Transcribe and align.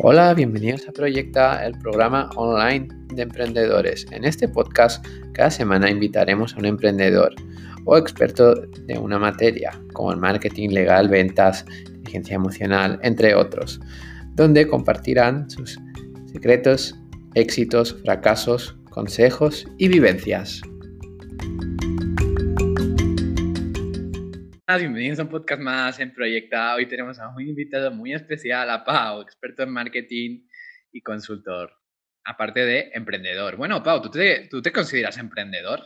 Hola, 0.00 0.32
bienvenidos 0.32 0.88
a 0.88 0.92
Proyecta, 0.92 1.66
el 1.66 1.76
programa 1.76 2.30
online 2.36 2.86
de 3.12 3.22
emprendedores. 3.22 4.06
En 4.12 4.24
este 4.24 4.46
podcast, 4.46 5.04
cada 5.32 5.50
semana 5.50 5.90
invitaremos 5.90 6.54
a 6.54 6.58
un 6.60 6.66
emprendedor 6.66 7.34
o 7.84 7.98
experto 7.98 8.54
de 8.54 8.96
una 8.96 9.18
materia, 9.18 9.72
como 9.94 10.12
el 10.12 10.18
marketing 10.18 10.68
legal, 10.68 11.08
ventas, 11.08 11.64
inteligencia 11.88 12.36
emocional, 12.36 13.00
entre 13.02 13.34
otros, 13.34 13.80
donde 14.36 14.68
compartirán 14.68 15.50
sus 15.50 15.80
secretos, 16.32 16.94
éxitos, 17.34 17.96
fracasos, 18.04 18.78
consejos 18.90 19.66
y 19.78 19.88
vivencias. 19.88 20.62
Bienvenidos 24.76 25.18
a 25.18 25.22
un 25.22 25.30
podcast 25.30 25.62
más 25.62 25.98
en 25.98 26.12
Proyecta. 26.12 26.74
Hoy 26.74 26.86
tenemos 26.86 27.18
a 27.18 27.30
un 27.30 27.40
invitado 27.40 27.90
muy 27.90 28.12
especial, 28.12 28.68
a 28.68 28.84
Pau, 28.84 29.22
experto 29.22 29.62
en 29.62 29.70
marketing 29.70 30.46
y 30.92 31.00
consultor, 31.00 31.72
aparte 32.22 32.66
de 32.66 32.90
emprendedor. 32.92 33.56
Bueno, 33.56 33.82
Pau, 33.82 34.02
¿tú 34.02 34.10
te, 34.10 34.46
tú 34.48 34.60
te 34.60 34.70
consideras 34.70 35.16
emprendedor? 35.16 35.80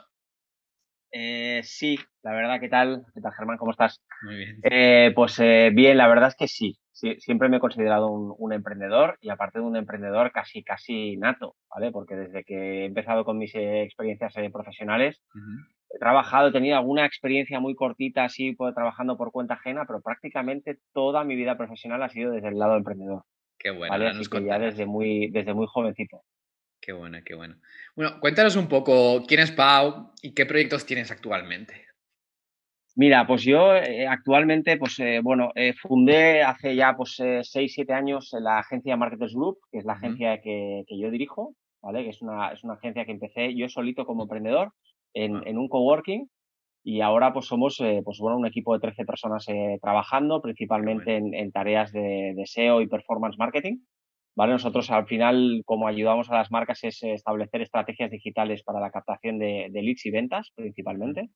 Eh, 1.12 1.60
sí, 1.62 1.96
la 2.22 2.32
verdad, 2.32 2.58
¿qué 2.60 2.68
tal? 2.68 3.06
¿Qué 3.14 3.20
tal, 3.20 3.32
Germán? 3.32 3.56
¿Cómo 3.56 3.70
estás? 3.70 4.02
Muy 4.22 4.36
bien. 4.36 4.60
Eh, 4.64 5.12
pues 5.14 5.38
eh, 5.38 5.70
bien, 5.72 5.96
la 5.96 6.08
verdad 6.08 6.30
es 6.30 6.34
que 6.34 6.48
sí. 6.48 6.76
Sí 7.10 7.20
siempre 7.20 7.48
me 7.48 7.56
he 7.58 7.60
considerado 7.60 8.08
un, 8.08 8.34
un, 8.38 8.52
emprendedor 8.52 9.18
y 9.20 9.30
aparte 9.30 9.58
de 9.58 9.64
un 9.64 9.76
emprendedor 9.76 10.32
casi, 10.32 10.62
casi 10.62 11.16
nato, 11.16 11.56
¿vale? 11.68 11.90
Porque 11.90 12.16
desde 12.16 12.44
que 12.44 12.54
he 12.54 12.84
empezado 12.86 13.24
con 13.24 13.38
mis 13.38 13.54
experiencias 13.54 14.34
profesionales, 14.52 15.20
uh 15.34 15.38
-huh 15.38 15.82
he 15.92 15.98
trabajado, 15.98 16.48
he 16.48 16.52
tenido 16.52 16.76
alguna 16.76 17.04
experiencia 17.06 17.60
muy 17.60 17.74
cortita 17.74 18.24
así 18.24 18.52
pues, 18.52 18.74
trabajando 18.74 19.16
por 19.16 19.30
cuenta 19.30 19.54
ajena, 19.54 19.84
pero 19.86 20.00
prácticamente 20.00 20.78
toda 20.92 21.24
mi 21.24 21.36
vida 21.36 21.56
profesional 21.56 22.02
ha 22.02 22.08
sido 22.08 22.32
desde 22.32 22.48
el 22.48 22.58
lado 22.58 22.76
emprendedor. 22.76 23.24
Qué 23.58 23.70
bueno. 23.70 23.92
¿vale? 23.92 24.08
Así 24.08 24.28
que 24.28 24.44
ya 24.44 24.58
desde 24.58 24.86
muy, 24.86 25.30
desde 25.30 25.54
muy 25.54 25.66
jovencito. 25.68 26.22
Qué 26.80 26.92
bueno, 26.92 27.18
qué 27.24 27.34
bueno. 27.34 27.56
Bueno, 27.94 28.18
cuéntanos 28.20 28.56
un 28.56 28.68
poco 28.68 29.24
quién 29.26 29.40
es 29.40 29.52
Pau 29.52 30.12
y 30.20 30.34
qué 30.34 30.46
proyectos 30.46 30.84
tienes 30.84 31.10
actualmente. 31.10 31.86
Mira, 32.94 33.26
pues 33.26 33.42
yo 33.42 33.74
eh, 33.74 34.06
actualmente, 34.06 34.76
pues 34.76 34.98
eh, 35.00 35.20
bueno, 35.22 35.50
eh, 35.54 35.72
fundé 35.72 36.42
hace 36.42 36.76
ya 36.76 36.94
pues 36.94 37.16
6, 37.16 37.72
7 37.74 37.92
años 37.92 38.30
la 38.38 38.58
agencia 38.58 38.96
Marketers 38.96 39.34
Group, 39.34 39.58
que 39.70 39.78
es 39.78 39.84
la 39.84 39.94
agencia 39.94 40.40
que, 40.42 40.84
que, 40.86 40.98
yo 40.98 41.10
dirijo, 41.10 41.54
¿vale? 41.80 42.04
Que 42.04 42.10
es 42.10 42.20
una, 42.20 42.52
es 42.52 42.62
una 42.64 42.74
agencia 42.74 43.06
que 43.06 43.12
empecé 43.12 43.54
yo 43.54 43.68
solito 43.68 44.04
como 44.04 44.24
emprendedor 44.24 44.72
en, 45.14 45.46
en 45.46 45.58
un 45.58 45.68
coworking 45.68 46.28
y 46.84 47.00
ahora 47.00 47.32
pues 47.32 47.46
somos 47.46 47.80
eh, 47.80 48.02
pues 48.04 48.18
bueno 48.18 48.36
un 48.36 48.46
equipo 48.46 48.74
de 48.74 48.80
13 48.80 49.04
personas 49.04 49.48
eh, 49.48 49.78
trabajando 49.80 50.42
principalmente 50.42 51.16
en, 51.16 51.34
en, 51.34 51.52
tareas 51.52 51.92
de, 51.92 52.34
de, 52.34 52.46
SEO 52.46 52.80
y 52.80 52.88
performance 52.88 53.38
marketing 53.38 53.78
vale 54.34 54.52
nosotros 54.52 54.90
al 54.90 55.06
final 55.06 55.62
como 55.64 55.86
ayudamos 55.86 56.30
a 56.30 56.34
las 56.34 56.50
marcas 56.50 56.82
es 56.82 57.02
establecer 57.02 57.62
estrategias 57.62 58.10
digitales 58.10 58.62
para 58.64 58.80
la 58.80 58.90
captación 58.90 59.38
de, 59.38 59.68
de 59.70 59.82
leads 59.82 60.06
y 60.06 60.10
ventas 60.10 60.50
principalmente 60.56 61.30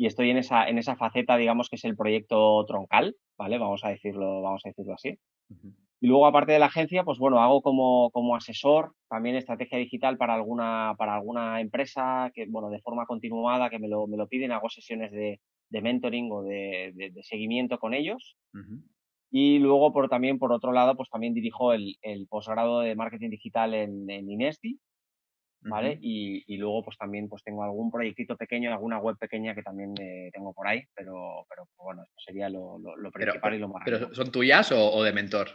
y 0.00 0.06
estoy 0.06 0.30
en 0.30 0.38
esa 0.38 0.66
en 0.66 0.78
esa 0.78 0.96
faceta 0.96 1.36
digamos 1.36 1.68
que 1.68 1.76
es 1.76 1.84
el 1.84 1.94
proyecto 1.94 2.64
troncal 2.64 3.16
vale 3.36 3.58
vamos 3.58 3.84
a 3.84 3.90
decirlo 3.90 4.40
vamos 4.40 4.62
a 4.64 4.70
decirlo 4.70 4.94
así 4.94 5.10
uh 5.50 5.54
-huh. 5.54 5.74
Y 6.02 6.06
luego, 6.06 6.26
aparte 6.26 6.52
de 6.52 6.58
la 6.58 6.66
agencia, 6.66 7.04
pues 7.04 7.18
bueno, 7.18 7.42
hago 7.42 7.60
como, 7.60 8.10
como 8.12 8.34
asesor 8.34 8.94
también 9.10 9.36
estrategia 9.36 9.76
digital 9.76 10.16
para 10.16 10.32
alguna, 10.32 10.94
para 10.96 11.14
alguna 11.14 11.60
empresa 11.60 12.30
que, 12.34 12.46
bueno, 12.48 12.70
de 12.70 12.80
forma 12.80 13.04
continuada, 13.04 13.68
que 13.68 13.78
me 13.78 13.86
lo, 13.86 14.06
me 14.06 14.16
lo 14.16 14.26
piden, 14.26 14.50
hago 14.50 14.70
sesiones 14.70 15.12
de, 15.12 15.40
de 15.68 15.82
mentoring 15.82 16.32
o 16.32 16.42
de, 16.42 16.92
de, 16.94 17.10
de, 17.10 17.22
seguimiento 17.22 17.78
con 17.78 17.92
ellos. 17.92 18.38
Uh 18.54 18.58
-huh. 18.60 18.82
Y 19.30 19.58
luego, 19.58 19.92
por, 19.92 20.08
también, 20.08 20.38
por 20.38 20.52
otro 20.52 20.72
lado, 20.72 20.96
pues 20.96 21.10
también 21.10 21.34
dirijo 21.34 21.74
el, 21.74 21.96
el 22.00 22.26
posgrado 22.28 22.80
de 22.80 22.96
marketing 22.96 23.28
digital 23.28 23.74
en, 23.74 24.08
en 24.08 24.30
Inesti, 24.30 24.80
¿vale? 25.62 25.90
Uh 25.90 25.94
-huh. 25.94 25.98
y, 26.02 26.44
y, 26.46 26.56
luego, 26.56 26.84
pues 26.84 26.96
también 26.96 27.28
pues 27.28 27.42
tengo 27.42 27.62
algún 27.62 27.90
proyectito 27.90 28.36
pequeño, 28.36 28.70
alguna 28.70 28.98
web 28.98 29.16
pequeña 29.18 29.54
que 29.54 29.62
también 29.62 29.94
eh, 30.00 30.30
tengo 30.32 30.52
por 30.52 30.66
ahí, 30.66 30.82
pero, 30.94 31.44
pero 31.48 31.68
bueno, 31.76 32.02
esto 32.02 32.16
sería 32.24 32.48
lo, 32.48 32.78
lo, 32.78 32.96
lo 32.96 33.10
principal 33.10 33.40
pero, 33.42 33.56
y 33.56 33.58
lo 33.58 33.68
más 33.68 33.82
¿Pero 33.84 34.14
son 34.14 34.30
tuyas 34.30 34.72
o, 34.72 34.92
o 34.92 35.02
de 35.02 35.12
mentor? 35.12 35.48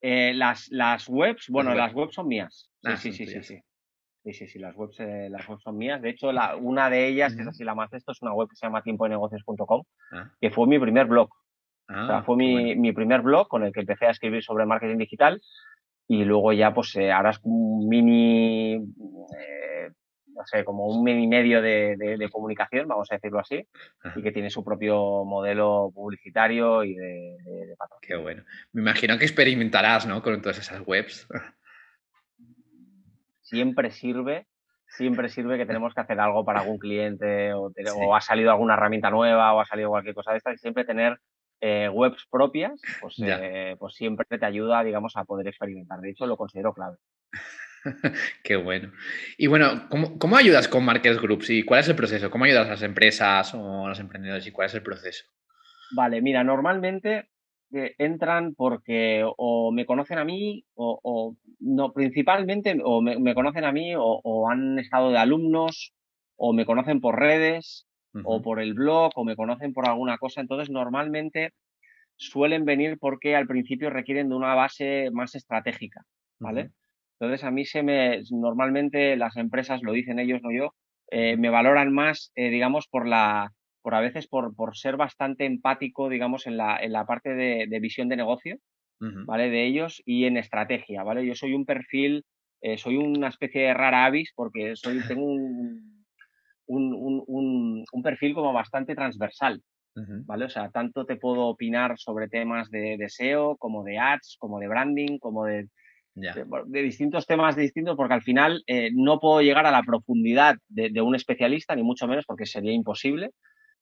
Eh, 0.00 0.32
las, 0.34 0.68
las 0.70 1.08
webs, 1.08 1.48
bueno, 1.48 1.74
las 1.74 1.78
webs, 1.78 1.86
las 1.86 1.94
webs 1.94 2.14
son 2.14 2.28
mías. 2.28 2.70
Ah, 2.84 2.96
sí, 2.96 3.12
sí, 3.12 3.26
sí, 3.26 3.32
sí, 3.32 3.42
sí. 3.42 3.60
Sí, 4.22 4.34
sí, 4.34 4.48
sí, 4.48 4.58
las 4.58 4.76
webs, 4.76 5.00
eh, 5.00 5.28
las 5.30 5.48
webs 5.48 5.62
son 5.62 5.78
mías. 5.78 6.00
De 6.02 6.10
hecho, 6.10 6.30
la, 6.30 6.56
una 6.56 6.90
de 6.90 7.08
ellas, 7.08 7.32
uh 7.32 7.34
-huh. 7.34 7.36
que 7.36 7.42
es 7.42 7.48
así 7.48 7.64
la 7.64 7.74
más 7.74 7.92
esto, 7.92 8.12
es 8.12 8.22
una 8.22 8.34
web 8.34 8.48
que 8.48 8.56
se 8.56 8.66
llama 8.66 8.82
tiempodenegocios.com, 8.82 9.82
ah. 10.12 10.30
que 10.40 10.50
fue 10.50 10.66
mi 10.66 10.78
primer 10.78 11.06
blog. 11.06 11.30
Ah, 11.88 12.04
o 12.04 12.06
sea, 12.06 12.22
fue 12.22 12.36
mi, 12.36 12.52
bueno. 12.52 12.80
mi, 12.80 12.92
primer 12.92 13.22
blog 13.22 13.48
con 13.48 13.64
el 13.64 13.72
que 13.72 13.80
empecé 13.80 14.06
a 14.06 14.10
escribir 14.10 14.42
sobre 14.44 14.66
marketing 14.66 14.98
digital 14.98 15.40
y 16.10 16.24
luego 16.24 16.52
ya, 16.52 16.74
pues, 16.74 16.96
eh, 16.96 17.12
ahora 17.12 17.30
es 17.30 17.38
un 17.44 17.88
mini, 17.88 18.74
eh, 18.74 19.90
no 20.26 20.44
sé, 20.44 20.64
como 20.64 20.88
un 20.88 21.04
mini 21.04 21.28
medio 21.28 21.62
de, 21.62 21.94
de, 21.96 22.16
de, 22.16 22.28
comunicación, 22.28 22.88
vamos 22.88 23.06
a 23.12 23.14
decirlo 23.14 23.38
así, 23.38 23.64
y 24.16 24.20
que 24.20 24.32
tiene 24.32 24.50
su 24.50 24.64
propio 24.64 25.24
modelo 25.24 25.92
publicitario 25.94 26.82
y 26.82 26.96
de, 26.96 27.36
de, 27.44 27.76
patrocinio. 27.78 28.16
Qué 28.16 28.20
bueno. 28.20 28.42
Me 28.72 28.80
imagino 28.80 29.18
que 29.18 29.24
experimentarás, 29.24 30.04
¿no? 30.08 30.20
Con 30.20 30.42
todas 30.42 30.58
esas 30.58 30.82
webs. 30.84 31.28
Siempre 33.42 33.92
sirve, 33.92 34.48
siempre 34.88 35.28
sirve 35.28 35.58
que 35.58 35.66
tenemos 35.66 35.94
que 35.94 36.00
hacer 36.00 36.18
algo 36.18 36.44
para 36.44 36.60
algún 36.60 36.78
cliente 36.78 37.52
o, 37.52 37.70
sí. 37.76 37.84
o 37.94 38.16
ha 38.16 38.20
salido 38.20 38.50
alguna 38.50 38.74
herramienta 38.74 39.10
nueva 39.10 39.54
o 39.54 39.60
ha 39.60 39.66
salido 39.66 39.90
cualquier 39.90 40.16
cosa 40.16 40.32
de 40.32 40.38
esta 40.38 40.52
y 40.52 40.58
siempre 40.58 40.84
tener 40.84 41.20
eh, 41.60 41.88
webs 41.88 42.26
propias, 42.30 42.80
pues, 43.00 43.16
eh, 43.24 43.76
pues 43.78 43.94
siempre 43.94 44.26
te 44.38 44.46
ayuda, 44.46 44.82
digamos, 44.82 45.16
a 45.16 45.24
poder 45.24 45.48
experimentar. 45.48 46.00
De 46.00 46.10
hecho, 46.10 46.26
lo 46.26 46.36
considero 46.36 46.72
clave. 46.72 46.96
Qué 48.44 48.56
bueno. 48.56 48.92
Y 49.38 49.46
bueno, 49.46 49.88
¿cómo, 49.88 50.18
¿cómo, 50.18 50.36
ayudas 50.36 50.68
con 50.68 50.84
Marketers 50.84 51.20
Groups 51.20 51.50
y 51.50 51.62
cuál 51.62 51.80
es 51.80 51.88
el 51.88 51.96
proceso? 51.96 52.30
¿Cómo 52.30 52.44
ayudas 52.44 52.66
a 52.66 52.72
las 52.72 52.82
empresas 52.82 53.54
o 53.54 53.86
a 53.86 53.88
los 53.88 54.00
emprendedores 54.00 54.46
y 54.46 54.52
cuál 54.52 54.66
es 54.66 54.74
el 54.74 54.82
proceso? 54.82 55.24
Vale, 55.92 56.22
mira, 56.22 56.44
normalmente 56.44 57.30
eh, 57.72 57.94
entran 57.98 58.54
porque 58.54 59.24
o 59.24 59.72
me 59.72 59.86
conocen 59.86 60.18
a 60.18 60.24
mí 60.24 60.64
o, 60.74 61.00
o 61.02 61.36
no, 61.60 61.92
principalmente 61.92 62.76
o 62.82 63.00
me, 63.00 63.18
me 63.18 63.34
conocen 63.34 63.64
a 63.64 63.72
mí 63.72 63.94
o, 63.94 64.20
o, 64.22 64.50
han 64.50 64.78
estado 64.78 65.10
de 65.10 65.18
alumnos 65.18 65.94
o 66.36 66.52
me 66.52 66.66
conocen 66.66 67.00
por 67.00 67.18
redes 67.18 67.86
uh 68.14 68.18
-huh. 68.18 68.22
o 68.24 68.42
por 68.42 68.60
el 68.60 68.74
blog 68.74 69.12
o 69.16 69.24
me 69.24 69.36
conocen 69.36 69.72
por 69.72 69.88
alguna 69.88 70.18
cosa. 70.18 70.40
Entonces, 70.40 70.70
normalmente 70.70 71.50
suelen 72.16 72.64
venir 72.64 72.98
porque 72.98 73.36
al 73.36 73.46
principio 73.46 73.90
requieren 73.90 74.28
de 74.28 74.36
una 74.36 74.54
base 74.54 75.10
más 75.12 75.34
estratégica, 75.34 76.02
¿vale? 76.40 76.62
Uh 76.62 76.64
-huh. 76.66 76.72
Entonces, 77.20 77.44
a 77.44 77.50
mí 77.50 77.64
se 77.66 77.82
me, 77.82 78.22
normalmente 78.30 79.16
las 79.16 79.36
empresas, 79.36 79.82
lo 79.82 79.92
dicen 79.92 80.18
ellos, 80.18 80.40
no 80.42 80.50
yo, 80.52 80.74
eh, 81.10 81.36
me 81.36 81.50
valoran 81.50 81.92
más, 81.92 82.32
eh, 82.34 82.50
digamos, 82.50 82.86
por 82.88 83.06
la, 83.06 83.50
por 83.82 83.94
a 83.94 84.00
veces 84.00 84.26
por, 84.28 84.54
por 84.54 84.76
ser 84.76 84.96
bastante 84.96 85.44
empático, 85.44 86.08
digamos, 86.08 86.46
en 86.46 86.56
la, 86.56 86.78
en 86.78 86.92
la 86.92 87.04
parte 87.04 87.30
de, 87.34 87.66
de 87.68 87.80
visión 87.80 88.08
de 88.08 88.16
negocio, 88.16 88.56
uh 89.00 89.04
-huh. 89.06 89.26
¿vale? 89.26 89.50
De 89.50 89.64
ellos 89.66 90.02
y 90.06 90.24
en 90.24 90.36
estrategia, 90.36 91.02
¿vale? 91.02 91.26
Yo 91.26 91.34
soy 91.34 91.52
un 91.54 91.64
perfil, 91.66 92.24
eh, 92.62 92.76
soy 92.78 92.96
una 92.96 93.28
especie 93.28 93.62
de 93.62 93.74
rara 93.74 94.04
avis 94.06 94.32
porque 94.34 94.76
soy, 94.76 95.00
tengo 95.08 95.24
un, 95.24 95.99
un, 96.70 96.94
un, 96.94 97.22
un, 97.26 97.84
un 97.92 98.02
perfil 98.02 98.34
como 98.34 98.52
bastante 98.52 98.94
transversal, 98.94 99.60
Uh 99.96 100.02
-huh. 100.02 100.24
¿Vale? 100.24 100.44
O 100.44 100.48
sea, 100.48 100.70
tanto 100.70 101.04
te 101.04 101.16
puedo 101.16 101.46
opinar 101.48 101.98
sobre 101.98 102.28
temas 102.28 102.70
de, 102.70 102.96
de, 102.96 103.08
SEO, 103.08 103.56
como 103.56 103.82
de 103.82 103.98
ads, 103.98 104.36
como 104.38 104.60
de 104.60 104.68
branding, 104.68 105.18
como 105.18 105.46
de, 105.46 105.66
yeah. 106.14 106.32
de, 106.32 106.44
de, 106.66 106.82
distintos 106.82 107.26
temas 107.26 107.56
distintos, 107.56 107.96
porque 107.96 108.14
al 108.14 108.22
final 108.22 108.62
eh, 108.68 108.90
no 108.94 109.18
puedo 109.18 109.42
llegar 109.42 109.66
a 109.66 109.72
la 109.72 109.82
profundidad 109.82 110.54
de, 110.68 111.00
un 111.02 111.16
especialista, 111.16 111.74
ni 111.74 111.82
mucho 111.82 112.06
menos, 112.06 112.24
porque 112.24 112.46
sería 112.46 112.72
imposible, 112.72 113.30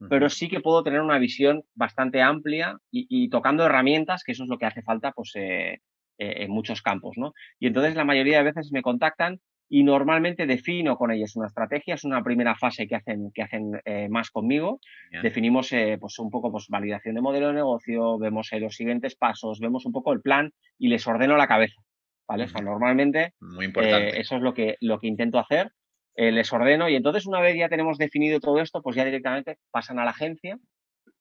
pero 0.08 0.30
sí 0.30 0.48
que 0.48 0.60
puedo 0.60 0.82
tener 0.82 1.02
una 1.02 1.18
visión 1.18 1.62
bastante 1.74 2.22
amplia 2.22 2.78
y, 2.90 3.06
y, 3.10 3.28
tocando 3.28 3.66
herramientas, 3.66 4.22
que 4.24 4.32
eso 4.32 4.44
es 4.44 4.48
lo 4.48 4.56
que 4.56 4.66
hace 4.66 4.80
falta, 4.80 5.12
pues, 5.12 5.32
eh, 5.34 5.80
eh, 6.20 6.44
en 6.44 6.50
muchos 6.50 6.82
campos, 6.82 7.16
¿no? 7.16 7.32
Y 7.60 7.68
entonces 7.68 7.94
la 7.94 8.04
mayoría 8.04 8.38
de 8.38 8.44
veces 8.44 8.72
me 8.72 8.82
contactan 8.82 9.38
y 9.68 9.84
normalmente 9.84 10.46
defino 10.46 10.96
con 10.96 11.10
ellos 11.10 11.36
una 11.36 11.46
estrategia, 11.46 11.94
es 11.94 12.04
una 12.04 12.22
primera 12.22 12.54
fase 12.54 12.86
que 12.86 12.96
hacen, 12.96 13.30
que 13.32 13.42
hacen 13.42 13.80
eh, 13.84 14.08
más 14.08 14.30
conmigo. 14.30 14.80
Definimos 15.22 15.72
eh, 15.72 15.98
pues 16.00 16.18
un 16.18 16.30
poco 16.30 16.50
pues, 16.50 16.66
validación 16.68 17.14
de 17.14 17.20
modelo 17.20 17.48
de 17.48 17.54
negocio, 17.54 18.18
vemos 18.18 18.52
eh, 18.52 18.60
los 18.60 18.74
siguientes 18.74 19.14
pasos, 19.14 19.60
vemos 19.60 19.84
un 19.84 19.92
poco 19.92 20.12
el 20.12 20.22
plan 20.22 20.52
y 20.78 20.88
les 20.88 21.06
ordeno 21.06 21.36
la 21.36 21.46
cabeza. 21.46 21.80
¿vale? 22.26 22.44
O 22.44 22.48
sea, 22.48 22.62
normalmente 22.62 23.34
Muy 23.40 23.66
importante. 23.66 24.20
Eso 24.20 24.36
es 24.36 24.42
lo 24.42 24.54
que, 24.54 24.76
lo 24.80 24.98
que 24.98 25.06
intento 25.06 25.38
hacer. 25.38 25.72
Les 26.14 26.52
ordeno 26.52 26.88
y 26.88 26.96
entonces 26.96 27.26
una 27.26 27.40
vez 27.40 27.56
ya 27.56 27.68
tenemos 27.68 27.96
definido 27.96 28.40
todo 28.40 28.60
esto, 28.60 28.82
pues 28.82 28.96
ya 28.96 29.04
directamente 29.04 29.58
pasan 29.70 30.00
a 30.00 30.04
la 30.04 30.10
agencia 30.10 30.58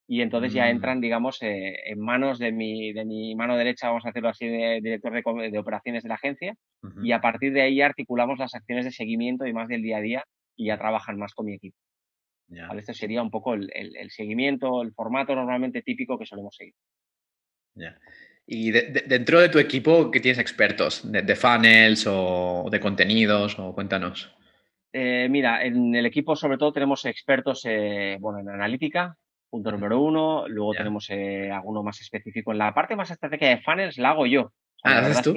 y 0.08 0.22
entonces 0.22 0.54
ya 0.54 0.66
mm. 0.66 0.70
entran, 0.70 1.02
digamos, 1.02 1.42
eh, 1.42 1.76
en 1.86 2.00
manos 2.00 2.40
de 2.40 2.52
mi, 2.52 2.94
de 2.94 3.04
mi 3.06 3.36
mano 3.36 3.58
derecha, 3.58 3.90
vamos 3.90 4.06
a 4.06 4.10
hacerlo 4.10 4.30
así, 4.30 4.48
de 4.48 4.80
director 4.82 5.12
de, 5.14 5.52
de 5.52 5.60
operaciones 5.60 6.04
de 6.04 6.10
la 6.10 6.16
agencia, 6.16 6.56
uh 6.84 6.88
-huh. 6.88 7.06
y 7.06 7.12
a 7.12 7.20
partir 7.20 7.52
de 7.54 7.62
ahí 7.62 7.82
articulamos 7.82 8.40
las 8.40 8.56
acciones 8.56 8.86
de 8.86 8.92
seguimiento 8.92 9.46
y 9.46 9.54
más 9.54 9.68
del 9.68 9.82
día 9.82 9.98
a 9.98 10.02
día 10.02 10.24
y 10.56 10.68
ya 10.68 10.78
trabajan 10.78 11.18
más 11.18 11.34
con 11.34 11.46
mi 11.46 11.54
equipo. 11.54 11.78
Yeah. 12.48 12.68
¿Vale? 12.68 12.80
Este 12.80 12.94
sería 12.94 13.22
un 13.22 13.30
poco 13.30 13.54
el, 13.54 13.70
el, 13.74 13.96
el, 13.98 14.10
seguimiento, 14.10 14.82
el 14.82 14.94
formato 14.94 15.36
normalmente 15.36 15.82
típico 15.82 16.18
que 16.18 16.26
solemos 16.26 16.56
seguir. 16.56 16.74
Yeah. 17.76 18.00
Y 18.50 18.72
dentro 18.72 19.42
de 19.42 19.50
tu 19.50 19.60
equipo, 19.60 20.10
¿qué 20.10 20.22
tienes 20.22 20.40
expertos? 20.40 21.02
¿De, 21.12 21.36
funnels 21.36 22.06
o 22.08 22.70
de 22.72 22.80
contenidos? 22.80 23.60
O 23.60 23.76
cuéntanos. 23.76 24.34
Eh, 24.94 25.28
mira, 25.30 25.66
en 25.66 25.94
el 25.94 26.06
equipo 26.06 26.34
sobre 26.38 26.58
todo 26.58 26.72
tenemos 26.72 27.04
expertos 27.04 27.66
eh, 27.66 28.18
bueno, 28.22 28.40
en 28.40 28.48
analítica, 28.48 29.18
punto 29.50 29.72
número 29.72 30.02
uno. 30.02 30.48
Luego 30.48 30.74
tenemos 30.74 31.10
eh, 31.10 31.52
alguno 31.52 31.84
más 31.84 32.00
específico. 32.02 32.52
En 32.52 32.58
la 32.58 32.74
parte 32.74 32.96
más 32.96 33.12
estratégica 33.12 33.50
de 33.50 33.62
funnels 33.62 33.98
la 33.98 34.10
hago 34.10 34.26
yo. 34.26 34.52
ah, 34.84 35.02
¿la 35.02 35.22
tú? 35.22 35.36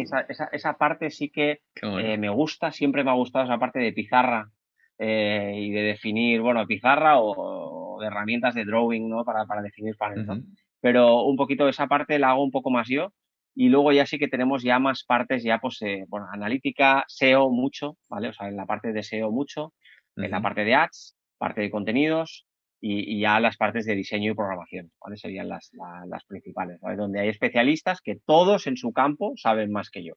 esa, 0.52 0.74
parte 0.74 1.10
sí 1.10 1.30
que 1.30 1.60
me 1.82 2.28
gusta, 2.28 2.72
siempre 2.72 3.04
me 3.04 3.10
ha 3.10 3.14
gustado 3.14 3.44
esa 3.44 3.58
parte 3.58 3.78
de 3.78 3.92
pizarra 3.92 4.50
y 4.98 5.70
de 5.70 5.82
definir, 5.82 6.42
bueno, 6.42 6.66
pizarra 6.66 7.20
o, 7.20 7.98
de 8.00 8.06
herramientas 8.06 8.54
de 8.54 8.64
drawing, 8.64 9.08
¿no? 9.08 9.24
Para, 9.24 9.46
para 9.46 9.62
definir 9.62 9.96
funnels, 9.96 10.44
pero 10.80 11.24
un 11.24 11.36
poquito 11.36 11.68
esa 11.68 11.86
parte 11.86 12.18
la 12.18 12.30
hago 12.30 12.44
un 12.44 12.50
poco 12.50 12.70
más 12.70 12.88
yo. 12.88 13.12
Y 13.54 13.68
luego 13.68 13.92
ya 13.92 14.06
sí 14.06 14.18
que 14.18 14.28
tenemos 14.28 14.62
ya 14.62 14.78
más 14.78 15.04
partes, 15.04 15.42
ya 15.42 15.58
pues, 15.58 15.82
eh, 15.82 16.04
bueno, 16.08 16.26
analítica, 16.32 17.04
SEO 17.08 17.50
mucho, 17.50 17.96
¿vale? 18.08 18.28
O 18.28 18.32
sea, 18.32 18.48
en 18.48 18.56
la 18.56 18.64
parte 18.64 18.92
de 18.92 19.02
SEO 19.02 19.32
mucho, 19.32 19.74
en 20.16 20.30
la 20.30 20.40
parte 20.40 20.64
de 20.64 20.74
ads, 20.74 21.16
parte 21.36 21.60
de 21.60 21.70
contenidos 21.70 22.46
y, 22.80 23.20
ya 23.20 23.40
las 23.40 23.56
partes 23.56 23.84
de 23.86 23.94
diseño 23.94 24.32
y 24.32 24.34
programación, 24.34 24.90
¿vale? 25.00 25.16
Serían 25.16 25.48
las, 25.48 25.70
las 26.06 26.24
principales, 26.24 26.80
¿vale? 26.80 26.96
Donde 26.96 27.20
hay 27.20 27.28
especialistas 27.28 28.00
que 28.00 28.16
todos 28.24 28.66
en 28.66 28.76
su 28.76 28.92
campo 28.92 29.34
saben 29.36 29.70
más 29.70 29.90
que 29.90 30.04
yo. 30.04 30.14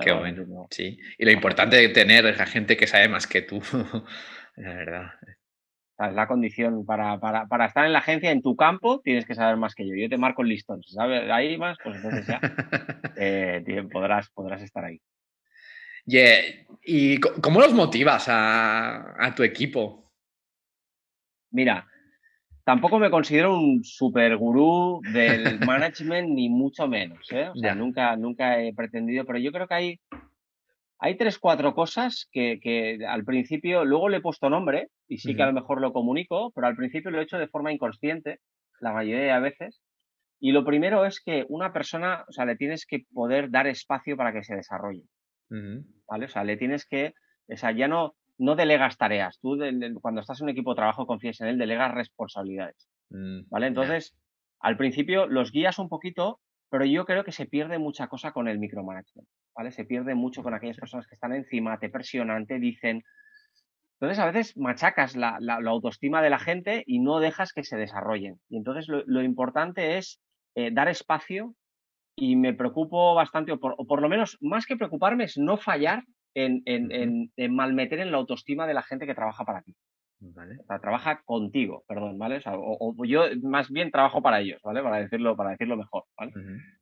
Qué 0.00 0.12
bueno, 0.12 0.66
sí. 0.70 0.98
Y 1.18 1.24
lo 1.24 1.30
importante 1.30 1.76
de 1.76 1.88
tener 1.88 2.26
a 2.26 2.46
gente 2.46 2.76
que 2.76 2.86
sabe 2.86 3.08
más 3.08 3.26
que 3.26 3.42
tú, 3.42 3.60
la 4.56 4.74
verdad 4.74 5.04
es 5.98 6.14
la 6.14 6.26
condición 6.26 6.84
para, 6.84 7.18
para, 7.20 7.46
para, 7.46 7.66
estar 7.66 7.84
en 7.86 7.92
la 7.92 8.00
agencia, 8.00 8.30
en 8.30 8.42
tu 8.42 8.56
campo, 8.56 9.00
tienes 9.00 9.26
que 9.26 9.34
saber 9.34 9.56
más 9.56 9.74
que 9.74 9.86
yo. 9.86 9.94
Yo 9.94 10.08
te 10.08 10.18
marco 10.18 10.42
el 10.42 10.48
listón. 10.48 10.82
Si 10.82 10.92
sabes 10.92 11.30
ahí 11.30 11.56
más, 11.56 11.78
pues 11.82 11.96
entonces 11.96 12.26
ya 12.26 12.40
eh, 13.16 13.86
podrás, 13.90 14.28
podrás 14.30 14.62
estar 14.62 14.84
ahí. 14.84 15.00
¿Y 16.82 17.18
cómo 17.18 17.60
los 17.60 17.72
motivas 17.72 18.26
a, 18.28 19.32
tu 19.36 19.42
equipo? 19.42 20.12
Mira, 21.50 21.86
tampoco 22.64 22.98
me 22.98 23.10
considero 23.10 23.56
un 23.56 23.84
super 23.84 24.36
gurú 24.36 25.00
del 25.12 25.60
management, 25.66 26.30
ni 26.30 26.48
mucho 26.48 26.88
menos. 26.88 27.30
¿eh? 27.30 27.48
O 27.48 27.56
sea, 27.56 27.74
nunca, 27.74 28.16
nunca 28.16 28.60
he 28.60 28.74
pretendido, 28.74 29.24
pero 29.24 29.38
yo 29.38 29.52
creo 29.52 29.68
que 29.68 29.74
hay, 29.74 30.00
hay 30.98 31.16
tres, 31.16 31.38
cuatro 31.38 31.74
cosas 31.74 32.28
que, 32.32 32.98
al 33.06 33.24
principio, 33.24 33.84
luego 33.84 34.08
le 34.08 34.18
he 34.18 34.22
puesto 34.22 34.50
nombre 34.50 34.88
y 35.06 35.18
sí 35.18 35.36
que 35.36 35.42
a 35.42 35.46
lo 35.46 35.52
mejor 35.52 35.80
lo 35.80 35.92
comunico, 35.92 36.50
pero 36.54 36.66
al 36.66 36.76
principio 36.76 37.10
lo 37.10 37.20
he 37.20 37.24
hecho 37.24 37.38
de 37.38 37.48
forma 37.48 37.72
inconsciente, 37.72 38.40
la 38.80 38.92
mayoría 38.92 39.34
de 39.34 39.40
veces. 39.40 39.82
Y 40.40 40.52
lo 40.52 40.64
primero 40.64 41.06
es 41.06 41.20
que 41.20 41.44
una 41.48 41.72
persona, 41.72 42.24
o 42.28 42.32
sea, 42.32 42.44
le 42.44 42.56
tienes 42.56 42.86
que 42.86 43.04
poder 43.12 43.50
dar 43.50 43.66
espacio 43.66 44.16
para 44.16 44.32
que 44.32 44.42
se 44.42 44.56
desarrolle. 44.56 45.04
¿Vale? 46.08 46.24
O 46.24 46.28
sea, 46.28 46.42
le 46.42 46.56
tienes 46.56 46.84
que, 46.84 47.14
o 47.48 47.56
sea, 47.56 47.70
ya 47.70 47.86
no, 47.86 48.16
no 48.38 48.56
delegas 48.56 48.96
tareas. 48.96 49.38
Tú 49.40 49.58
cuando 50.00 50.20
estás 50.20 50.40
en 50.40 50.44
un 50.44 50.50
equipo 50.50 50.72
de 50.72 50.76
trabajo 50.76 51.06
confías 51.06 51.40
en 51.40 51.48
él, 51.48 51.58
delegas 51.58 51.94
responsabilidades. 51.94 52.88
Mm, 53.10 53.42
¿Vale? 53.48 53.66
Entonces, 53.66 54.16
al 54.60 54.76
principio 54.76 55.26
los 55.26 55.52
guías 55.52 55.78
un 55.78 55.88
poquito, 55.88 56.40
pero 56.70 56.84
yo 56.84 57.04
creo 57.04 57.24
que 57.24 57.32
se 57.32 57.46
pierde 57.46 57.78
mucha 57.78 58.08
cosa 58.08 58.32
con 58.32 58.48
el 58.48 58.58
micromanagement. 58.58 59.28
¿vale? 59.54 59.70
Se 59.70 59.84
pierde 59.84 60.14
mucho 60.14 60.42
con 60.42 60.54
aquellas 60.54 60.78
personas 60.78 61.06
que 61.06 61.14
están 61.14 61.32
encima, 61.32 61.78
te 61.78 61.88
presionan, 61.88 62.46
te 62.46 62.58
dicen. 62.58 63.02
Entonces, 64.00 64.18
a 64.18 64.26
veces 64.26 64.56
machacas 64.56 65.16
la, 65.16 65.38
autoestima 65.66 66.20
de 66.20 66.30
la 66.30 66.38
gente 66.38 66.82
y 66.86 66.98
no 66.98 67.20
dejas 67.20 67.52
que 67.52 67.62
se 67.62 67.76
desarrollen. 67.76 68.40
Y 68.48 68.56
entonces 68.56 68.88
lo, 68.88 69.22
importante 69.22 69.98
es 69.98 70.20
eh, 70.56 70.70
dar 70.72 70.88
espacio 70.88 71.54
y 72.16 72.36
me 72.36 72.54
preocupo 72.54 73.14
bastante, 73.14 73.52
o 73.52 73.58
por, 73.58 74.02
lo 74.02 74.08
menos 74.08 74.36
más 74.40 74.66
que 74.66 74.76
preocuparme, 74.76 75.24
es 75.24 75.36
no 75.36 75.56
fallar 75.56 76.04
en, 76.34 77.30
malmeter 77.50 78.00
en 78.00 78.10
la 78.10 78.18
autoestima 78.18 78.66
de 78.66 78.74
la 78.74 78.82
gente 78.82 79.06
que 79.06 79.14
trabaja 79.14 79.44
para 79.44 79.62
ti. 79.62 79.74
¿vale? 80.20 80.56
O 80.60 80.64
sea, 80.64 80.78
trabaja 80.78 81.22
contigo, 81.24 81.84
perdón, 81.86 82.18
¿vale? 82.18 82.40
O, 82.46 82.94
yo 83.04 83.24
más 83.42 83.70
bien 83.70 83.90
trabajo 83.90 84.22
para 84.22 84.40
ellos, 84.40 84.60
¿vale? 84.62 84.82
Para 84.82 85.00
decirlo, 85.00 85.36
para 85.36 85.50
decirlo 85.50 85.76
mejor, 85.76 86.04
¿vale? 86.16 86.32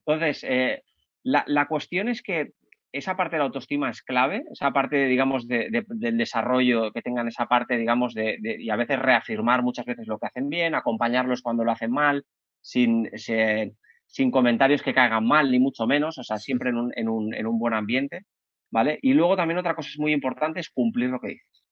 Entonces, 0.06 0.44
eh, 0.48 0.82
la, 1.22 1.44
la, 1.46 1.66
cuestión 1.66 2.08
es 2.08 2.22
que 2.22 2.52
esa 2.92 3.16
parte 3.16 3.36
de 3.36 3.38
la 3.38 3.46
autoestima 3.46 3.90
es 3.90 4.02
clave, 4.02 4.44
esa 4.52 4.70
parte, 4.70 5.06
digamos, 5.06 5.48
del 5.48 6.18
desarrollo, 6.18 6.92
que 6.92 7.00
tengan 7.00 7.26
esa 7.26 7.46
parte, 7.46 7.78
digamos, 7.78 8.12
de, 8.12 8.38
y 8.42 8.68
a 8.68 8.76
veces 8.76 8.98
reafirmar 8.98 9.62
muchas 9.62 9.86
veces 9.86 10.06
lo 10.06 10.18
que 10.18 10.26
hacen 10.26 10.50
bien, 10.50 10.74
acompañarlos 10.74 11.40
cuando 11.40 11.64
lo 11.64 11.72
hacen 11.72 11.90
mal, 11.90 12.24
sin, 12.60 13.10
sin 14.06 14.30
comentarios 14.30 14.82
que 14.82 14.92
caigan 14.92 15.26
mal, 15.26 15.50
ni 15.50 15.58
mucho 15.58 15.86
menos, 15.86 16.18
o 16.18 16.22
sea, 16.22 16.36
siempre 16.36 16.68
en 16.68 16.76
un, 16.76 16.92
en 16.94 17.08
un, 17.08 17.34
en 17.34 17.46
un 17.46 17.58
buen 17.58 17.72
ambiente, 17.72 18.26
¿vale? 18.72 18.98
Y 19.02 19.12
luego 19.12 19.36
también 19.36 19.58
otra 19.58 19.76
cosa 19.76 19.90
es 19.90 19.98
muy 19.98 20.12
importante 20.12 20.58
es 20.58 20.70
cumplir 20.70 21.10
lo 21.10 21.20
que 21.20 21.28
dices. 21.28 21.64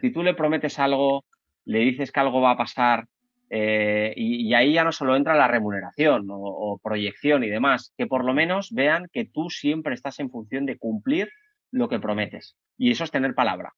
Si 0.00 0.12
tú 0.12 0.22
le 0.22 0.34
prometes 0.34 0.78
algo, 0.78 1.24
le 1.64 1.80
dices 1.80 2.12
que 2.12 2.20
algo 2.20 2.42
va 2.42 2.52
a 2.52 2.56
pasar 2.56 3.06
eh, 3.48 4.12
y, 4.16 4.52
ahí 4.52 4.74
ya 4.74 4.84
no 4.84 4.92
solo 4.92 5.16
entra 5.16 5.34
la 5.34 5.48
remuneración 5.48 6.26
o, 6.28 6.78
proyección 6.82 7.44
y 7.44 7.48
demás, 7.48 7.92
que 7.96 8.06
por 8.06 8.24
lo 8.24 8.34
menos 8.34 8.70
vean 8.72 9.08
que 9.12 9.24
tú 9.24 9.48
siempre 9.48 9.94
estás 9.94 10.18
en 10.20 10.30
función 10.30 10.66
de 10.66 10.76
cumplir 10.76 11.30
lo 11.70 11.88
que 11.88 11.98
prometes. 11.98 12.56
Y 12.76 12.90
eso 12.90 13.04
es 13.04 13.10
tener 13.10 13.34
palabra. 13.34 13.72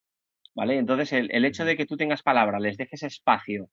¿Vale? 0.55 0.79
Entonces, 0.79 1.13
el, 1.13 1.45
hecho 1.45 1.65
de 1.65 1.77
que 1.77 1.87
tú 1.87 1.97
tengas 1.97 2.23
palabra, 2.23 2.59
les 2.59 2.79
dejes 2.79 3.03
espacio 3.03 3.69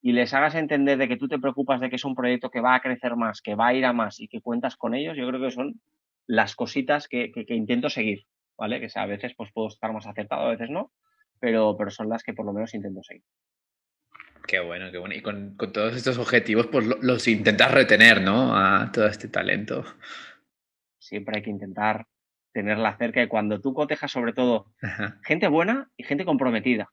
y 0.00 0.12
les 0.12 0.32
hagas 0.32 0.54
entender 0.54 0.96
de 0.96 1.08
que 1.08 1.16
tú 1.16 1.26
te 1.28 1.40
preocupas 1.40 1.80
de 1.80 1.90
que 1.90 1.96
es 1.96 2.04
un 2.04 2.14
proyecto 2.14 2.50
que 2.50 2.60
va 2.60 2.76
a 2.76 2.80
crecer 2.80 3.16
más, 3.16 3.42
que 3.42 3.56
va 3.56 3.68
a 3.68 3.74
ir 3.74 3.84
a 3.84 3.92
más 3.92 4.20
y 4.20 4.28
que 4.28 4.40
cuentas 4.40 4.76
con 4.76 4.94
ellos, 4.94 5.16
yo 5.16 5.26
creo 5.26 5.40
que 5.40 5.50
son 5.50 5.80
las 6.30 6.54
cositas 6.54 7.08
que, 7.08 7.32
intento 7.48 7.90
seguir. 7.90 8.24
¿Vale? 8.56 8.78
Que 8.78 8.88
a 8.94 9.06
veces 9.06 9.32
pues, 9.36 9.50
puedo 9.52 9.68
estar 9.68 9.92
más 9.92 10.06
acertado, 10.06 10.42
a 10.42 10.50
veces 10.50 10.68
no, 10.68 10.92
pero, 11.40 11.76
pero 11.78 11.90
son 11.90 12.10
las 12.10 12.22
que 12.22 12.34
por 12.34 12.44
lo 12.44 12.52
menos 12.52 12.74
intento 12.74 13.02
seguir. 13.02 13.24
Qué 14.46 14.60
bueno, 14.60 14.92
qué 14.92 14.98
bueno. 14.98 15.14
Y 15.14 15.22
con, 15.22 15.56
todos 15.56 15.96
estos 15.96 16.18
objetivos, 16.18 16.66
pues 16.66 16.86
los 16.86 17.26
intentas 17.26 17.72
retener, 17.72 18.20
¿no? 18.20 18.54
A 18.54 18.92
todo 18.92 19.06
este 19.06 19.28
talento. 19.28 19.84
Siempre 20.98 21.38
hay 21.38 21.42
que 21.42 21.50
intentar 21.50 22.06
tenerla 22.52 22.96
cerca 22.96 23.22
y 23.22 23.28
cuando 23.28 23.60
tú 23.60 23.72
cotejas 23.72 24.10
sobre 24.10 24.32
todo 24.32 24.72
gente 25.24 25.48
buena 25.48 25.90
y 25.96 26.04
gente 26.04 26.24
comprometida. 26.24 26.90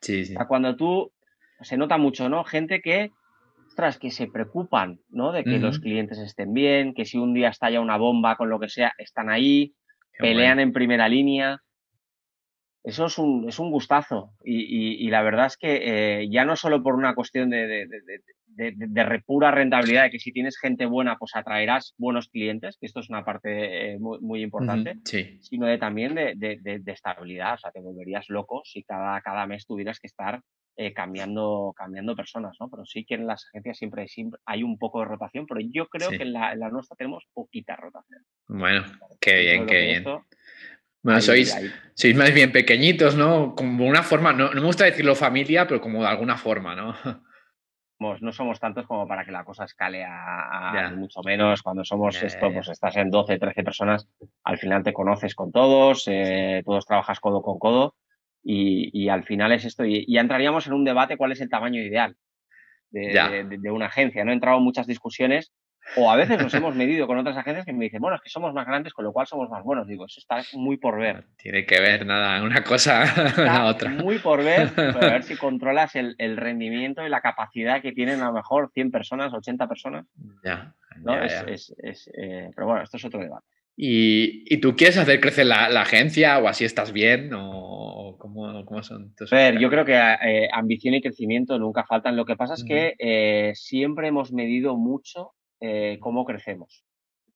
Sí, 0.00 0.24
sí. 0.24 0.34
cuando 0.48 0.76
tú, 0.76 1.12
se 1.60 1.76
nota 1.76 1.96
mucho, 1.96 2.28
¿no? 2.28 2.42
Gente 2.44 2.80
que, 2.80 3.12
ostras, 3.78 3.98
que 3.98 4.10
se 4.10 4.26
preocupan, 4.26 4.98
¿no? 5.08 5.30
De 5.30 5.44
que 5.44 5.58
los 5.58 5.78
clientes 5.78 6.18
estén 6.18 6.52
bien, 6.52 6.94
que 6.94 7.04
si 7.04 7.16
un 7.16 7.32
día 7.32 7.50
estalla 7.50 7.80
una 7.80 7.96
bomba 7.96 8.34
con 8.36 8.50
lo 8.50 8.58
que 8.58 8.68
sea, 8.68 8.92
están 8.98 9.30
ahí, 9.30 9.74
pelean 10.18 10.58
en 10.58 10.72
primera 10.72 11.08
línea 11.08 11.62
eso 12.88 13.04
es 13.04 13.18
un, 13.18 13.46
es 13.48 13.58
un 13.58 13.70
gustazo. 13.70 14.32
Y, 14.42 15.10
la 15.10 15.22
verdad 15.22 15.46
es 15.46 15.58
que 15.58 16.22
eh, 16.22 16.28
ya 16.30 16.46
no 16.46 16.56
solo 16.56 16.82
por 16.82 16.94
una 16.94 17.14
cuestión 17.14 17.50
de, 17.50 17.86
de, 18.46 19.22
pura 19.26 19.50
rentabilidad, 19.50 20.04
de 20.04 20.10
que 20.10 20.18
si 20.18 20.32
tienes 20.32 20.58
gente 20.58 20.86
buena, 20.86 21.18
pues 21.18 21.36
atraerás 21.36 21.94
buenos 21.98 22.28
clientes, 22.28 22.78
que 22.80 22.86
esto 22.86 23.00
es 23.00 23.10
una 23.10 23.26
parte 23.26 23.92
eh, 23.92 23.98
muy, 23.98 24.42
importante, 24.42 24.94
sino 25.04 25.66
de, 25.66 25.76
también 25.76 26.14
de, 26.14 26.82
estabilidad. 26.86 27.54
O 27.54 27.58
sea, 27.58 27.72
te 27.72 27.80
volverías 27.80 28.28
loco 28.30 28.62
si 28.64 28.82
cada, 28.84 29.20
cada 29.20 29.46
mes 29.46 29.66
tuvieras 29.66 30.00
que 30.00 30.06
estar 30.06 30.40
eh, 30.80 30.92
cambiando, 30.92 31.74
cambiando 31.76 32.14
personas, 32.14 32.56
¿no? 32.60 32.70
Pero 32.70 32.86
sí 32.86 33.04
que 33.04 33.14
en 33.14 33.26
las 33.26 33.44
agencias 33.48 33.78
siempre, 33.78 34.06
hay 34.46 34.62
un 34.62 34.78
poco 34.78 35.00
de 35.00 35.06
rotación, 35.06 35.44
pero 35.44 35.60
yo 35.60 35.88
creo 35.88 36.08
que 36.10 36.22
en 36.22 36.32
la, 36.32 36.52
en 36.52 36.60
la, 36.60 36.70
nuestra 36.70 36.96
tenemos 36.96 37.26
poquita 37.34 37.74
rotación. 37.74 38.22
Bueno, 38.46 38.84
qué 39.20 39.40
bien, 39.40 39.66
qué 39.66 39.80
bien. 39.80 40.04
Bueno, 41.02 41.20
sois, 41.20 41.52
sois 41.94 42.14
más 42.14 42.32
bien 42.32 42.52
pequeñitos, 42.52 43.16
¿no? 43.16 43.56
Como 43.56 43.86
una 43.86 44.04
forma, 44.04 44.32
no, 44.32 44.52
me 44.52 44.60
gusta 44.60 44.84
decirlo 44.84 45.16
familia, 45.16 45.66
pero 45.66 45.80
como 45.80 46.00
de 46.00 46.06
alguna 46.06 46.36
forma, 46.36 46.76
¿no? 46.76 46.94
No 48.20 48.30
somos 48.30 48.60
tantos 48.60 48.86
como 48.86 49.08
para 49.08 49.24
que 49.24 49.32
la 49.32 49.42
cosa 49.42 49.64
escale 49.64 50.04
a, 50.08 50.92
mucho 50.94 51.20
menos. 51.24 51.62
Cuando 51.62 51.84
somos 51.84 52.22
esto, 52.22 52.52
pues 52.52 52.68
estás 52.68 52.94
en 52.94 53.10
12, 53.10 53.40
13 53.40 53.64
personas, 53.64 54.08
al 54.44 54.56
final 54.56 54.84
te 54.84 54.92
conoces 54.92 55.34
con 55.34 55.50
todos, 55.50 56.04
eh, 56.06 56.62
todos 56.64 56.86
trabajas 56.86 57.18
codo 57.18 57.42
con 57.42 57.58
codo 57.58 57.96
y, 58.42 59.08
al 59.08 59.24
final 59.24 59.52
es 59.52 59.64
esto. 59.64 59.84
Y 59.84 60.10
ya 60.12 60.20
entraríamos 60.20 60.66
en 60.66 60.72
un 60.72 60.84
debate 60.84 61.16
cuál 61.16 61.32
es 61.32 61.40
el 61.40 61.48
tamaño 61.48 61.80
ideal 61.82 62.16
de, 62.90 63.58
de, 63.58 63.70
una 63.70 63.86
agencia. 63.86 64.24
No 64.24 64.30
he 64.30 64.34
entrado 64.34 64.58
en 64.58 64.64
muchas 64.64 64.86
discusiones 64.86 65.52
o 65.96 66.10
a 66.10 66.16
veces 66.16 66.40
nos 66.40 66.52
hemos 66.52 66.74
medido 66.74 67.06
con 67.06 67.18
otras 67.18 67.36
agencias 67.36 67.64
que 67.64 67.72
me 67.72 67.84
dicen, 67.84 68.00
bueno, 68.00 68.16
es 68.16 68.22
que 68.22 68.28
somos 68.28 68.52
más 68.52 68.66
grandes, 68.66 68.92
con 68.92 69.04
lo 69.04 69.12
cual 69.12 69.26
somos 69.26 69.48
más 69.48 69.62
buenos. 69.64 69.86
Digo, 69.86 70.04
eso 70.04 70.20
está 70.20 70.42
muy 70.52 70.76
por 70.76 70.98
ver. 70.98 71.24
Tiene 71.38 71.64
que 71.64 71.80
ver 71.80 72.04
nada, 72.04 72.42
una 72.42 72.62
cosa 72.62 73.04
la 73.36 73.66
otra. 73.66 73.90
Muy 73.90 74.18
por 74.18 74.44
ver, 74.44 74.70
a 74.76 74.92
ver 74.92 75.22
si 75.24 75.36
controlas 75.36 75.94
el, 75.94 76.36
rendimiento 76.36 77.04
y 77.06 77.08
la 77.08 77.20
capacidad 77.20 77.80
que 77.80 77.92
tienen 77.92 78.20
a 78.20 78.26
lo 78.26 78.34
mejor 78.34 78.70
100 78.74 78.90
personas, 78.90 79.32
80 79.32 79.66
personas. 79.66 80.06
Ya. 80.44 80.74
Eh, 80.96 82.50
pero 82.54 82.66
bueno, 82.66 82.82
esto 82.82 82.96
es 82.96 83.04
otro 83.04 83.20
debate. 83.20 83.46
¿Y, 83.80 84.58
tú 84.58 84.74
quieres 84.74 84.98
hacer 84.98 85.20
crecer 85.20 85.46
la, 85.46 85.66
agencia 85.80 86.38
o 86.38 86.48
así 86.48 86.64
estás 86.64 86.92
bien? 86.92 87.30
¿O 87.32 87.97
cómo, 88.16 88.64
cómo 88.64 88.82
son 88.82 89.14
tus... 89.14 89.32
A 89.32 89.36
ver, 89.36 89.58
yo 89.58 89.68
creo 89.68 89.84
que 89.84 89.94
eh, 89.94 90.48
ambición 90.52 90.94
y 90.94 91.02
crecimiento 91.02 91.58
nunca 91.58 91.84
faltan. 91.84 92.16
Lo 92.16 92.24
que 92.24 92.36
pasa 92.36 92.54
es 92.54 92.64
que 92.64 92.94
eh, 92.98 93.52
siempre 93.54 94.08
hemos 94.08 94.32
medido 94.32 94.76
mucho 94.76 95.32
eh, 95.60 95.98
cómo 96.00 96.24
crecemos. 96.24 96.84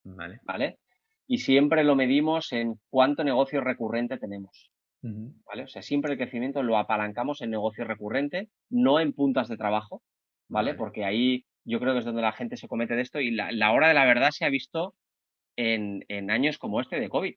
Vale. 0.04 0.40
¿Vale? 0.44 0.78
Y 1.26 1.38
siempre 1.38 1.84
lo 1.84 1.96
medimos 1.96 2.52
en 2.52 2.74
cuánto 2.90 3.24
negocio 3.24 3.60
recurrente 3.60 4.18
tenemos. 4.18 4.70
¿Vale? 5.04 5.64
O 5.64 5.66
sea, 5.66 5.82
siempre 5.82 6.12
el 6.12 6.18
crecimiento 6.18 6.62
lo 6.62 6.78
apalancamos 6.78 7.42
en 7.42 7.50
negocio 7.50 7.84
recurrente, 7.84 8.50
no 8.70 9.00
en 9.00 9.12
puntas 9.12 9.48
de 9.48 9.56
trabajo, 9.56 10.00
¿vale? 10.48 10.74
Porque 10.74 11.04
ahí 11.04 11.44
yo 11.64 11.80
creo 11.80 11.92
que 11.92 11.98
es 11.98 12.04
donde 12.04 12.22
la 12.22 12.30
gente 12.30 12.56
se 12.56 12.68
comete 12.68 12.94
de 12.94 13.02
esto 13.02 13.18
y 13.18 13.32
la, 13.32 13.72
hora 13.72 13.88
de 13.88 13.94
la 13.94 14.04
verdad 14.04 14.30
se 14.30 14.44
ha 14.44 14.48
visto 14.48 14.94
en, 15.56 16.04
en, 16.06 16.30
años 16.30 16.56
como 16.56 16.80
este 16.80 17.00
de 17.00 17.08
COVID, 17.08 17.34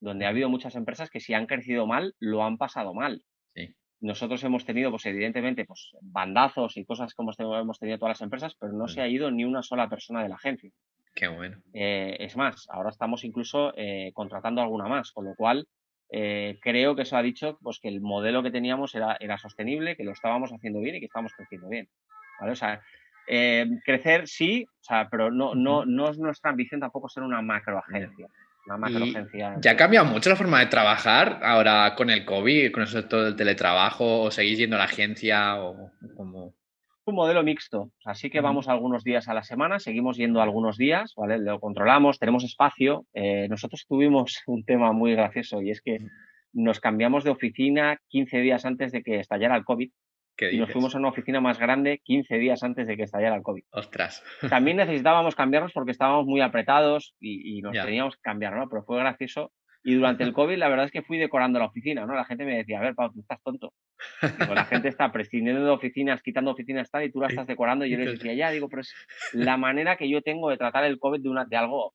donde 0.00 0.26
ha 0.26 0.30
habido 0.30 0.48
muchas 0.48 0.74
empresas 0.74 1.10
que 1.10 1.20
si 1.20 1.34
han 1.34 1.46
crecido 1.46 1.86
mal, 1.86 2.14
lo 2.18 2.44
han 2.44 2.58
pasado 2.58 2.94
mal. 2.94 3.22
Sí. 3.54 3.74
Nosotros 4.00 4.42
hemos 4.44 4.64
tenido, 4.64 4.90
pues 4.90 5.06
evidentemente, 5.06 5.64
pues 5.64 5.90
bandazos 6.00 6.76
y 6.76 6.84
cosas 6.84 7.14
como 7.14 7.32
hemos 7.38 7.78
tenido 7.78 7.98
todas 7.98 8.16
las 8.16 8.22
empresas, 8.22 8.54
pero 8.58 8.72
no 8.72 8.86
se 8.86 9.00
ha 9.00 9.08
ido 9.08 9.30
ni 9.30 9.44
una 9.44 9.62
sola 9.62 9.88
persona 9.88 10.22
de 10.22 10.28
la 10.28 10.36
agencia. 10.36 10.70
Qué 11.14 11.26
bueno. 11.26 11.60
Eh, 11.72 12.16
es 12.20 12.36
más, 12.36 12.68
ahora 12.70 12.90
estamos 12.90 13.24
incluso 13.24 13.72
eh, 13.76 14.12
contratando 14.14 14.62
alguna 14.62 14.86
más, 14.86 15.10
con 15.10 15.24
lo 15.24 15.34
cual 15.34 15.66
eh, 16.10 16.58
creo 16.62 16.94
que 16.94 17.02
eso 17.02 17.16
ha 17.16 17.22
dicho 17.22 17.58
pues, 17.60 17.80
que 17.80 17.88
el 17.88 18.00
modelo 18.00 18.40
que 18.44 18.52
teníamos 18.52 18.94
era, 18.94 19.16
era 19.18 19.36
sostenible, 19.36 19.96
que 19.96 20.04
lo 20.04 20.12
estábamos 20.12 20.52
haciendo 20.52 20.78
bien 20.78 20.94
y 20.94 21.00
que 21.00 21.06
estábamos 21.06 21.32
creciendo 21.32 21.68
bien. 21.68 21.88
¿vale? 22.38 22.52
O 22.52 22.56
sea, 22.56 22.80
crecer 23.26 24.28
sí, 24.28 24.64
o 24.64 24.84
sea, 24.84 25.08
pero 25.10 25.32
no, 25.32 25.56
no, 25.56 25.84
no 25.84 26.08
es 26.08 26.18
nuestra 26.18 26.50
ambición 26.50 26.80
tampoco 26.80 27.08
ser 27.08 27.24
una 27.24 27.42
macroagencia. 27.42 28.28
¿Ya 29.60 29.70
ha 29.70 29.76
cambiado 29.76 30.06
mucho 30.06 30.28
la 30.28 30.36
forma 30.36 30.60
de 30.60 30.66
trabajar 30.66 31.40
ahora 31.42 31.94
con 31.96 32.10
el 32.10 32.24
COVID, 32.24 32.70
con 32.70 32.82
eso 32.82 33.04
todo 33.06 33.28
el 33.28 33.36
teletrabajo? 33.36 34.22
¿O 34.22 34.30
seguís 34.30 34.58
yendo 34.58 34.76
a 34.76 34.80
la 34.80 34.84
agencia? 34.84 35.56
O 35.62 35.90
como... 36.14 36.54
Un 37.04 37.14
modelo 37.14 37.42
mixto. 37.42 37.90
Así 38.04 38.28
que 38.28 38.42
vamos 38.42 38.68
algunos 38.68 39.02
días 39.02 39.28
a 39.28 39.34
la 39.34 39.42
semana, 39.42 39.78
seguimos 39.78 40.18
yendo 40.18 40.42
algunos 40.42 40.76
días, 40.76 41.14
¿vale? 41.16 41.38
Lo 41.38 41.58
controlamos, 41.58 42.18
tenemos 42.18 42.44
espacio. 42.44 43.06
Eh, 43.14 43.48
nosotros 43.48 43.86
tuvimos 43.88 44.42
un 44.46 44.64
tema 44.64 44.92
muy 44.92 45.14
gracioso 45.14 45.62
y 45.62 45.70
es 45.70 45.80
que 45.80 45.98
nos 46.52 46.80
cambiamos 46.80 47.24
de 47.24 47.30
oficina 47.30 47.98
15 48.08 48.40
días 48.40 48.64
antes 48.66 48.92
de 48.92 49.02
que 49.02 49.20
estallara 49.20 49.56
el 49.56 49.64
COVID 49.64 49.90
y 50.40 50.58
nos 50.58 50.70
fuimos 50.70 50.94
a 50.94 50.98
una 50.98 51.08
oficina 51.08 51.40
más 51.40 51.58
grande 51.58 52.00
15 52.04 52.38
días 52.38 52.62
antes 52.62 52.86
de 52.86 52.96
que 52.96 53.02
estallara 53.02 53.36
el 53.36 53.42
COVID. 53.42 53.64
Ostras. 53.72 54.22
También 54.48 54.76
necesitábamos 54.76 55.34
cambiarnos 55.34 55.72
porque 55.72 55.92
estábamos 55.92 56.26
muy 56.26 56.40
apretados 56.40 57.14
y, 57.20 57.60
nos 57.62 57.72
teníamos 57.72 58.16
que 58.16 58.22
cambiar, 58.22 58.54
¿no? 58.56 58.68
Pero 58.68 58.84
fue 58.84 58.98
gracioso. 58.98 59.52
Y 59.82 59.94
durante 59.94 60.24
el 60.24 60.32
COVID, 60.34 60.56
la 60.56 60.68
verdad 60.68 60.86
es 60.86 60.92
que 60.92 61.02
fui 61.02 61.18
decorando 61.18 61.58
la 61.58 61.66
oficina, 61.66 62.06
¿no? 62.06 62.14
La 62.14 62.24
gente 62.24 62.44
me 62.44 62.56
decía, 62.56 62.78
a 62.78 62.82
ver, 62.82 62.94
Pau, 62.94 63.12
tú 63.12 63.20
estás 63.20 63.42
tonto. 63.42 63.72
la 64.22 64.64
gente 64.64 64.88
está 64.88 65.10
prescindiendo 65.10 65.64
de 65.64 65.70
oficinas, 65.70 66.22
quitando 66.22 66.52
oficinas 66.52 66.90
tal, 66.90 67.04
y 67.04 67.10
tú 67.10 67.20
la 67.20 67.28
estás 67.42 67.46
decorando. 67.46 67.84
Y 67.84 67.90
yo 67.90 67.98
les 67.98 68.12
decía, 68.12 68.34
ya, 68.34 68.50
digo, 68.50 68.68
pero 68.68 68.82
es 68.82 68.94
la 69.32 69.56
manera 69.56 69.96
que 69.96 70.08
yo 70.08 70.22
tengo 70.22 70.50
de 70.50 70.56
tratar 70.56 70.84
el 70.84 70.98
COVID 70.98 71.20
de, 71.20 71.28
una, 71.28 71.44
de 71.44 71.56
algo, 71.56 71.94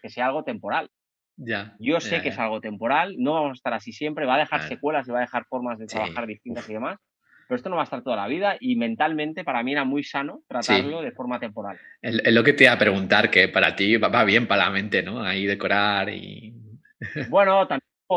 que 0.00 0.08
sea 0.08 0.26
algo 0.26 0.44
temporal. 0.44 0.88
Ya. 1.36 1.74
Yo 1.78 1.98
sé 2.00 2.20
que 2.20 2.28
es 2.28 2.38
algo 2.38 2.60
temporal, 2.60 3.16
no 3.18 3.32
vamos 3.32 3.50
a 3.50 3.54
estar 3.54 3.72
así 3.72 3.92
siempre, 3.92 4.26
va 4.26 4.34
a 4.34 4.38
dejar 4.38 4.62
secuelas 4.68 5.08
y 5.08 5.12
va 5.12 5.18
a 5.18 5.22
dejar 5.22 5.46
formas 5.46 5.78
de 5.78 5.86
trabajar 5.86 6.26
distintas 6.26 6.68
y 6.68 6.74
demás 6.74 6.98
pero 7.46 7.56
esto 7.56 7.68
no 7.68 7.76
va 7.76 7.82
a 7.82 7.84
estar 7.84 8.02
toda 8.02 8.16
la 8.16 8.26
vida 8.26 8.56
y 8.60 8.76
mentalmente 8.76 9.44
para 9.44 9.62
mí 9.62 9.72
era 9.72 9.84
muy 9.84 10.02
sano 10.04 10.42
tratarlo 10.48 11.02
de 11.02 11.12
forma 11.12 11.38
temporal. 11.38 11.78
Es 12.00 12.32
lo 12.32 12.42
que 12.42 12.52
te 12.52 12.64
iba 12.64 12.72
a 12.72 12.78
preguntar, 12.78 13.30
que 13.30 13.48
para 13.48 13.76
ti 13.76 13.96
va 13.96 14.24
bien 14.24 14.46
para 14.46 14.64
la 14.64 14.70
mente, 14.70 15.02
¿no? 15.02 15.22
Ahí 15.22 15.46
decorar 15.46 16.08
y... 16.08 16.54
Bueno, 17.30 17.66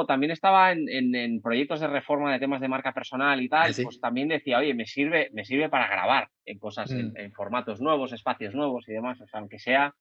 también, 0.05 0.32
estaba 0.32 0.74
en, 0.74 1.41
proyectos 1.41 1.79
de 1.79 1.88
reforma 1.88 2.34
de 2.34 2.39
temas 2.39 2.60
de 2.60 2.67
marca 2.67 2.94
personal 2.94 3.41
y 3.41 3.48
tal, 3.48 3.72
pues 3.82 4.01
también 4.01 4.27
decía, 4.27 4.58
oye, 4.58 4.74
me 4.74 4.86
sirve, 4.86 5.29
me 5.32 5.46
sirve 5.46 5.70
para 5.70 5.88
grabar 5.88 6.27
en 6.46 6.60
cosas, 6.60 6.91
en, 6.91 7.10
mm. 7.10 7.32
formatos 7.34 7.79
nuevos, 7.79 8.12
espacios 8.12 8.53
nuevos 8.53 8.88
y 8.89 8.94
demás, 8.94 9.22
o 9.22 9.27
sea, 9.27 9.39
aunque 9.39 9.60
sea 9.60 9.94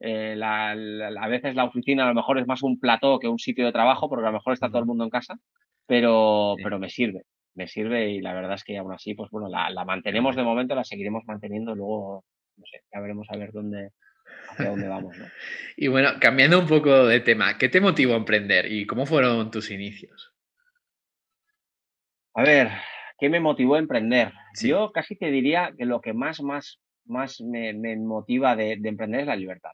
eh, 0.00 0.38
a 0.42 1.28
veces 1.28 1.54
la 1.54 1.64
oficina 1.64 2.04
a 2.04 2.08
lo 2.08 2.14
mejor 2.14 2.38
es 2.38 2.46
más 2.46 2.62
un 2.62 2.78
plató 2.78 3.18
que 3.18 3.28
un 3.28 3.38
sitio 3.38 3.64
de 3.64 3.72
trabajo, 3.72 4.08
porque 4.08 4.26
a 4.26 4.30
lo 4.30 4.38
mejor 4.38 4.52
está 4.52 4.68
todo 4.68 4.80
el 4.80 4.86
mundo 4.86 5.04
en 5.04 5.10
casa, 5.10 5.36
pero, 5.86 6.54
pero 6.62 6.78
me 6.78 6.90
sirve 6.90 7.24
me 7.54 7.68
sirve 7.68 8.10
y 8.10 8.20
la 8.20 8.34
verdad 8.34 8.54
es 8.54 8.64
que 8.64 8.76
aún 8.78 8.92
así, 8.92 9.14
pues 9.14 9.30
bueno, 9.30 9.48
la, 9.48 9.84
mantenemos 9.84 10.36
de 10.36 10.42
momento, 10.42 10.74
la 10.74 10.84
seguiremos 10.84 11.24
manteniendo, 11.26 11.74
luego, 11.74 12.24
no 12.56 12.64
sé, 12.66 12.82
ya 12.92 13.00
veremos 13.00 13.26
a 13.30 13.36
ver 13.36 13.52
dónde, 13.52 13.90
hacia 14.50 14.70
dónde 14.70 14.88
vamos, 14.88 15.16
¿no? 15.16 15.26
Y 15.76 15.88
bueno, 15.88 16.10
cambiando 16.20 16.58
un 16.58 16.66
poco 16.66 17.06
de 17.06 17.20
tema, 17.20 17.58
¿qué 17.58 17.68
te 17.68 17.80
motivó 17.80 18.14
a 18.14 18.18
emprender 18.18 18.70
y 18.70 18.86
cómo 18.86 19.06
fueron 19.06 19.50
tus 19.50 19.70
inicios? 19.70 20.32
A 22.34 22.42
ver, 22.42 22.68
¿qué 23.18 23.28
me 23.28 23.40
motivó 23.40 23.76
a 23.76 23.78
emprender? 23.78 24.32
Yo 24.60 24.90
casi 24.92 25.16
te 25.16 25.30
diría 25.30 25.72
que 25.76 25.84
lo 25.84 26.00
que 26.00 26.12
más, 26.12 26.40
más, 26.42 26.80
más 27.04 27.40
me, 27.40 27.72
motiva 27.96 28.56
de, 28.56 28.72
emprender 28.72 29.20
es 29.20 29.26
la 29.26 29.36
libertad. 29.36 29.70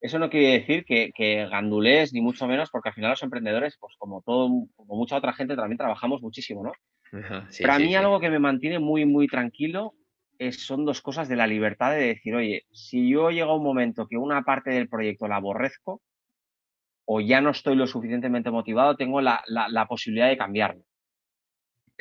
Eso 0.00 0.18
no 0.18 0.28
quiere 0.28 0.58
decir 0.58 0.84
que, 0.84 1.10
que, 1.14 1.46
gandulés, 1.46 2.12
ni 2.12 2.20
mucho 2.20 2.46
menos, 2.46 2.70
porque 2.70 2.90
al 2.90 2.94
final 2.94 3.10
los 3.10 3.22
emprendedores, 3.22 3.76
pues 3.80 3.94
como 3.98 4.22
todo, 4.22 4.48
como 4.76 4.96
mucha 4.96 5.16
otra 5.16 5.32
gente, 5.32 5.56
también 5.56 5.78
trabajamos 5.78 6.22
muchísimo, 6.22 6.62
¿no? 6.62 6.72
Pero 7.10 7.72
a 7.72 7.78
mí 7.78 7.94
algo 7.94 8.20
que 8.20 8.30
me 8.30 8.38
mantiene 8.38 8.78
muy, 8.78 9.06
muy 9.06 9.26
tranquilo 9.26 9.94
es, 10.38 10.66
son 10.66 10.84
dos 10.84 11.00
cosas 11.00 11.28
de 11.28 11.36
la 11.36 11.46
libertad 11.46 11.92
de 11.92 12.08
decir, 12.08 12.34
oye, 12.34 12.66
si 12.72 13.08
yo 13.08 13.30
llega 13.30 13.54
un 13.54 13.62
momento 13.62 14.06
que 14.06 14.16
una 14.16 14.42
parte 14.42 14.70
del 14.70 14.88
proyecto 14.88 15.28
la 15.28 15.36
aborrezco 15.36 16.02
o 17.06 17.20
ya 17.20 17.40
no 17.40 17.50
estoy 17.50 17.76
lo 17.76 17.86
suficientemente 17.86 18.50
motivado, 18.50 18.96
tengo 18.96 19.20
la, 19.20 19.42
la, 19.46 19.86
posibilidad 19.86 20.28
de 20.28 20.36
cambiarlo. 20.36 20.82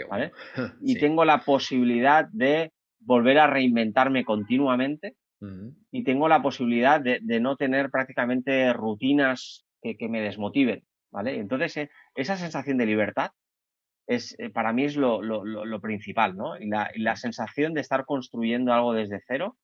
¿vale? 0.10 0.32
Y 0.82 0.98
tengo 1.00 1.24
la 1.24 1.40
posibilidad 1.40 2.28
de 2.32 2.72
volver 3.00 3.38
a 3.40 3.48
reinventarme 3.48 4.26
continuamente 4.26 5.16
y 5.92 6.04
tengo 6.04 6.28
la 6.28 6.42
posibilidad 6.42 7.00
de, 7.02 7.40
no 7.40 7.56
tener 7.56 7.90
prácticamente 7.90 8.72
rutinas 8.74 9.66
que, 9.82 10.10
me 10.10 10.22
desmotiven, 10.22 10.84
¿vale? 11.12 11.38
Entonces, 11.40 11.78
eh, 11.78 11.90
esa 12.16 12.38
sensación 12.38 12.78
de 12.78 12.86
libertad 12.86 13.32
es, 14.08 14.36
eh, 14.40 14.50
para 14.50 14.74
mí 14.74 14.86
es 14.86 14.96
lo, 14.96 15.22
principal, 15.82 16.36
¿no? 16.36 16.58
Y 16.58 16.68
la, 16.68 17.16
sensación 17.16 17.74
de 17.74 17.82
estar 17.82 18.06
construyendo 18.06 18.74
algo 18.74 18.94
desde 18.94 19.22
cero 19.28 19.58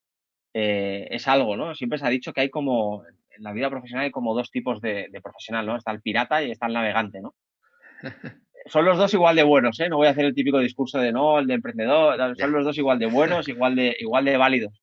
eh, 0.54 1.08
es 1.12 1.28
algo, 1.28 1.56
¿no? 1.58 1.74
Siempre 1.76 1.98
se 1.98 2.06
ha 2.06 2.10
dicho 2.10 2.34
que 2.34 2.42
hay 2.42 2.50
como, 2.50 3.04
en 3.06 3.44
la 3.44 3.54
vida 3.54 3.70
profesional 3.70 4.06
hay 4.06 4.12
como 4.12 4.36
dos 4.36 4.52
tipos 4.52 4.82
de, 4.82 5.10
profesional, 5.24 5.66
¿no? 5.66 5.76
Está 5.78 5.92
el 5.92 6.02
pirata 6.02 6.44
y 6.44 6.52
está 6.52 6.68
el 6.68 6.74
navegante, 6.74 7.22
¿no? 7.22 7.34
son 8.68 8.86
los 8.86 8.98
dos 8.98 9.14
igual 9.14 9.36
de 9.36 9.44
buenos, 9.44 9.80
¿eh? 9.80 9.90
No 9.90 9.98
voy 9.98 10.08
a 10.08 10.12
hacer 10.12 10.26
el 10.26 10.36
típico 10.36 10.60
discurso 10.60 11.00
de 11.00 11.12
no, 11.12 11.40
el 11.40 11.48
de 11.48 11.56
emprendedor, 11.56 12.38
son 12.38 12.52
los 12.52 12.66
dos 12.66 12.78
igual 12.78 13.00
de 13.00 13.08
buenos, 13.08 13.48
igual 13.48 13.76
de, 13.76 13.96
igual 14.00 14.26
de 14.26 14.38
válidos. 14.38 14.82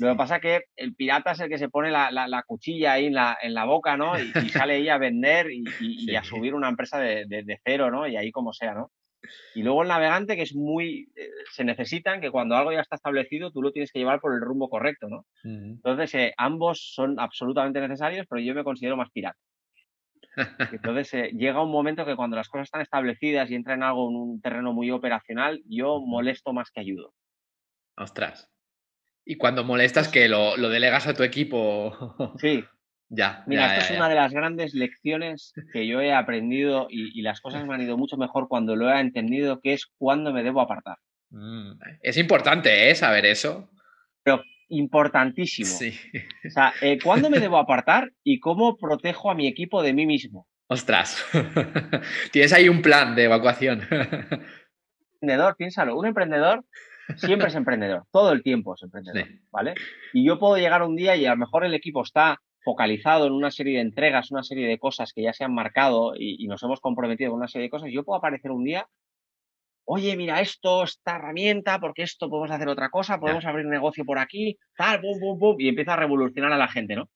Lo 0.00 0.10
que 0.10 0.16
pasa 0.16 0.36
es 0.36 0.42
que 0.42 0.64
el 0.76 0.94
pirata 0.94 1.32
es 1.32 1.40
el 1.40 1.48
que 1.48 1.58
se 1.58 1.68
pone 1.68 1.90
la, 1.90 2.10
la, 2.10 2.42
cuchilla 2.44 2.94
ahí 2.94 3.06
en 3.06 3.14
la, 3.14 3.36
en 3.40 3.54
la 3.54 3.64
boca, 3.64 3.96
¿no? 3.96 4.18
Y, 4.18 4.48
sale 4.48 4.74
ahí 4.74 4.88
a 4.88 4.98
vender 4.98 5.48
y, 5.50 6.14
a 6.14 6.24
subir 6.24 6.54
una 6.54 6.68
empresa 6.68 6.98
de, 6.98 7.26
de, 7.26 7.60
cero, 7.64 7.90
¿no? 7.90 8.06
Y 8.06 8.16
ahí 8.16 8.30
como 8.30 8.52
sea, 8.52 8.74
¿no? 8.74 8.90
Y 9.54 9.62
luego 9.62 9.82
el 9.82 9.88
navegante, 9.88 10.34
que 10.34 10.42
es 10.42 10.54
muy. 10.54 11.12
Eh, 11.14 11.28
se 11.52 11.64
necesitan 11.64 12.20
que 12.20 12.30
cuando 12.30 12.56
algo 12.56 12.72
ya 12.72 12.80
está 12.80 12.96
establecido, 12.96 13.52
tú 13.52 13.62
lo 13.62 13.70
tienes 13.70 13.92
que 13.92 14.00
llevar 14.00 14.20
por 14.20 14.34
el 14.34 14.40
rumbo 14.40 14.68
correcto, 14.68 15.08
¿no? 15.08 15.26
Entonces, 15.44 16.14
eh, 16.14 16.34
ambos 16.36 16.92
son 16.94 17.20
absolutamente 17.20 17.80
necesarios, 17.80 18.26
pero 18.28 18.40
yo 18.40 18.54
me 18.54 18.64
considero 18.64 18.96
más 18.96 19.10
pirata. 19.10 19.38
Entonces, 20.72 21.14
eh, 21.14 21.30
llega 21.36 21.62
un 21.62 21.70
momento 21.70 22.04
que 22.04 22.16
cuando 22.16 22.36
las 22.36 22.48
cosas 22.48 22.64
están 22.64 22.80
establecidas 22.80 23.50
y 23.50 23.54
entra 23.54 23.74
en 23.74 23.82
algo 23.82 24.08
en 24.08 24.16
un 24.16 24.40
terreno 24.40 24.72
muy 24.72 24.90
operacional, 24.90 25.62
yo 25.66 26.00
molesto 26.00 26.52
más 26.52 26.70
que 26.70 26.80
ayudo. 26.80 27.14
Ostras. 27.96 28.51
Y 29.24 29.36
cuando 29.36 29.64
molestas 29.64 30.08
que 30.08 30.28
lo, 30.28 30.56
delegas 30.56 31.06
a 31.06 31.14
tu 31.14 31.22
equipo. 31.22 32.16
Sí. 32.38 32.64
ya. 33.08 33.44
Mira, 33.46 33.76
esta 33.76 33.92
es 33.92 33.96
una 33.98 34.08
de 34.08 34.14
las 34.14 34.32
grandes 34.32 34.74
lecciones 34.74 35.52
que 35.72 35.86
yo 35.86 36.00
he 36.00 36.12
aprendido 36.12 36.86
y, 36.90 37.22
las 37.22 37.40
cosas 37.40 37.66
me 37.66 37.74
han 37.74 37.82
ido 37.82 37.96
mucho 37.96 38.16
mejor 38.16 38.48
cuando 38.48 38.74
lo 38.74 38.90
he 38.90 39.00
entendido, 39.00 39.60
que 39.60 39.74
es 39.74 39.86
cuándo 39.98 40.32
me 40.32 40.42
debo 40.42 40.60
apartar. 40.60 40.96
Mm, 41.30 41.72
es 42.02 42.16
importante, 42.18 42.90
¿eh? 42.90 42.94
Saber 42.94 43.26
eso. 43.26 43.70
Pero 44.22 44.42
importantísimo. 44.68 45.68
Sí. 45.68 45.98
O 46.46 46.50
sea, 46.50 46.72
eh, 46.80 46.98
¿cuándo 47.02 47.30
me 47.30 47.40
debo 47.40 47.58
apartar 47.58 48.10
y 48.24 48.40
cómo 48.40 48.76
protejo 48.76 49.30
a 49.30 49.34
mi 49.34 49.46
equipo 49.46 49.82
de 49.82 49.92
mí 49.92 50.06
mismo? 50.06 50.48
Ostras. 50.66 51.24
Tienes 52.32 52.52
ahí 52.52 52.68
un 52.68 52.80
plan 52.80 53.14
de 53.14 53.24
evacuación. 53.24 53.82
emprendedor, 55.20 55.56
piénsalo. 55.56 55.96
Un 55.96 56.06
emprendedor 56.06 56.64
siempre 57.16 57.48
es 57.48 57.54
emprendedor, 57.54 58.04
todo 58.10 58.32
el 58.32 58.42
tiempo 58.42 58.74
es 58.74 58.82
emprendedor, 58.82 59.28
¿vale? 59.50 59.74
Y 60.12 60.24
yo 60.24 60.38
puedo 60.38 60.56
llegar 60.56 60.82
un 60.82 60.96
día 60.96 61.16
y 61.16 61.26
a 61.26 61.30
lo 61.30 61.36
mejor 61.36 61.64
el 61.64 61.74
equipo 61.74 62.02
está 62.02 62.40
focalizado 62.64 63.26
en 63.26 63.32
una 63.32 63.50
serie 63.50 63.76
de 63.76 63.82
entregas, 63.82 64.30
una 64.30 64.42
serie 64.42 64.68
de 64.68 64.78
cosas 64.78 65.12
que 65.12 65.22
ya 65.22 65.32
se 65.32 65.44
han 65.44 65.54
marcado 65.54 66.14
y, 66.16 66.46
nos 66.46 66.62
hemos 66.62 66.80
comprometido 66.80 67.30
con 67.30 67.38
una 67.38 67.48
serie 67.48 67.66
de 67.66 67.70
cosas, 67.70 67.90
yo 67.92 68.04
puedo 68.04 68.18
aparecer 68.18 68.50
un 68.50 68.64
día, 68.64 68.86
oye, 69.84 70.16
mira 70.16 70.40
esto, 70.40 70.84
esta 70.84 71.16
herramienta, 71.16 71.80
porque 71.80 72.02
esto 72.02 72.30
podemos 72.30 72.50
hacer 72.50 72.68
otra 72.68 72.90
cosa, 72.90 73.18
podemos 73.18 73.44
abrir 73.44 73.66
un 73.66 73.72
negocio 73.72 74.04
por 74.04 74.18
aquí, 74.18 74.58
tal, 74.76 75.00
bum, 75.00 75.18
bum, 75.18 75.38
bum, 75.38 75.56
y 75.58 75.68
empieza 75.68 75.94
a 75.94 75.96
revolucionar 75.96 76.52
a 76.52 76.56
la 76.56 76.68
gente, 76.68 76.94
¿no? 76.94 77.10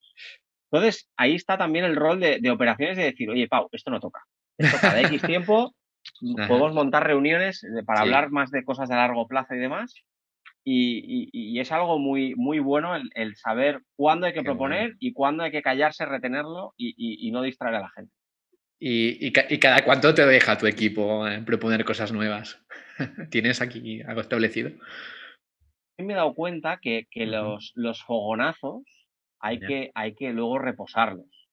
Entonces, 0.71 1.09
ahí 1.17 1.37
está 1.37 1.57
también 1.57 1.85
el 1.85 1.95
rol 1.95 2.19
de, 2.19 2.41
de 2.41 2.51
operaciones 2.51 2.97
de 2.97 3.05
decir, 3.05 3.31
oye, 3.31 3.47
Pau, 3.47 3.69
esto 3.71 3.91
no 3.91 4.01
toca. 4.01 4.25
Esto 4.59 4.79
cada 4.81 5.01
X 5.03 5.23
tiempo 5.23 5.73
podemos 6.49 6.73
montar 6.75 7.07
reuniones 7.07 7.67
para 7.85 8.01
hablar 8.01 8.31
más 8.31 8.51
de 8.51 8.65
cosas 8.65 8.89
de 8.89 8.97
largo 8.97 9.27
plazo 9.27 9.55
y 9.55 9.59
demás. 9.59 9.95
y, 10.65 11.59
es 11.61 11.73
algo 11.73 11.99
muy, 11.99 12.35
muy 12.35 12.59
bueno 12.59 12.95
el, 12.97 13.37
saber 13.37 13.81
cuándo 13.97 14.27
hay 14.27 14.33
que 14.33 14.43
proponer 14.43 14.95
y 14.99 15.13
cuándo 15.13 15.45
hay 15.45 15.51
que 15.51 15.63
callarse, 15.63 16.05
retenerlo 16.05 16.75
y, 16.77 17.31
no 17.31 17.43
distraer 17.43 17.77
a 17.77 17.81
la 17.81 17.91
gente. 17.91 18.13
¿Y, 18.79 19.33
cada 19.33 19.85
cuánto 19.85 20.13
te 20.15 20.27
deja 20.27 20.59
tu 20.59 20.67
equipo 20.67 21.27
eh, 21.27 21.43
proponer 21.43 21.85
cosas 21.85 22.13
nuevas? 22.13 22.61
¿Tienes 23.31 23.63
aquí 23.63 24.03
algo 24.03 24.21
establecido? 24.21 24.71
Me 25.99 26.13
he 26.13 26.17
dado 26.17 26.35
cuenta 26.35 26.79
que, 26.81 27.07
los, 27.15 27.73
los, 27.75 28.03
fogonazos 28.03 28.83
hay, 29.41 29.61
que, 29.61 29.91
hay 29.95 30.15
que 30.15 30.33
luego 30.33 30.59
reposarlos. 30.59 31.49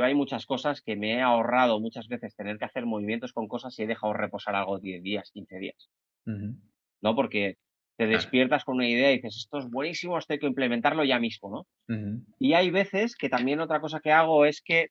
Yo 0.00 0.06
hay 0.06 0.14
muchas 0.14 0.46
cosas 0.46 0.80
que 0.80 0.96
me 0.96 1.12
he 1.12 1.20
ahorrado 1.20 1.78
muchas 1.78 2.08
veces 2.08 2.34
tener 2.34 2.56
que 2.56 2.64
hacer 2.64 2.86
movimientos 2.86 3.34
con 3.34 3.48
cosas 3.48 3.78
y 3.78 3.82
he 3.82 3.86
dejado 3.86 4.14
reposar 4.14 4.54
algo 4.54 4.78
10 4.78 5.02
días, 5.02 5.30
15 5.30 5.58
días. 5.58 5.90
¿No? 6.24 7.14
Porque 7.14 7.58
te 7.98 8.06
despiertas 8.06 8.64
con 8.64 8.76
una 8.76 8.88
idea 8.88 9.12
y 9.12 9.16
dices, 9.16 9.36
esto 9.36 9.58
es 9.58 9.68
buenísimo, 9.68 10.16
esto 10.16 10.32
hay 10.32 10.38
que 10.38 10.46
implementarlo 10.46 11.04
ya 11.04 11.18
mismo, 11.18 11.66
¿no? 11.86 12.16
Y 12.38 12.54
hay 12.54 12.70
veces 12.70 13.14
que 13.14 13.28
también 13.28 13.60
otra 13.60 13.78
cosa 13.80 14.00
que 14.00 14.10
hago 14.10 14.46
es 14.46 14.62
que 14.62 14.88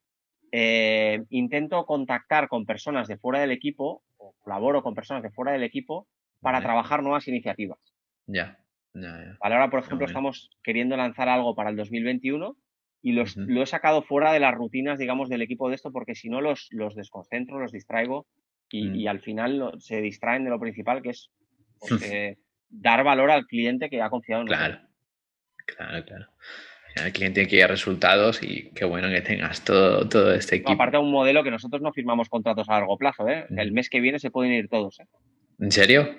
eh, 0.51 1.24
intento 1.30 1.88
contactar 1.88 2.48
con 2.48 2.68
personas 2.68 3.08
de 3.08 3.18
fuera 3.18 3.39
del 3.39 3.50
equipo, 3.50 4.04
o 4.18 4.36
colaboro 4.38 4.84
con 4.84 4.94
personas 4.94 5.24
de 5.24 5.32
fuera 5.32 5.54
del 5.54 5.63
equipo, 5.63 6.08
para 6.39 6.62
trabajar 6.62 7.01
nuevas 7.01 7.28
iniciativas. 7.28 7.80
Ya. 8.28 8.60
Ahora, 9.39 9.72
por 9.72 9.80
ejemplo, 9.80 10.06
estamos 10.06 10.51
queriendo 10.62 10.96
lanzar 10.96 11.30
algo 11.30 11.56
para 11.56 11.72
el 11.72 11.78
2021 11.78 12.56
y 13.01 13.13
los, 13.13 13.38
lo 13.38 13.63
he 13.63 13.65
sacado 13.65 14.01
fuera 14.01 14.34
de 14.34 14.39
las 14.39 14.53
rutinas, 14.53 15.00
digamos, 15.00 15.29
del 15.29 15.41
equipo 15.41 15.70
de 15.70 15.75
esto, 15.75 15.91
porque 15.91 16.15
si 16.15 16.29
no 16.29 16.41
los, 16.41 16.68
los 16.72 16.96
desconcentro, 16.96 17.60
los 17.60 17.72
distraigo 17.72 18.27
y, 18.70 19.06
mm. 19.06 19.08
al 19.08 19.20
final 19.22 19.74
se 19.79 20.01
distraen 20.01 20.44
de 20.44 20.50
lo 20.50 20.60
principal, 20.60 21.01
que 21.01 21.10
es 21.10 21.32
pues, 21.79 22.01
eh, 22.12 22.38
dar 22.70 23.03
valor 23.03 23.32
al 23.32 23.46
cliente 23.46 23.89
que 23.89 24.01
ha 24.01 24.10
confiado 24.10 24.41
en 24.41 24.48
nosotros. 24.48 24.79
Claro, 25.65 26.06
claro, 26.06 26.06
claro. 26.06 26.25
El 26.96 27.13
cliente 27.13 27.48
quiere 27.48 27.68
resultados 27.68 28.41
y 28.41 28.72
qué 28.72 28.84
bueno 28.84 29.10
que 29.10 29.22
tengas 29.22 29.63
todo, 29.63 30.10
todo 30.10 30.34
este 30.34 30.58
equipo. 30.58 30.72
Aparte 30.72 30.98
de 30.98 31.03
un 31.03 31.12
modelo 31.12 31.44
que 31.44 31.51
nosotros 31.51 31.82
no 31.82 31.94
firmamos 31.94 32.29
contratos 32.29 32.68
a 32.68 32.74
largo 32.74 32.98
plazo, 32.98 33.27
¿eh? 33.29 33.46
El 33.56 33.72
mes 33.72 33.89
que 33.89 34.01
viene 34.01 34.20
se 34.20 34.32
pueden 34.32 34.53
ir 34.53 34.68
todos, 34.68 35.00
¿eh? 35.00 35.06
¿En 35.60 35.72
serio? 35.72 36.10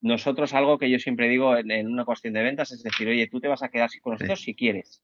Nosotros 0.00 0.54
algo 0.54 0.78
que 0.78 0.90
yo 0.90 0.98
siempre 0.98 1.28
digo 1.28 1.56
en, 1.56 1.86
una 1.86 2.04
cuestión 2.04 2.34
de 2.34 2.42
ventas 2.42 2.72
es 2.72 2.82
decir, 2.82 3.06
oye, 3.08 3.28
tú 3.28 3.40
te 3.40 3.48
vas 3.48 3.62
a 3.62 3.68
quedar 3.68 3.90
con 4.00 4.14
nosotros 4.14 4.40
si 4.40 4.54
quieres. 4.54 5.02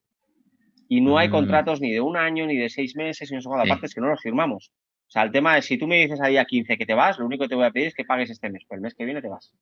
Y 0.89 1.01
no 1.01 1.19
hay 1.19 1.29
mm. 1.29 1.33
contratos 1.33 1.81
ni 1.81 1.93
de 1.93 2.01
un 2.01 2.17
año, 2.17 2.47
ni 2.47 2.57
de 2.57 2.71
seis 2.71 2.97
meses, 2.97 3.31
ni 3.31 3.37
no 3.37 3.43
sé 3.43 3.49
aparte 3.53 3.87
es 3.87 3.95
que 3.95 4.01
no 4.01 4.09
los 4.09 4.21
firmamos. 4.21 4.73
O 5.07 5.11
sea, 5.11 5.23
el 5.23 5.33
tema 5.33 5.57
es, 5.57 5.65
si 5.67 5.79
tú 5.79 5.87
me 5.87 6.01
dices 6.01 6.21
a 6.21 6.29
día 6.29 6.45
15 6.45 6.77
que 6.77 6.87
te 6.87 6.95
vas, 6.95 7.19
lo 7.19 7.27
único 7.27 7.45
que 7.45 7.49
te 7.49 7.55
voy 7.55 7.65
a 7.65 7.71
pedir 7.71 7.89
es 7.89 7.95
que 7.95 8.05
pagues 8.05 8.31
este 8.31 8.51
mes, 8.51 8.65
pues 8.69 8.77
el 8.77 8.83
mes 8.83 8.95
que 8.95 9.05
viene 9.05 9.23
te 9.23 9.29
vas. 9.29 9.53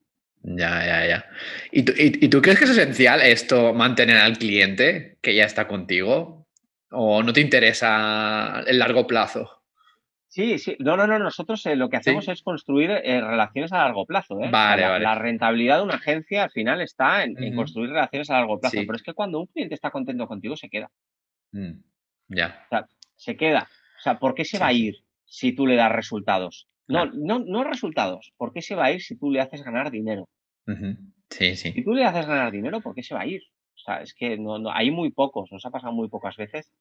Ya, 0.43 0.85
ya, 0.85 1.07
ya. 1.07 1.25
¿Y 1.73 1.83
tú, 1.83 1.93
y, 1.97 2.29
tú 2.29 2.41
crees 2.41 2.59
que 2.59 2.65
es 2.65 2.71
esencial 2.71 3.21
esto, 3.21 3.75
mantener 3.75 4.19
al 4.19 4.39
cliente 4.39 5.19
que 5.21 5.35
ya 5.35 5.45
está 5.45 5.67
contigo? 5.67 6.47
¿O 6.91 7.23
no 7.23 7.33
te 7.33 7.41
interesa 7.41 8.63
el 8.67 8.79
largo 8.79 9.07
plazo? 9.07 9.57
Sí, 10.29 10.59
sí. 10.59 10.77
No, 10.81 10.97
no, 10.97 11.07
no. 11.07 11.19
Nosotros 11.19 11.65
eh, 11.67 11.77
lo 11.77 11.89
que 11.89 11.97
hacemos 11.97 12.29
es 12.29 12.43
construir 12.43 12.91
eh, 12.91 13.21
relaciones 13.21 13.73
a 13.73 13.79
largo 13.79 14.05
plazo. 14.05 14.39
¿eh? 14.43 14.51
Vale, 14.51 14.83
vale. 14.87 15.03
la, 15.03 15.15
rentabilidad 15.15 15.79
de 15.79 15.85
una 15.85 15.95
agencia 15.95 16.45
al 16.45 16.51
final 16.51 16.81
está 16.81 17.25
en, 17.25 17.55
construir 17.55 17.91
relaciones 17.91 18.29
a 18.31 18.35
largo 18.35 18.61
plazo. 18.61 18.77
Pero 18.77 18.97
es 18.97 19.03
que 19.03 19.15
cuando 19.15 19.41
un 19.41 19.47
cliente 19.47 19.75
está 19.75 19.91
contento 19.91 20.27
contigo, 20.27 20.57
se 20.57 20.69
queda. 20.69 20.91
Mm, 21.53 21.83
ya. 22.29 22.65
O 22.67 22.69
sea, 22.69 22.89
se 23.15 23.37
queda. 23.37 23.69
O 23.99 24.03
sea, 24.03 24.19
¿por 24.19 24.35
qué 24.35 24.45
se 24.45 24.59
va 24.59 24.69
a 24.69 24.73
ir 24.73 24.97
si 25.25 25.53
tú 25.53 25.67
le 25.67 25.77
das 25.77 25.93
resultados? 25.93 26.69
No, 26.89 27.07
no, 27.07 27.41
no 27.41 27.65
resultados. 27.65 28.33
¿Por 28.37 28.53
qué 28.53 28.63
se 28.63 28.75
va 28.75 28.87
a 28.87 28.93
ir 28.93 29.03
si 29.03 29.17
tú 29.17 29.31
le 29.31 29.41
haces 29.41 29.63
ganar 29.63 29.91
dinero? 29.91 30.29
Sí, 31.31 31.57
sí. 31.57 31.73
Si 31.73 31.83
tú 31.83 31.95
le 31.95 32.05
haces 32.05 32.27
ganar 32.27 32.53
dinero, 32.53 32.81
¿por 32.81 32.95
qué 32.95 33.03
se 33.03 33.15
va 33.15 33.23
a 33.23 33.27
ir? 33.27 33.43
O 33.75 33.79
sea, 33.79 34.03
es 34.03 34.15
que 34.15 34.39
no, 34.39 34.59
no, 34.59 34.71
hay 34.71 34.91
muy 34.91 35.11
pocos, 35.11 35.51
nos 35.53 35.65
ha 35.67 35.71
pasado 35.71 35.93
muy 35.93 36.09
pocas 36.09 36.37
veces 36.37 36.73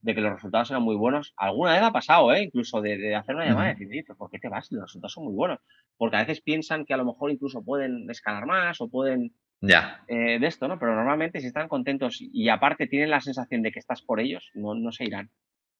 de 0.00 0.14
que 0.14 0.20
los 0.20 0.32
resultados 0.32 0.70
eran 0.70 0.82
muy 0.82 0.96
buenos. 0.96 1.34
Alguna 1.36 1.72
vez 1.72 1.82
ha 1.82 1.92
pasado, 1.92 2.32
¿eh? 2.32 2.42
Incluso 2.42 2.80
de, 2.80 3.14
hacer 3.14 3.34
una 3.34 3.46
llamada 3.46 3.72
y 3.72 3.84
decir, 3.84 4.04
¿por 4.16 4.30
qué 4.30 4.38
te 4.38 4.48
vas? 4.48 4.70
Los 4.70 4.82
resultados 4.82 5.12
son 5.12 5.24
muy 5.24 5.34
buenos. 5.34 5.58
Porque 5.96 6.16
a 6.16 6.20
veces 6.20 6.40
piensan 6.40 6.84
que 6.84 6.94
a 6.94 6.96
lo 6.96 7.04
mejor 7.04 7.30
incluso 7.30 7.62
pueden 7.62 8.08
escalar 8.10 8.46
más 8.46 8.80
o 8.80 8.88
pueden... 8.88 9.34
Ya. 9.60 10.04
Eh, 10.08 10.38
de 10.38 10.46
esto, 10.46 10.68
¿no? 10.68 10.78
Pero 10.78 10.94
normalmente 10.94 11.40
si 11.40 11.48
están 11.48 11.68
contentos 11.68 12.18
y 12.20 12.48
aparte 12.48 12.86
tienen 12.86 13.10
la 13.10 13.20
sensación 13.20 13.62
de 13.62 13.72
que 13.72 13.78
estás 13.78 14.02
por 14.02 14.20
ellos, 14.20 14.50
no, 14.54 14.74
no 14.74 14.92
se 14.92 15.04
irán. 15.04 15.30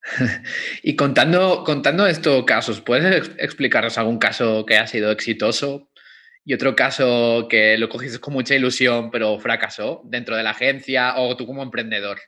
y 0.82 0.96
contando, 0.96 1.64
contando 1.64 2.06
estos 2.06 2.44
casos, 2.44 2.80
¿puedes 2.80 3.30
explicarnos 3.38 3.98
algún 3.98 4.18
caso 4.18 4.64
que 4.66 4.78
ha 4.78 4.86
sido 4.86 5.10
exitoso 5.10 5.90
y 6.44 6.54
otro 6.54 6.74
caso 6.74 7.46
que 7.48 7.76
lo 7.78 7.88
cogiste 7.88 8.20
con 8.20 8.34
mucha 8.34 8.54
ilusión 8.54 9.10
pero 9.10 9.38
fracasó 9.38 10.02
dentro 10.04 10.36
de 10.36 10.42
la 10.42 10.50
agencia 10.50 11.14
o 11.16 11.36
tú 11.36 11.46
como 11.46 11.62
emprendedor? 11.62 12.18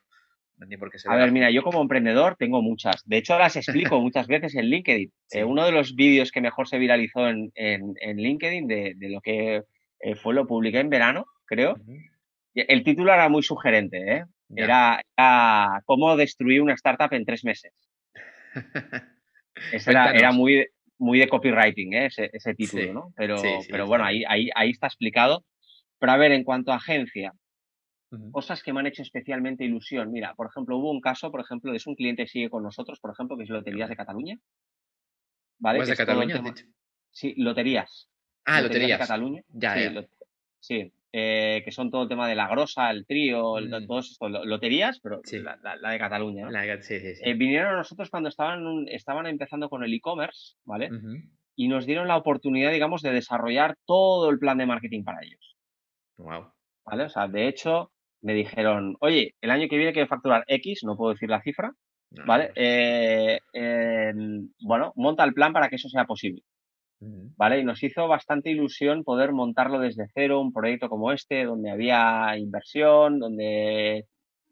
a 1.07 1.17
ver, 1.17 1.33
mira, 1.33 1.51
yo 1.51 1.63
como 1.63 1.81
emprendedor 1.81 2.37
tengo 2.37 2.61
muchas. 2.61 3.03
De 3.07 3.17
hecho, 3.17 3.39
las 3.39 3.57
explico 3.57 3.99
muchas 4.01 4.27
veces 4.27 4.55
en 4.55 4.67
LinkedIn. 4.67 5.11
Eh, 5.31 5.45
uno 5.45 5.65
de 5.65 5.73
los 5.73 5.95
vídeos 5.95 6.31
que 6.31 6.43
mejor 6.43 6.69
se 6.69 6.79
viralizó 6.79 7.27
en, 7.29 7.51
LinkedIn 7.55 8.67
de, 8.67 8.95
lo 9.01 9.21
que 9.21 9.63
eh, 10.01 10.15
fue, 10.17 10.35
lo 10.35 10.47
publiqué 10.47 10.81
en 10.81 10.91
verano, 10.91 11.27
creo. 11.51 11.77
El 12.55 12.85
título 12.85 13.13
era 13.13 13.29
muy 13.29 13.43
sugerente, 13.43 14.17
¿eh? 14.17 14.25
Era, 14.55 15.03
cómo 15.85 16.17
destruir 16.17 16.63
una 16.63 16.75
startup 16.75 17.13
en 17.13 17.25
tres 17.25 17.45
meses. 17.45 17.73
era, 19.87 20.13
era, 20.13 20.33
muy, 20.33 20.67
muy 20.99 21.19
de 21.19 21.29
copywriting, 21.29 21.95
¿eh? 21.95 22.07
ese, 22.07 22.55
título, 22.55 22.93
¿no? 22.93 23.13
Pero, 23.17 23.37
pero 23.69 23.87
bueno, 23.87 24.05
ahí, 24.05 24.25
ahí, 24.27 24.49
ahí 24.55 24.71
está 24.71 24.87
explicado. 24.87 25.45
Pero 25.99 26.13
a 26.13 26.17
ver, 26.17 26.33
en 26.33 26.45
cuanto 26.45 26.73
a 26.73 26.77
agencia, 26.77 27.33
cosas 28.33 28.63
que 28.63 28.73
me 28.73 28.81
han 28.81 28.87
hecho 28.87 29.03
especialmente 29.03 29.65
ilusión. 29.65 30.11
Mira, 30.11 30.35
por 30.35 30.47
ejemplo, 30.47 30.77
hubo 30.79 30.91
un 30.91 31.01
caso, 31.01 31.31
por 31.31 31.41
ejemplo, 31.41 31.75
es 31.75 31.87
un 31.87 31.95
cliente 31.95 32.25
que 32.25 32.29
sigue 32.29 32.51
con 32.51 32.63
nosotros, 32.63 32.99
por 33.01 33.13
ejemplo, 33.13 33.37
que 33.37 33.45
es 33.45 33.51
Loterías 33.51 33.89
de 33.89 33.97
Cataluña. 33.97 34.39
¿Vale? 35.59 35.81
¿Es 35.81 35.89
de 35.89 35.97
Cataluña? 35.97 36.43
Sí, 37.11 37.35
Loterías. 37.37 38.09
Ah, 38.45 38.61
Loterías. 38.61 38.99
de 38.99 39.07
Cataluña. 39.07 39.43
Ya, 39.49 39.75
sí, 39.75 40.09
sí. 40.61 40.93
Eh, 41.13 41.63
que 41.65 41.73
son 41.73 41.91
todo 41.91 42.05
el 42.05 42.09
tema 42.09 42.29
de 42.29 42.37
la 42.37 42.49
grosa, 42.49 42.89
el 42.91 43.05
trío, 43.05 43.59
el, 43.59 43.69
mm. 43.69 43.87
todos 43.89 44.13
estos 44.13 44.31
loterías, 44.31 45.01
pero 45.01 45.21
la, 45.33 45.91
de 45.91 45.99
Cataluña. 45.99 46.49
Eh, 47.25 47.35
vinieron 47.35 47.75
a 47.75 47.79
nosotros 47.79 48.11
cuando 48.11 48.29
estaban, 48.29 48.87
estaban 48.87 49.27
empezando 49.27 49.69
con 49.69 49.83
el 49.83 49.93
e-commerce, 49.93 50.55
¿vale? 50.65 50.89
Y 51.57 51.67
nos 51.67 51.85
dieron 51.85 52.07
la 52.07 52.17
oportunidad, 52.17 52.71
digamos, 52.71 53.03
de 53.03 53.11
desarrollar 53.11 53.77
todo 53.87 54.31
el 54.31 54.39
plan 54.39 54.59
de 54.59 54.67
marketing 54.67 55.03
para 55.03 55.19
ellos. 55.25 55.57
Wow. 56.17 56.53
¿Vale? 56.85 57.05
O 57.05 57.09
sea, 57.09 57.27
de 57.27 57.49
hecho, 57.49 57.91
me 58.23 58.35
dijeron, 58.35 58.97
oye, 59.01 59.35
el 59.41 59.51
año 59.51 59.69
que 59.69 59.79
viene 59.79 59.93
quiero 59.93 60.07
facturar 60.07 60.45
X, 60.47 60.85
no 60.85 60.97
puedo 60.97 61.13
decir 61.13 61.29
la 61.29 61.43
cifra, 61.43 61.73
¿vale? 62.25 62.53
Eh, 62.55 63.41
bueno, 64.61 64.93
monta 64.95 65.25
el 65.25 65.35
plan 65.35 65.53
para 65.53 65.69
que 65.69 65.77
eso 65.77 65.89
sea 65.89 66.05
posible. 66.05 66.43
¿Vale? 67.01 67.61
Y 67.61 67.65
nos 67.65 67.83
hizo 67.83 68.07
bastante 68.09 68.51
ilusión 68.51 69.05
poder 69.05 69.33
montarlo 69.33 69.79
desde 69.79 70.09
cero, 70.13 70.41
un 70.41 70.53
proyecto 70.53 70.91
como 70.91 71.13
este, 71.13 71.45
donde 71.45 71.71
había 71.71 72.37
inversión, 72.37 73.19
donde 73.19 74.05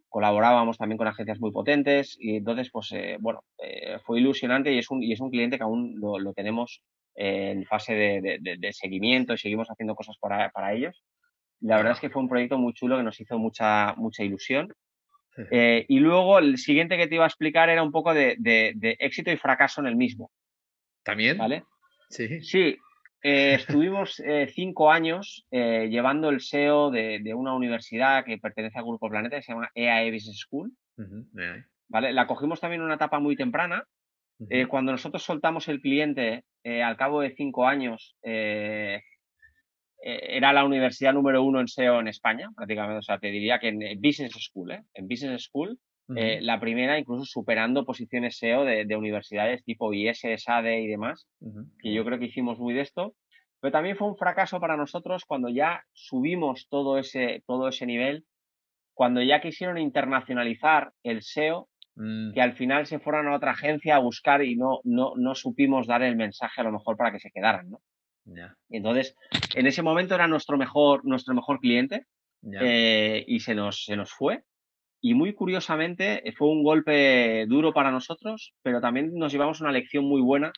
colaborábamos 0.08 0.78
también 0.78 0.96
con 0.96 1.06
agencias 1.06 1.40
muy 1.40 1.52
potentes 1.52 2.16
y 2.18 2.36
entonces, 2.36 2.70
pues, 2.72 2.92
eh, 2.92 3.18
bueno, 3.20 3.44
eh, 3.62 3.98
fue 4.04 4.20
ilusionante 4.20 4.72
y 4.72 4.78
es, 4.78 4.90
un, 4.90 5.02
y 5.02 5.12
es 5.12 5.20
un 5.20 5.30
cliente 5.30 5.58
que 5.58 5.64
aún 5.64 5.96
lo, 6.00 6.32
tenemos 6.32 6.82
en 7.14 7.64
fase 7.66 7.94
de, 7.94 8.72
seguimiento 8.72 9.34
y 9.34 9.38
seguimos 9.38 9.68
haciendo 9.68 9.94
cosas 9.94 10.16
para, 10.18 10.50
para 10.50 10.72
ellos. 10.72 11.02
La 11.60 11.76
verdad 11.76 11.92
es 11.92 12.00
que 12.00 12.10
fue 12.10 12.22
un 12.22 12.28
proyecto 12.28 12.58
muy 12.58 12.72
chulo 12.72 12.96
que 12.96 13.02
nos 13.02 13.20
hizo 13.20 13.38
mucha, 13.38 13.94
mucha 13.96 14.22
ilusión. 14.22 14.72
Eh, 15.50 15.84
y 15.88 16.00
luego 16.00 16.38
el 16.38 16.58
siguiente 16.58 16.96
que 16.96 17.06
te 17.06 17.14
iba 17.14 17.24
a 17.24 17.28
explicar 17.28 17.68
era 17.68 17.82
un 17.82 17.92
poco 17.92 18.12
de, 18.12 18.36
de, 18.38 18.96
éxito 18.98 19.30
y 19.30 19.36
fracaso 19.36 19.80
en 19.80 19.88
el 19.88 19.96
mismo. 19.96 20.30
¿También? 21.04 21.38
¿Vale? 21.38 21.64
Sí. 22.08 22.40
Sí, 22.42 22.76
eh, 23.22 23.54
estuvimos 23.54 24.20
eh, 24.20 24.48
cinco 24.54 24.92
años 24.92 25.46
eh, 25.50 25.88
llevando 25.90 26.28
el 26.30 26.40
SEO 26.40 26.90
de, 26.90 27.34
una 27.34 27.54
universidad 27.54 28.24
que 28.24 28.38
pertenece 28.38 28.78
al 28.78 28.84
Grupo 28.84 29.08
Planeta, 29.08 29.36
que 29.36 29.42
se 29.42 29.52
llama 29.52 29.70
EAE 29.74 30.12
Business 30.12 30.38
School. 30.38 30.72
¿Vale? 31.88 32.12
La 32.12 32.26
cogimos 32.26 32.60
también 32.60 32.80
en 32.80 32.86
una 32.86 32.94
etapa 32.94 33.18
muy 33.18 33.34
temprana. 33.36 33.84
cuando 34.68 34.92
nosotros 34.92 35.22
soltamos 35.22 35.68
el 35.68 35.80
cliente, 35.80 36.44
al 36.64 36.96
cabo 36.96 37.20
de 37.20 37.34
cinco 37.34 37.66
años, 37.66 38.16
era 38.22 39.02
la 40.52 40.64
universidad 40.64 41.12
número 41.12 41.42
uno 41.42 41.60
en 41.60 41.68
SEO 41.68 42.00
en 42.00 42.08
España, 42.08 42.50
prácticamente. 42.54 42.98
O 42.98 43.02
sea, 43.02 43.18
te 43.18 43.28
diría 43.28 43.58
que 43.58 43.68
en 43.68 44.00
Business 44.00 44.32
School, 44.34 44.72
En 44.94 45.08
Business 45.08 45.44
School 45.44 45.78
eh, 46.16 46.38
la 46.40 46.58
primera 46.58 46.98
incluso 46.98 47.24
superando 47.24 47.84
posiciones 47.84 48.38
SEO 48.38 48.64
de, 48.64 48.96
universidades 48.96 49.62
tipo 49.64 49.92
IS, 49.92 50.22
SADE 50.36 50.80
y 50.80 50.86
demás, 50.86 51.26
que 51.80 51.92
yo 51.92 52.04
creo 52.04 52.18
que 52.18 52.26
hicimos 52.26 52.58
muy 52.58 52.74
de 52.74 52.82
esto. 52.82 53.14
Pero 53.60 53.72
también 53.72 53.96
fue 53.96 54.08
un 54.08 54.16
fracaso 54.16 54.60
para 54.60 54.76
nosotros 54.76 55.24
cuando 55.26 55.48
ya 55.48 55.82
subimos 55.92 56.68
todo 56.68 56.98
ese, 56.98 57.42
todo 57.46 57.68
ese 57.68 57.86
nivel, 57.86 58.24
cuando 58.94 59.20
ya 59.20 59.40
quisieron 59.40 59.78
internacionalizar 59.78 60.92
el 61.02 61.22
SEO, 61.22 61.68
mm. 61.96 62.34
que 62.34 62.40
al 62.40 62.52
final 62.52 62.86
se 62.86 63.00
fueron 63.00 63.26
a 63.26 63.34
otra 63.34 63.50
agencia 63.50 63.96
a 63.96 64.00
buscar 64.00 64.44
y 64.44 64.56
no, 64.56 64.80
no, 64.84 65.14
no 65.16 65.34
supimos 65.34 65.86
dar 65.86 66.02
el 66.02 66.16
mensaje 66.16 66.60
a 66.60 66.64
lo 66.64 66.72
mejor 66.72 66.96
para 66.96 67.10
que 67.10 67.20
se 67.20 67.30
quedaran, 67.30 67.70
¿no? 67.70 67.80
Entonces, 68.68 69.16
en 69.54 69.66
ese 69.66 69.82
momento 69.82 70.14
era 70.14 70.26
nuestro 70.26 70.58
mejor, 70.58 71.04
nuestro 71.04 71.34
mejor 71.34 71.60
cliente 71.60 72.06
eh, 72.60 73.24
y 73.26 73.40
se 73.40 73.54
nos, 73.54 73.84
se 73.84 73.96
nos 73.96 74.12
fue. 74.12 74.42
Y 75.00 75.14
muy 75.14 75.32
curiosamente 75.32 76.22
fue 76.36 76.48
un 76.48 76.62
golpe 76.62 77.46
duro 77.46 77.72
para 77.72 77.90
nosotros, 77.90 78.52
pero 78.62 78.80
también 78.80 79.14
nos 79.14 79.32
llevamos 79.32 79.60
una 79.60 79.72
lección 79.72 80.04
muy 80.04 80.20
buena 80.20 80.52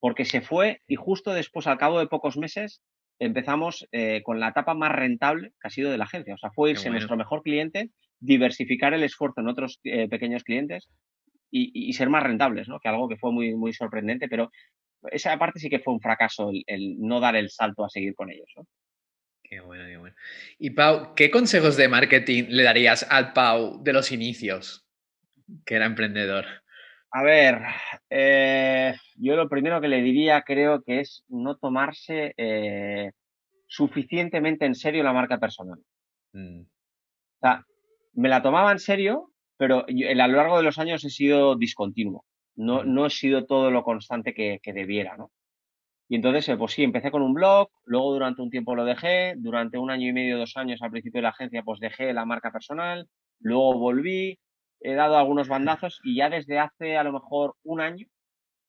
porque 0.00 0.24
se 0.24 0.40
fue 0.40 0.82
y 0.86 0.96
justo 0.96 1.32
después, 1.32 1.66
al 1.66 1.78
cabo 1.78 1.98
de 1.98 2.08
pocos 2.08 2.36
meses, 2.36 2.82
empezamos 3.18 3.86
eh, 3.92 4.22
con 4.22 4.40
la 4.40 4.48
etapa 4.48 4.74
más 4.74 4.92
rentable 4.92 5.52
que 5.60 5.68
ha 5.68 5.70
sido 5.70 5.90
de 5.90 5.98
la 5.98 6.04
agencia. 6.04 6.34
O 6.34 6.38
sea, 6.38 6.50
fue 6.50 6.72
irse 6.72 6.90
nuestro 6.90 7.16
mejor 7.16 7.42
cliente, 7.42 7.90
diversificar 8.20 8.94
el 8.94 9.02
esfuerzo 9.02 9.40
en 9.40 9.48
otros 9.48 9.80
eh, 9.84 10.08
pequeños 10.08 10.44
clientes 10.44 10.88
y, 11.50 11.92
ser 11.92 12.10
más 12.10 12.24
rentables, 12.24 12.68
¿no? 12.68 12.80
Que 12.80 12.88
algo 12.88 13.08
que 13.08 13.16
fue 13.16 13.30
muy, 13.30 13.54
muy 13.54 13.72
sorprendente, 13.72 14.28
pero 14.28 14.50
esa 15.12 15.38
parte 15.38 15.60
sí 15.60 15.70
que 15.70 15.78
fue 15.78 15.94
un 15.94 16.00
fracaso, 16.00 16.50
el, 16.66 17.00
no 17.00 17.20
dar 17.20 17.36
el 17.36 17.48
salto 17.48 17.84
a 17.84 17.88
seguir 17.88 18.14
con 18.16 18.30
ellos, 18.30 18.50
¿no? 18.56 18.64
Qué 19.54 19.60
bueno, 19.60 19.84
qué 19.86 19.96
bueno. 19.96 20.16
Y 20.58 20.70
Pau, 20.70 21.14
¿qué 21.14 21.30
consejos 21.30 21.76
de 21.76 21.86
marketing 21.86 22.46
le 22.48 22.64
darías 22.64 23.06
al 23.08 23.32
Pau 23.32 23.80
de 23.84 23.92
los 23.92 24.10
inicios, 24.10 24.84
que 25.64 25.76
era 25.76 25.86
emprendedor? 25.86 26.44
A 27.12 27.22
ver, 27.22 27.60
eh, 28.10 28.96
yo 29.14 29.36
lo 29.36 29.48
primero 29.48 29.80
que 29.80 29.86
le 29.86 30.02
diría 30.02 30.42
creo 30.42 30.82
que 30.82 30.98
es 30.98 31.22
no 31.28 31.56
tomarse 31.56 32.34
eh, 32.36 33.12
suficientemente 33.68 34.66
en 34.66 34.74
serio 34.74 35.04
la 35.04 35.12
marca 35.12 35.38
personal. 35.38 35.78
Mm. 36.32 36.62
O 36.62 37.38
sea, 37.40 37.64
me 38.14 38.28
la 38.28 38.42
tomaba 38.42 38.72
en 38.72 38.80
serio, 38.80 39.30
pero 39.56 39.86
a 39.86 40.26
lo 40.26 40.36
largo 40.36 40.56
de 40.56 40.64
los 40.64 40.80
años 40.80 41.04
he 41.04 41.10
sido 41.10 41.54
discontinuo. 41.54 42.24
No, 42.56 42.82
mm. 42.82 42.92
no 42.92 43.06
he 43.06 43.10
sido 43.10 43.46
todo 43.46 43.70
lo 43.70 43.84
constante 43.84 44.34
que, 44.34 44.60
debiera, 44.72 45.16
¿no? 45.16 45.30
Y 46.08 46.16
entonces, 46.16 46.48
eh, 46.48 46.56
pues 46.56 46.72
sí, 46.72 46.82
empecé 46.82 47.10
con 47.10 47.22
un 47.22 47.34
blog, 47.34 47.68
luego 47.84 48.12
durante 48.12 48.42
un 48.42 48.50
tiempo 48.50 48.74
lo 48.74 48.84
dejé, 48.84 49.34
durante 49.36 49.78
un 49.78 49.90
año 49.90 50.08
y 50.08 50.12
medio, 50.12 50.38
dos 50.38 50.56
años 50.56 50.82
al 50.82 50.90
principio 50.90 51.18
de 51.18 51.22
la 51.22 51.30
agencia, 51.30 51.62
pues 51.62 51.80
dejé 51.80 52.12
la 52.12 52.26
marca 52.26 52.50
personal, 52.50 53.08
luego 53.40 53.78
volví, 53.78 54.38
he 54.80 54.94
dado 54.94 55.16
algunos 55.16 55.48
bandazos 55.48 56.00
y 56.04 56.16
ya 56.16 56.28
desde 56.28 56.58
hace 56.58 56.96
a 56.96 57.04
lo 57.04 57.12
mejor 57.12 57.54
un 57.62 57.80
año, 57.80 58.06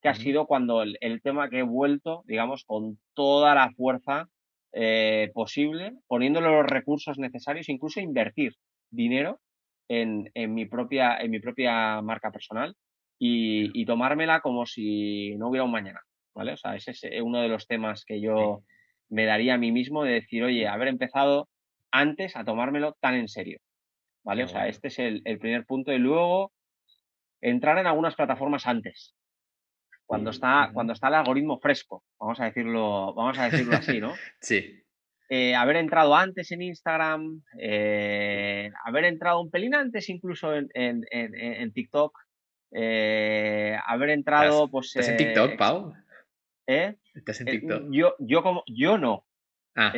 que 0.02 0.10
ha 0.10 0.16
sido 0.16 0.46
cuando 0.46 0.84
el, 0.84 1.22
tema 1.24 1.50
que 1.50 1.60
he 1.60 1.64
vuelto, 1.64 2.24
digamos, 2.26 2.64
con 2.64 3.00
toda 3.16 3.56
la 3.56 3.72
fuerza 3.72 4.30
eh, 4.72 5.32
posible, 5.34 5.94
poniéndole 6.08 6.48
los 6.48 6.66
recursos 6.66 7.18
necesarios, 7.18 7.70
incluso 7.70 8.00
invertir 8.00 8.54
dinero 8.92 9.40
en, 9.90 10.32
mi, 10.54 10.66
propia, 10.66 11.18
en 11.18 11.32
mi 11.32 11.40
propia 11.40 12.02
marca 12.02 12.32
personal 12.32 12.76
y, 13.18 13.86
tomármela 13.86 14.42
como 14.42 14.66
si 14.66 15.36
no 15.38 15.50
hubiera 15.50 15.64
un 15.64 15.72
mañana, 15.72 16.02
¿vale? 16.36 16.54
O 16.54 16.58
sea, 16.58 16.76
ese 16.76 16.92
es 16.92 17.02
uno 17.22 17.42
de 17.42 17.48
los 17.48 17.66
temas 17.66 18.06
que 18.06 18.22
yo 18.22 18.62
me 19.10 19.26
daría 19.26 19.56
a 19.56 19.58
mí 19.58 19.72
mismo 19.72 20.04
de 20.04 20.14
decir, 20.14 20.44
oye, 20.44 20.68
haber 20.68 20.90
empezado 20.90 21.50
antes 21.92 22.36
a 22.36 22.44
tomármelo 22.44 22.94
tan 23.00 23.16
en 23.16 23.28
serio. 23.28 23.60
¿vale? 24.26 24.44
o 24.44 24.48
sea, 24.48 24.68
este 24.68 24.90
es 24.90 25.00
el, 25.00 25.22
primer 25.40 25.66
punto. 25.66 25.94
Y 25.94 26.00
luego, 26.00 26.52
entrar 27.40 27.78
en 27.78 27.88
algunas 27.88 28.16
plataformas 28.16 28.66
antes. 28.68 29.16
Cuando 30.06 30.32
está, 30.32 30.70
cuando 30.74 30.94
está 30.94 31.08
el 31.08 31.16
algoritmo 31.16 31.60
fresco, 31.60 32.04
vamos 32.20 32.40
a 32.40 32.46
decirlo, 32.46 33.14
vamos 33.14 33.38
a 33.40 33.50
decirlo 33.50 33.76
así, 33.76 34.00
¿no? 34.00 34.14
sí. 34.42 34.82
Eh, 35.30 35.56
haber 35.56 35.78
entrado 35.78 36.16
antes 36.16 36.52
en 36.52 36.62
Instagram, 36.62 37.42
eh, 37.60 38.70
haber 38.84 39.06
entrado 39.06 39.42
un 39.42 39.50
pelín 39.50 39.74
antes 39.74 40.10
incluso 40.10 40.54
en, 40.54 40.70
en, 40.76 41.74
TikTok, 41.74 42.16
eh, 42.72 43.76
haber 43.88 44.12
entrado, 44.12 44.70
pues. 44.70 44.96
¿Estás 44.96 45.10
en 45.10 45.18
TikTok, 45.18 45.58
Pau? 45.58 45.96
¿Eh? 46.68 46.96
¿Estás 47.14 47.42
en 47.42 47.48
TikTok? 47.48 47.84
yo, 47.92 48.16
yo 48.20 48.44
como, 48.44 48.64
yo 48.68 48.98
no. 48.98 49.26
Ah. 49.76 49.92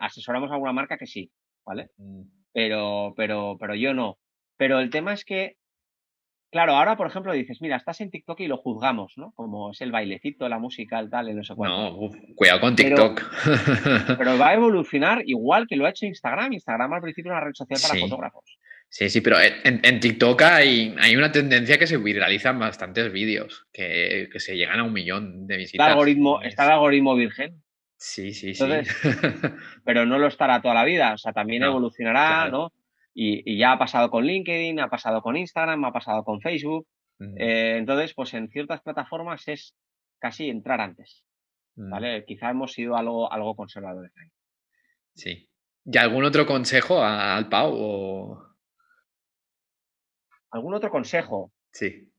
asesoramos 0.00 0.50
a 0.50 0.54
alguna 0.54 0.72
marca 0.72 0.98
que 0.98 1.06
sí, 1.06 1.32
¿vale? 1.64 1.90
Mm 1.96 2.22
pero, 2.52 3.14
pero, 3.16 3.56
pero 3.58 3.74
yo 3.74 3.94
no. 3.94 4.18
Pero 4.56 4.80
el 4.80 4.90
tema 4.90 5.12
es 5.12 5.24
que, 5.24 5.56
claro, 6.50 6.74
ahora, 6.74 6.96
por 6.96 7.06
ejemplo, 7.06 7.32
dices, 7.32 7.60
mira, 7.60 7.76
estás 7.76 8.00
en 8.00 8.10
TikTok 8.10 8.40
y 8.40 8.48
lo 8.48 8.58
juzgamos, 8.58 9.14
¿no? 9.16 9.32
Como 9.32 9.70
es 9.70 9.80
el 9.80 9.92
bailecito, 9.92 10.48
la 10.48 10.58
música, 10.58 10.98
el 10.98 11.10
tal, 11.10 11.28
el 11.28 11.36
no 11.36 11.44
sé 11.44 11.54
cuánto. 11.54 11.76
No, 11.76 12.10
cuidado 12.34 12.60
con 12.60 12.76
TikTok. 12.76 13.22
Pero, 14.18 14.38
va 14.38 14.48
a 14.48 14.54
evolucionar 14.54 15.22
igual 15.26 15.66
que 15.66 15.76
lo 15.76 15.86
ha 15.86 15.90
hecho 15.90 16.06
Instagram. 16.06 16.52
Instagram 16.52 16.92
al 16.92 17.02
principio 17.02 17.30
era 17.30 17.38
una 17.38 17.46
red 17.46 17.54
social 17.54 17.80
para 17.80 18.00
fotógrafos. 18.00 18.58
Sí, 18.92 19.08
sí, 19.08 19.20
pero 19.20 19.36
en, 19.40 20.00
TikTok 20.00 20.42
hay, 20.42 20.96
hay, 20.98 21.14
una 21.14 21.30
tendencia 21.30 21.78
que 21.78 21.86
se 21.86 21.96
viralizan 21.96 22.58
bastantes 22.58 23.12
vídeos, 23.12 23.68
que, 23.72 24.28
que, 24.32 24.40
se 24.40 24.56
llegan 24.56 24.80
a 24.80 24.82
un 24.82 24.92
millón 24.92 25.46
de 25.46 25.58
visitas. 25.58 25.86
Está, 25.86 25.92
algoritmo, 25.92 26.42
está 26.42 26.64
el 26.64 26.72
algoritmo 26.72 27.14
virgen. 27.14 27.62
Sí, 27.96 28.34
sí, 28.34 28.52
sí. 28.52 28.64
pero 29.84 30.06
no 30.06 30.18
lo 30.18 30.26
estará 30.26 30.60
toda 30.60 30.74
la 30.74 30.84
vida, 30.84 31.14
o 31.14 31.18
sea, 31.18 31.32
también 31.32 31.62
evolucionará, 31.62 32.48
¿no? 32.48 32.72
Y, 33.14 33.56
ya 33.56 33.72
ha 33.72 33.78
pasado 33.78 34.10
con 34.10 34.24
LinkedIn, 34.24 34.80
ha 34.80 34.90
pasado 34.90 35.22
con 35.22 35.36
Instagram, 35.36 35.84
ha 35.84 35.92
pasado 35.92 36.24
con 36.24 36.40
Facebook. 36.40 36.88
Eh, 37.38 37.76
entonces, 37.78 38.12
pues 38.14 38.34
en 38.34 38.48
ciertas 38.48 38.80
plataformas 38.80 39.46
es 39.46 39.76
casi 40.18 40.48
entrar 40.48 40.80
antes, 40.80 41.22
¿vale? 41.76 42.24
Quizá 42.24 42.50
hemos 42.50 42.72
sido 42.72 42.96
algo, 42.96 43.32
algo 43.32 43.54
conservadores 43.54 44.10
ahí. 44.16 44.28
Sí. 45.14 45.48
¿Y 45.84 45.98
algún 45.98 46.24
otro 46.24 46.44
consejo 46.44 47.04
al 47.04 47.48
Pau? 47.48 48.49
¿Algún 50.50 50.74
otro 50.74 50.90
consejo? 50.90 51.52
Sí. 51.72 52.10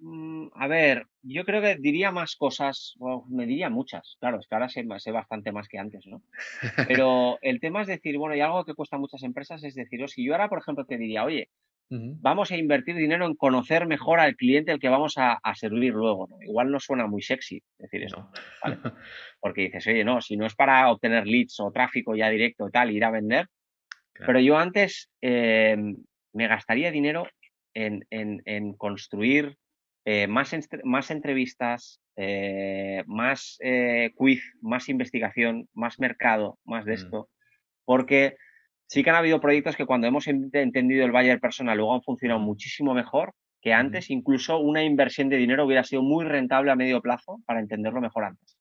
Mm, 0.00 0.48
a 0.54 0.68
ver, 0.68 1.06
yo 1.22 1.44
creo 1.44 1.60
que 1.60 1.76
diría 1.76 2.12
más 2.12 2.36
cosas, 2.36 2.94
me 3.28 3.46
diría 3.46 3.68
muchas, 3.68 4.16
claro, 4.20 4.38
es 4.38 4.46
que 4.46 4.54
ahora 4.54 4.68
sé, 4.68 4.84
bastante 5.10 5.50
más 5.50 5.68
que 5.68 5.78
antes, 5.78 6.06
¿no? 6.06 6.22
Pero 6.88 7.38
el 7.42 7.58
tema 7.60 7.82
es 7.82 7.88
decir, 7.88 8.16
bueno, 8.16 8.36
y 8.36 8.40
algo 8.40 8.64
que 8.64 8.74
cuesta 8.74 8.96
a 8.96 9.00
muchas 9.00 9.22
empresas 9.24 9.62
es 9.64 9.74
decir, 9.74 10.08
si 10.08 10.24
yo 10.24 10.34
ahora, 10.34 10.48
por 10.48 10.60
ejemplo, 10.60 10.84
te 10.84 10.98
diría, 10.98 11.24
oye, 11.24 11.48
vamos 11.90 12.52
a 12.52 12.56
invertir 12.56 12.94
dinero 12.96 13.26
en 13.26 13.34
conocer 13.34 13.86
mejor 13.86 14.20
al 14.20 14.36
cliente 14.36 14.70
al 14.70 14.78
que 14.78 14.90
vamos 14.90 15.14
a, 15.16 15.40
servir 15.54 15.94
luego, 15.94 16.28
¿no? 16.28 16.36
Igual 16.42 16.70
no 16.70 16.78
suena 16.78 17.06
muy 17.06 17.22
sexy 17.22 17.62
decir 17.78 18.04
eso, 18.04 18.30
¿vale? 18.62 18.78
Porque 19.40 19.62
dices, 19.62 19.86
oye, 19.86 20.04
no, 20.04 20.20
si 20.20 20.36
no 20.36 20.46
es 20.46 20.54
para 20.54 20.90
obtener 20.90 21.26
leads 21.26 21.58
o 21.60 21.72
tráfico 21.72 22.14
ya 22.14 22.28
directo 22.28 22.68
y 22.68 22.70
tal, 22.70 22.90
ir 22.90 23.04
a 23.04 23.10
vender, 23.10 23.46
pero 24.26 24.40
yo 24.40 24.58
antes 24.58 25.08
em, 25.20 25.96
me 26.32 26.48
gastaría 26.48 26.90
dinero 26.90 27.26
en, 27.74 28.04
en 28.10 28.72
construir 28.74 29.56
eh, 30.10 30.26
más, 30.26 30.56
más 30.84 31.10
entrevistas, 31.10 32.00
eh, 32.16 33.04
más 33.06 33.58
eh, 33.60 34.12
quiz, 34.16 34.42
más 34.62 34.88
investigación, 34.88 35.68
más 35.74 36.00
mercado, 36.00 36.58
más 36.64 36.86
de 36.86 36.92
mm. 36.92 36.94
esto, 36.94 37.28
porque 37.84 38.36
sí 38.86 39.04
que 39.04 39.10
han 39.10 39.16
habido 39.16 39.38
proyectos 39.38 39.76
que 39.76 39.84
cuando 39.84 40.06
hemos 40.06 40.26
entendido 40.26 41.04
el 41.04 41.12
buyer 41.12 41.38
personal 41.40 41.76
luego 41.76 41.94
han 41.94 42.02
funcionado 42.02 42.40
muchísimo 42.40 42.94
mejor 42.94 43.34
que 43.60 43.74
antes, 43.74 44.08
incluso 44.08 44.58
una 44.58 44.82
inversión 44.82 45.28
de 45.28 45.36
dinero 45.36 45.66
hubiera 45.66 45.84
sido 45.84 46.00
muy 46.00 46.24
rentable 46.24 46.70
a 46.70 46.76
medio 46.76 47.02
plazo 47.02 47.42
para 47.44 47.60
entenderlo 47.60 48.00
mejor 48.00 48.24
antes. 48.24 48.56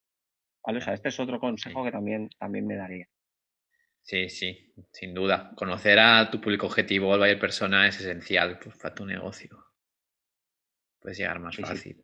¿Vale? 0.65 0.79
O 0.79 0.81
sea, 0.81 0.95
este 0.95 1.07
es 1.07 1.19
otro 1.21 1.39
consejo 1.39 1.81
que 1.85 1.91
también, 1.91 2.27
también 2.37 2.67
me 2.67 2.75
daría. 2.75 3.07
Sí, 4.07 4.29
sí, 4.29 4.73
sin 4.93 5.13
duda. 5.13 5.51
Conocer 5.55 5.99
a 5.99 6.31
tu 6.31 6.39
público 6.39 6.65
objetivo, 6.65 7.13
el 7.13 7.19
buyer 7.19 7.39
persona, 7.39 7.87
es 7.87 7.99
esencial 7.99 8.57
pues, 8.57 8.77
para 8.77 8.95
tu 8.95 9.05
negocio 9.05 9.67
puedes 11.07 11.19
llegar 11.19 11.39
más 11.39 11.55
fácil. 11.55 12.03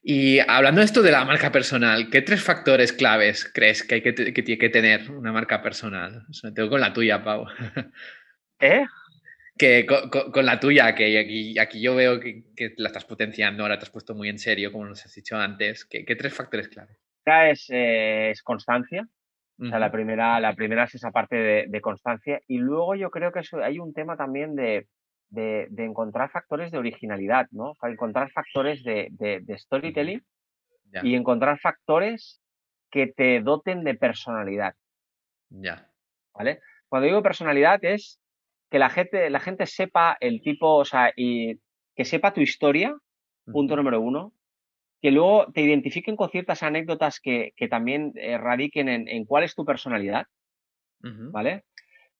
Y 0.00 0.38
hablando 0.38 0.80
de 0.80 0.84
esto 0.84 1.02
de 1.02 1.10
la 1.10 1.24
marca 1.24 1.50
personal, 1.50 2.10
¿qué 2.10 2.22
tres 2.22 2.44
factores 2.44 2.92
claves 2.92 3.50
crees 3.52 3.82
que 3.82 3.96
hay 3.96 4.02
que, 4.02 4.12
tiene 4.12 4.58
que 4.58 4.68
tener 4.68 5.10
una 5.10 5.32
marca 5.32 5.60
personal? 5.62 6.24
Sobre 6.30 6.54
todo 6.54 6.70
con 6.70 6.80
la 6.80 6.92
tuya, 6.92 7.24
Pau. 7.24 7.46
¿Eh? 8.60 8.84
Que 9.58 9.84
con, 9.84 10.46
la 10.46 10.60
tuya, 10.60 10.94
que 10.94 11.18
aquí, 11.18 11.58
aquí 11.58 11.80
yo 11.80 11.96
veo 11.96 12.20
que, 12.20 12.44
la 12.76 12.86
estás 12.88 13.04
potenciando, 13.04 13.64
ahora 13.64 13.80
te 13.80 13.84
has 13.84 13.90
puesto 13.90 14.14
muy 14.14 14.28
en 14.28 14.38
serio, 14.38 14.70
como 14.70 14.84
nos 14.84 15.04
has 15.04 15.12
dicho 15.12 15.36
antes. 15.36 15.84
¿Qué, 15.84 16.04
tres 16.16 16.32
factores 16.34 16.68
claves? 16.68 16.96
Es, 17.24 17.68
eh, 17.70 18.30
es 18.30 18.42
constancia. 18.44 19.08
O 19.60 19.66
sea, 19.66 19.78
la 19.78 19.92
primera, 19.92 20.40
la 20.40 20.54
primera 20.54 20.84
es 20.84 20.96
esa 20.96 21.12
parte 21.12 21.36
de, 21.36 21.66
de 21.68 21.80
constancia. 21.80 22.40
Y 22.48 22.58
luego 22.58 22.96
yo 22.96 23.10
creo 23.10 23.30
que 23.30 23.40
hay 23.62 23.78
un 23.78 23.94
tema 23.94 24.16
también 24.16 24.56
de, 24.56 24.88
de, 25.34 25.84
encontrar 25.84 26.30
factores 26.30 26.70
de 26.70 26.78
originalidad, 26.78 27.48
¿no? 27.50 27.74
encontrar 27.82 28.30
factores 28.30 28.82
de, 28.84 29.44
storytelling 29.56 30.22
y 31.02 31.14
encontrar 31.14 31.58
factores 31.58 32.40
que 32.90 33.08
te 33.08 33.40
doten 33.40 33.82
de 33.84 33.94
personalidad. 33.94 34.74
Ya. 35.50 35.90
¿Vale? 36.32 36.60
Cuando 36.88 37.06
digo 37.06 37.22
personalidad 37.22 37.84
es 37.84 38.20
que 38.70 38.78
la 38.78 38.90
gente, 38.90 39.28
la 39.30 39.40
gente 39.40 39.66
sepa 39.66 40.16
el 40.20 40.40
tipo, 40.40 40.76
o 40.76 40.84
sea, 40.84 41.12
y 41.16 41.60
que 41.96 42.04
sepa 42.04 42.32
tu 42.32 42.40
historia, 42.40 42.96
punto 43.44 43.76
número 43.76 44.00
uno, 44.00 44.32
que 45.04 45.10
luego 45.10 45.52
te 45.52 45.60
identifiquen 45.60 46.16
con 46.16 46.30
ciertas 46.30 46.62
anécdotas 46.62 47.20
que, 47.20 47.52
también 47.68 48.12
eh, 48.14 48.38
radiquen 48.38 48.88
en, 48.88 49.24
cuál 49.26 49.44
es 49.44 49.54
tu 49.54 49.62
personalidad, 49.62 50.24
¿vale? 50.98 51.64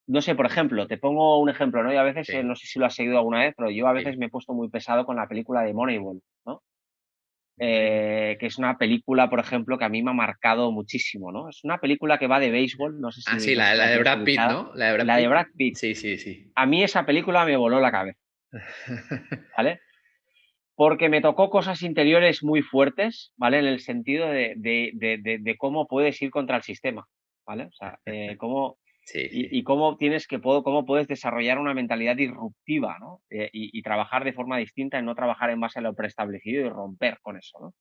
no 0.06 0.20
sé, 0.20 0.34
por 0.34 0.44
ejemplo, 0.44 0.86
te 0.86 0.98
pongo 0.98 1.40
un 1.40 1.48
ejemplo, 1.48 1.82
¿no? 1.82 1.94
Y 1.94 1.96
a 1.96 2.02
veces, 2.02 2.28
eh, 2.28 2.44
no 2.44 2.54
sé 2.54 2.66
si 2.66 2.78
lo 2.78 2.84
has 2.84 2.94
seguido 2.94 3.16
alguna 3.16 3.40
vez, 3.40 3.54
pero 3.56 3.70
yo 3.70 3.88
a 3.88 3.94
veces 3.94 4.18
me 4.18 4.26
he 4.26 4.28
puesto 4.28 4.52
muy 4.52 4.68
pesado 4.68 5.06
con 5.06 5.16
la 5.16 5.26
película 5.26 5.62
de 5.62 5.72
Moneyball, 5.72 6.20
¿no? 6.44 6.62
eh, 7.58 8.36
que 8.38 8.44
es 8.44 8.58
una 8.58 8.76
película, 8.76 9.30
por 9.30 9.40
ejemplo, 9.40 9.78
que 9.78 9.86
a 9.86 9.88
mí 9.88 10.02
me 10.02 10.10
ha 10.10 10.12
marcado 10.12 10.70
muchísimo, 10.70 11.32
¿no? 11.32 11.48
Es 11.48 11.64
una 11.64 11.78
película 11.78 12.18
que 12.18 12.26
va 12.26 12.38
de 12.38 12.50
béisbol, 12.50 13.00
no 13.00 13.10
sé 13.12 13.22
si... 13.22 13.30
Ah, 13.30 13.40
sí, 13.40 13.54
la, 13.54 13.88
de 13.88 13.98
Brad 13.98 14.24
Pitt, 14.24 14.40
¿no? 14.40 14.72
La 14.74 15.16
de 15.16 15.26
Brad, 15.26 15.46
Pitt. 15.56 15.76
Sí, 15.76 15.94
sí, 15.94 16.18
sí. 16.18 16.52
A 16.54 16.66
mí 16.66 16.84
esa 16.84 17.06
película 17.06 17.46
me 17.46 17.56
voló 17.56 17.80
la 17.80 17.90
cabeza, 17.90 18.20
¿vale? 19.56 19.80
Porque 20.76 21.08
me 21.08 21.20
tocó 21.20 21.50
cosas 21.50 21.82
interiores 21.82 22.42
muy 22.42 22.62
fuertes, 22.62 23.32
¿vale? 23.36 23.58
En 23.60 23.66
el 23.66 23.80
sentido 23.80 24.28
de, 24.28 24.54
de, 24.56 25.56
cómo 25.56 25.86
puedes 25.86 26.20
ir 26.20 26.30
contra 26.30 26.56
el 26.56 26.62
sistema, 26.62 27.06
¿vale? 27.46 27.66
O 27.66 27.72
sea, 27.72 28.00
eh, 28.06 28.36
cómo 28.38 28.78
y, 29.12 29.62
cómo 29.64 29.96
tienes 29.96 30.26
que 30.26 30.40
cómo 30.40 30.86
puedes 30.86 31.08
desarrollar 31.08 31.58
una 31.58 31.74
mentalidad 31.74 32.16
disruptiva, 32.16 32.98
¿no? 32.98 33.22
Eh, 33.30 33.50
y, 33.52 33.82
trabajar 33.82 34.24
de 34.24 34.32
forma 34.32 34.58
distinta 34.58 34.98
y 34.98 35.02
no 35.02 35.14
trabajar 35.14 35.50
en 35.50 35.60
base 35.60 35.78
a 35.78 35.82
lo 35.82 35.94
preestablecido 35.94 36.66
y 36.66 36.68
romper 36.68 37.18
con 37.20 37.36
eso, 37.36 37.58
¿no? 37.60 37.74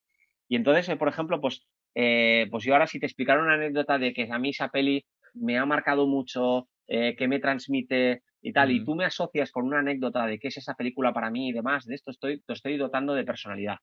Y 0.50 0.56
entonces, 0.56 0.90
eh, 0.90 0.98
por 0.98 1.08
ejemplo, 1.08 1.40
pues, 1.40 1.66
eh, 1.96 2.48
pues 2.52 2.64
yo 2.64 2.74
ahora 2.74 2.88
si 2.88 3.00
te 3.00 3.06
explicara 3.06 3.42
una 3.42 3.54
anécdota 3.54 3.98
de 3.98 4.14
que 4.14 4.28
a 4.30 4.40
mí 4.40 4.50
esa 4.50 4.70
peli 4.70 5.06
me 5.34 5.58
ha 5.58 5.66
marcado 5.66 6.08
mucho, 6.08 6.68
que 6.86 7.28
me 7.28 7.40
transmite 7.40 8.22
y 8.46 8.52
tal, 8.52 8.72
y 8.72 8.84
tú 8.84 8.94
me 8.94 9.06
asocias 9.06 9.52
con 9.52 9.66
una 9.66 9.80
anécdota 9.80 10.26
de 10.26 10.38
qué 10.38 10.50
es 10.50 10.58
esa 10.58 10.76
película 10.76 11.14
para 11.14 11.32
mí 11.32 11.50
y 11.50 11.54
demás, 11.54 11.86
de 11.86 11.96
esto 11.96 12.12
estoy, 12.12 12.42
te 12.42 12.54
estoy 12.54 12.78
dotando 12.78 13.14
de 13.14 13.24
personalidad, 13.24 13.78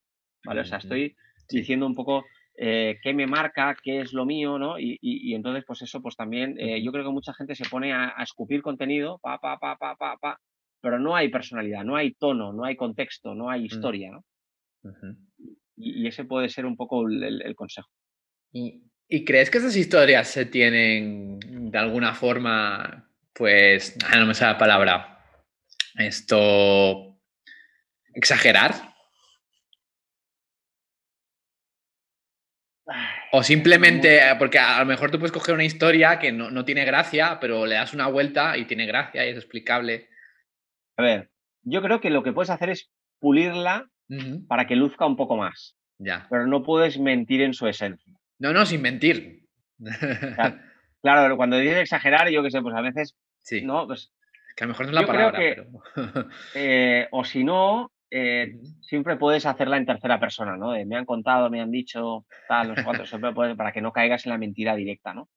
¿vale? 0.44 0.60
O 0.60 0.64
sea, 0.64 0.78
estoy 0.78 1.16
diciendo 1.48 1.86
un 1.86 1.94
poco 1.94 2.26
eh, 2.56 2.98
qué 3.02 3.14
me 3.14 3.26
marca, 3.26 3.74
qué 3.82 4.02
es 4.02 4.12
lo 4.12 4.26
mío, 4.26 4.58
¿no? 4.58 4.78
Y, 4.78 5.34
entonces, 5.34 5.64
pues 5.66 5.80
eso, 5.80 6.02
pues 6.02 6.14
también, 6.14 6.56
eh, 6.58 6.82
yo 6.82 6.92
creo 6.92 7.04
que 7.04 7.10
mucha 7.10 7.32
gente 7.32 7.54
se 7.54 7.66
pone 7.70 7.94
a, 7.94 8.14
escupir 8.22 8.60
contenido, 8.60 9.18
pa, 9.22 9.38
pa, 9.38 9.58
pa, 9.58 9.76
pa, 9.76 9.96
pa, 9.96 10.18
pa, 10.18 10.38
pero 10.82 10.98
no 10.98 11.16
hay 11.16 11.30
personalidad, 11.30 11.82
no 11.82 11.96
hay 11.96 12.12
tono, 12.12 12.52
no 12.52 12.64
hay 12.64 12.76
contexto, 12.76 13.34
no 13.34 13.48
hay 13.48 13.62
mm. 13.62 13.64
historia, 13.64 14.10
¿no? 14.10 14.24
y, 15.74 16.06
ese 16.06 16.24
puede 16.24 16.50
ser 16.50 16.66
un 16.66 16.76
poco 16.76 17.08
el, 17.08 17.54
consejo. 17.54 17.88
¿Y, 18.52 18.82
crees 19.24 19.50
que 19.50 19.56
esas 19.56 19.76
historias 19.76 20.28
se 20.28 20.44
tienen 20.44 21.38
de 21.40 21.78
alguna 21.78 22.12
forma, 22.12 22.99
pues, 23.40 23.96
no 24.18 24.26
me 24.26 24.34
sale 24.34 24.52
la 24.52 24.58
palabra, 24.58 25.24
esto, 25.96 27.18
exagerar? 28.12 28.74
O 33.32 33.42
simplemente, 33.42 34.18
eh, 34.18 34.36
porque 34.38 34.58
a 34.58 34.80
lo 34.80 34.84
mejor 34.84 35.10
tú 35.10 35.18
puedes 35.18 35.32
coger 35.32 35.54
una 35.54 35.64
historia 35.64 36.18
que 36.18 36.32
no, 36.32 36.64
tiene 36.66 36.84
gracia, 36.84 37.38
pero 37.40 37.64
le 37.64 37.76
das 37.76 37.94
una 37.94 38.08
vuelta 38.08 38.58
y 38.58 38.66
tiene 38.66 38.84
gracia 38.84 39.24
y 39.24 39.30
es 39.30 39.36
explicable. 39.38 40.10
A 40.98 41.02
ver, 41.02 41.30
yo 41.62 41.80
creo 41.80 42.02
que 42.02 42.10
lo 42.10 42.22
que 42.22 42.34
puedes 42.34 42.50
hacer 42.50 42.68
es 42.68 42.90
pulirla 43.20 43.88
para 44.48 44.66
que 44.66 44.76
luzca 44.76 45.06
un 45.06 45.16
poco 45.16 45.38
más. 45.38 45.78
Ya. 45.96 46.26
Pero 46.28 46.46
no 46.46 46.62
puedes 46.62 46.98
mentir 46.98 47.40
en 47.40 47.54
su 47.54 47.66
esencia. 47.66 48.12
No, 48.38 48.52
no, 48.52 48.66
sin 48.66 48.82
mentir. 48.82 49.46
Claro, 51.02 51.36
cuando 51.36 51.56
dices 51.56 51.78
exagerar, 51.78 52.28
yo 52.28 52.42
qué 52.42 52.50
sé, 52.50 52.60
pues 52.60 52.76
a 52.76 52.82
veces. 52.82 53.16
Sí. 53.42 53.62
No, 53.62 53.86
pues. 53.86 54.12
Que 54.56 54.64
a 54.64 54.66
lo 54.66 54.72
mejor 54.72 54.86
no 54.86 54.90
es 54.90 54.94
la 54.94 55.06
palabra, 55.06 55.38
pero. 55.38 55.66
Eh, 56.54 57.08
o 57.10 57.24
si 57.24 57.44
no, 57.44 57.92
eh, 58.10 58.56
siempre 58.80 59.16
puedes 59.16 59.46
hacerla 59.46 59.76
en 59.76 59.86
tercera 59.86 60.18
persona, 60.18 60.56
¿no? 60.56 60.72
me 60.84 60.96
han 60.96 61.04
contado, 61.04 61.48
me 61.48 61.60
han 61.60 61.70
dicho, 61.70 62.26
tal, 62.48 62.68
los 62.68 62.82
cuatro, 62.82 63.06
siempre 63.06 63.32
puedes, 63.32 63.56
para 63.56 63.70
que 63.70 63.80
no 63.80 63.92
caigas 63.92 64.26
en 64.26 64.30
la 64.30 64.38
mentira 64.38 64.74
directa, 64.74 65.14
¿no? 65.14 65.28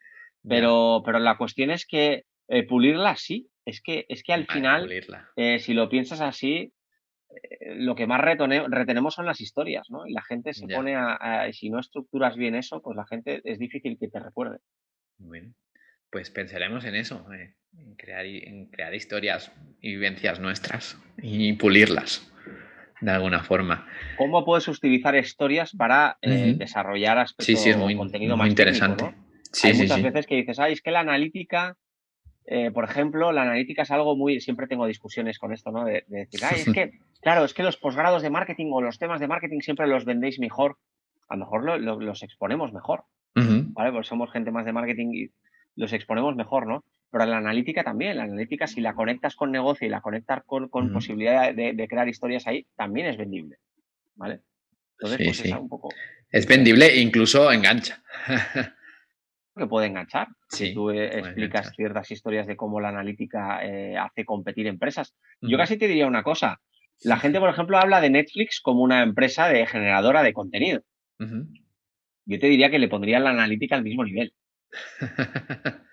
Pero, 0.49 1.03
pero 1.05 1.19
la 1.19 1.37
cuestión 1.37 1.71
es 1.71 1.85
que 1.85 2.25
eh, 2.49 2.67
pulirla 2.67 3.15
sí, 3.15 3.47
es 3.63 3.81
que, 3.81 4.05
es 4.09 4.23
que 4.23 4.33
al 4.33 4.45
final, 4.45 4.91
eh, 5.37 5.59
si 5.59 5.73
lo 5.73 5.87
piensas 5.87 6.19
así, 6.19 6.73
lo 7.61 7.95
que 7.95 8.07
más 8.07 8.19
retenemos 8.19 9.13
son 9.13 9.25
las 9.25 9.39
historias, 9.39 9.89
¿no? 9.89 10.05
Y 10.05 10.11
la 10.11 10.21
gente 10.21 10.53
se 10.53 10.67
pone 10.67 10.97
a, 10.97 11.47
si 11.53 11.69
no 11.69 11.79
estructuras 11.79 12.35
bien 12.35 12.55
eso, 12.55 12.81
pues 12.81 12.97
la 12.97 13.07
gente 13.07 13.41
es 13.45 13.57
difícil 13.57 13.97
que 13.97 14.09
te 14.09 14.19
recuerde. 14.19 14.57
Bueno, 15.17 15.53
pues 16.13 16.29
pensaremos 16.29 16.85
en 16.85 16.93
eso, 16.93 17.25
en, 17.33 17.95
crear, 17.95 18.23
en 18.23 18.67
crear 18.67 18.93
historias 18.93 19.51
y 19.81 19.89
vivencias 19.89 20.39
nuestras 20.39 20.95
y 21.19 21.53
pulirlas 21.53 22.31
de 23.01 23.09
alguna 23.09 23.43
forma. 23.43 23.87
¿Cómo 24.15 24.45
puedes 24.45 24.67
utilizar 24.67 25.15
historias 25.15 25.75
para 25.75 26.19
eh, 26.21 26.53
desarrollar 26.55 27.17
aspectos 27.17 27.47
sí, 27.47 27.55
sí, 27.55 27.71
es 27.71 27.77
muy, 27.77 27.97
contenido 27.97 28.37
muy 28.37 28.47
interesante. 28.47 29.05
Hay 29.63 29.73
muchas 29.73 30.03
veces 30.03 30.27
que 30.27 30.35
dices, 30.35 30.59
ay, 30.59 30.73
es 30.73 30.81
que 30.83 30.91
la 30.91 30.99
analítica, 30.99 31.77
eh, 32.45 32.69
por 32.69 32.83
ejemplo, 32.83 33.31
la 33.31 33.41
analítica 33.41 33.81
es 33.81 33.89
algo 33.89 34.15
muy, 34.15 34.39
siempre 34.39 34.67
tengo 34.67 34.85
discusiones 34.85 35.39
con 35.39 35.51
esto, 35.51 35.71
¿no? 35.71 35.83
De, 35.83 36.05
decir, 36.07 36.41
ay, 36.43 36.61
es 36.61 36.65
que, 36.73 36.99
claro, 37.21 37.43
es 37.43 37.55
que 37.55 37.63
los 37.63 37.77
posgrados 37.77 38.21
de 38.21 38.29
marketing 38.29 38.67
o 38.71 38.81
los 38.81 38.99
temas 38.99 39.19
de 39.19 39.27
marketing 39.27 39.61
siempre 39.61 39.87
los 39.87 40.05
vendéis 40.05 40.39
mejor, 40.39 40.77
a 41.27 41.35
lo 41.35 41.45
mejor 41.45 41.81
los 41.81 42.21
exponemos 42.21 42.71
mejor, 42.71 43.05
¿vale? 43.33 43.91
Porque 43.91 44.07
somos 44.07 44.31
gente 44.31 44.51
más 44.51 44.65
de 44.65 44.73
marketing 44.73 45.07
y 45.13 45.31
los 45.75 45.93
exponemos 45.93 46.35
mejor, 46.35 46.67
¿no? 46.67 46.83
Pero 47.11 47.25
la 47.25 47.37
analítica 47.37 47.83
también, 47.83 48.17
la 48.17 48.23
analítica 48.23 48.67
si 48.67 48.81
la 48.81 48.93
conectas 48.93 49.35
con 49.35 49.51
negocio 49.51 49.87
y 49.87 49.91
la 49.91 50.01
conectas 50.01 50.43
con, 50.45 50.69
posibilidad 50.69 51.53
de, 51.53 51.87
crear 51.87 52.07
historias 52.07 52.47
ahí, 52.47 52.65
también 52.75 53.07
es 53.07 53.17
vendible, 53.17 53.57
¿vale? 54.15 54.41
Entonces, 54.97 55.27
pues 55.27 55.45
Es, 55.45 55.51
un 55.51 55.69
poco... 55.69 55.89
es 56.29 56.47
vendible 56.47 56.87
e 56.87 57.01
incluso 57.01 57.51
engancha. 57.51 58.03
que 59.55 59.67
puede 59.67 59.87
enganchar. 59.87 60.27
si 60.49 60.73
tú 60.73 60.89
eh, 60.89 61.19
explicas 61.19 61.71
ciertas 61.75 62.09
historias 62.09 62.47
de 62.47 62.55
cómo 62.55 62.79
la 62.79 62.89
analítica 62.89 63.63
eh, 63.63 63.95
hace 63.97 64.25
competir 64.25 64.67
empresas. 64.67 65.15
Yo 65.41 65.57
casi 65.57 65.77
te 65.77 65.87
diría 65.87 66.07
una 66.07 66.23
cosa. 66.23 66.59
La 67.03 67.17
gente, 67.17 67.39
por 67.39 67.49
ejemplo, 67.49 67.77
habla 67.77 68.01
de 68.01 68.09
Netflix 68.09 68.59
como 68.61 68.81
una 68.81 69.03
empresa 69.03 69.47
de 69.47 69.65
generadora 69.67 70.23
de 70.23 70.33
contenido. 70.33 70.81
Yo 72.25 72.39
te 72.39 72.47
diría 72.47 72.69
que 72.69 72.79
le 72.79 72.89
pondría 72.89 73.19
la 73.19 73.29
analítica 73.29 73.75
al 73.75 73.83
mismo 73.83 74.03
nivel. 74.03 74.33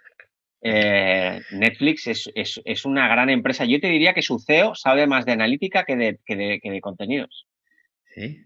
Eh, 0.62 1.40
Netflix 1.52 2.06
es, 2.06 2.84
una 2.84 3.08
gran 3.08 3.30
empresa. 3.30 3.64
Yo 3.64 3.80
te 3.80 3.88
diría 3.88 4.12
que 4.12 4.20
su 4.20 4.38
CEO 4.38 4.74
sabe 4.74 5.06
más 5.06 5.24
de 5.24 5.32
analítica 5.32 5.84
que 5.84 5.96
de, 5.96 6.20
que 6.22 6.36
de, 6.36 6.80
contenidos. 6.82 7.46
Sí. 8.14 8.44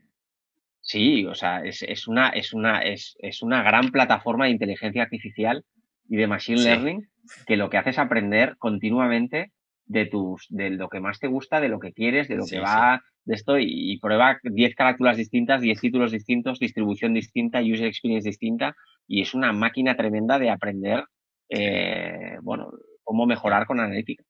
Sí, 0.80 1.26
o 1.26 1.34
sea, 1.34 1.64
es, 1.64 2.06
una, 2.06 2.28
es, 2.28 2.52
una, 2.52 2.82
es, 2.82 3.42
una 3.42 3.62
gran 3.62 3.90
plataforma 3.90 4.44
de 4.44 4.52
inteligencia 4.52 5.02
artificial 5.02 5.64
y 6.08 6.16
de 6.16 6.26
machine 6.26 6.62
learning 6.62 7.08
que 7.46 7.56
lo 7.56 7.70
que 7.70 7.78
hace 7.78 7.90
es 7.90 7.98
aprender 7.98 8.56
continuamente 8.58 9.50
de 9.86 10.06
tus, 10.06 10.46
de 10.50 10.70
lo 10.70 10.88
que 10.88 11.00
más 11.00 11.18
te 11.18 11.26
gusta, 11.26 11.60
de 11.60 11.68
lo 11.68 11.80
que 11.80 11.92
quieres, 11.92 12.28
de 12.28 12.36
lo 12.36 12.46
que 12.46 12.60
va 12.60 13.02
de 13.24 13.34
esto 13.34 13.58
y, 13.58 13.98
prueba 14.00 14.38
10 14.42 14.74
carátulas 14.74 15.16
distintas, 15.16 15.62
10 15.62 15.80
títulos 15.80 16.12
distintos, 16.12 16.58
distribución 16.58 17.14
distinta, 17.14 17.60
user 17.62 17.86
experience 17.86 18.28
distinta 18.28 18.76
y 19.06 19.22
es 19.22 19.34
una 19.34 19.52
máquina 19.52 19.96
tremenda 19.96 20.38
de 20.38 20.50
aprender 20.50 21.04
eh, 21.48 22.38
bueno, 22.42 22.70
cómo 23.02 23.26
mejorar 23.26 23.66
con 23.66 23.80
analítica. 23.80 24.24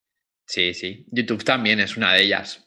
Sí, 0.47 0.75
sí. 0.75 1.07
YouTube 1.11 1.45
también 1.45 1.81
es 1.81 1.97
una 1.97 2.13
de 2.13 2.23
ellas. 2.23 2.67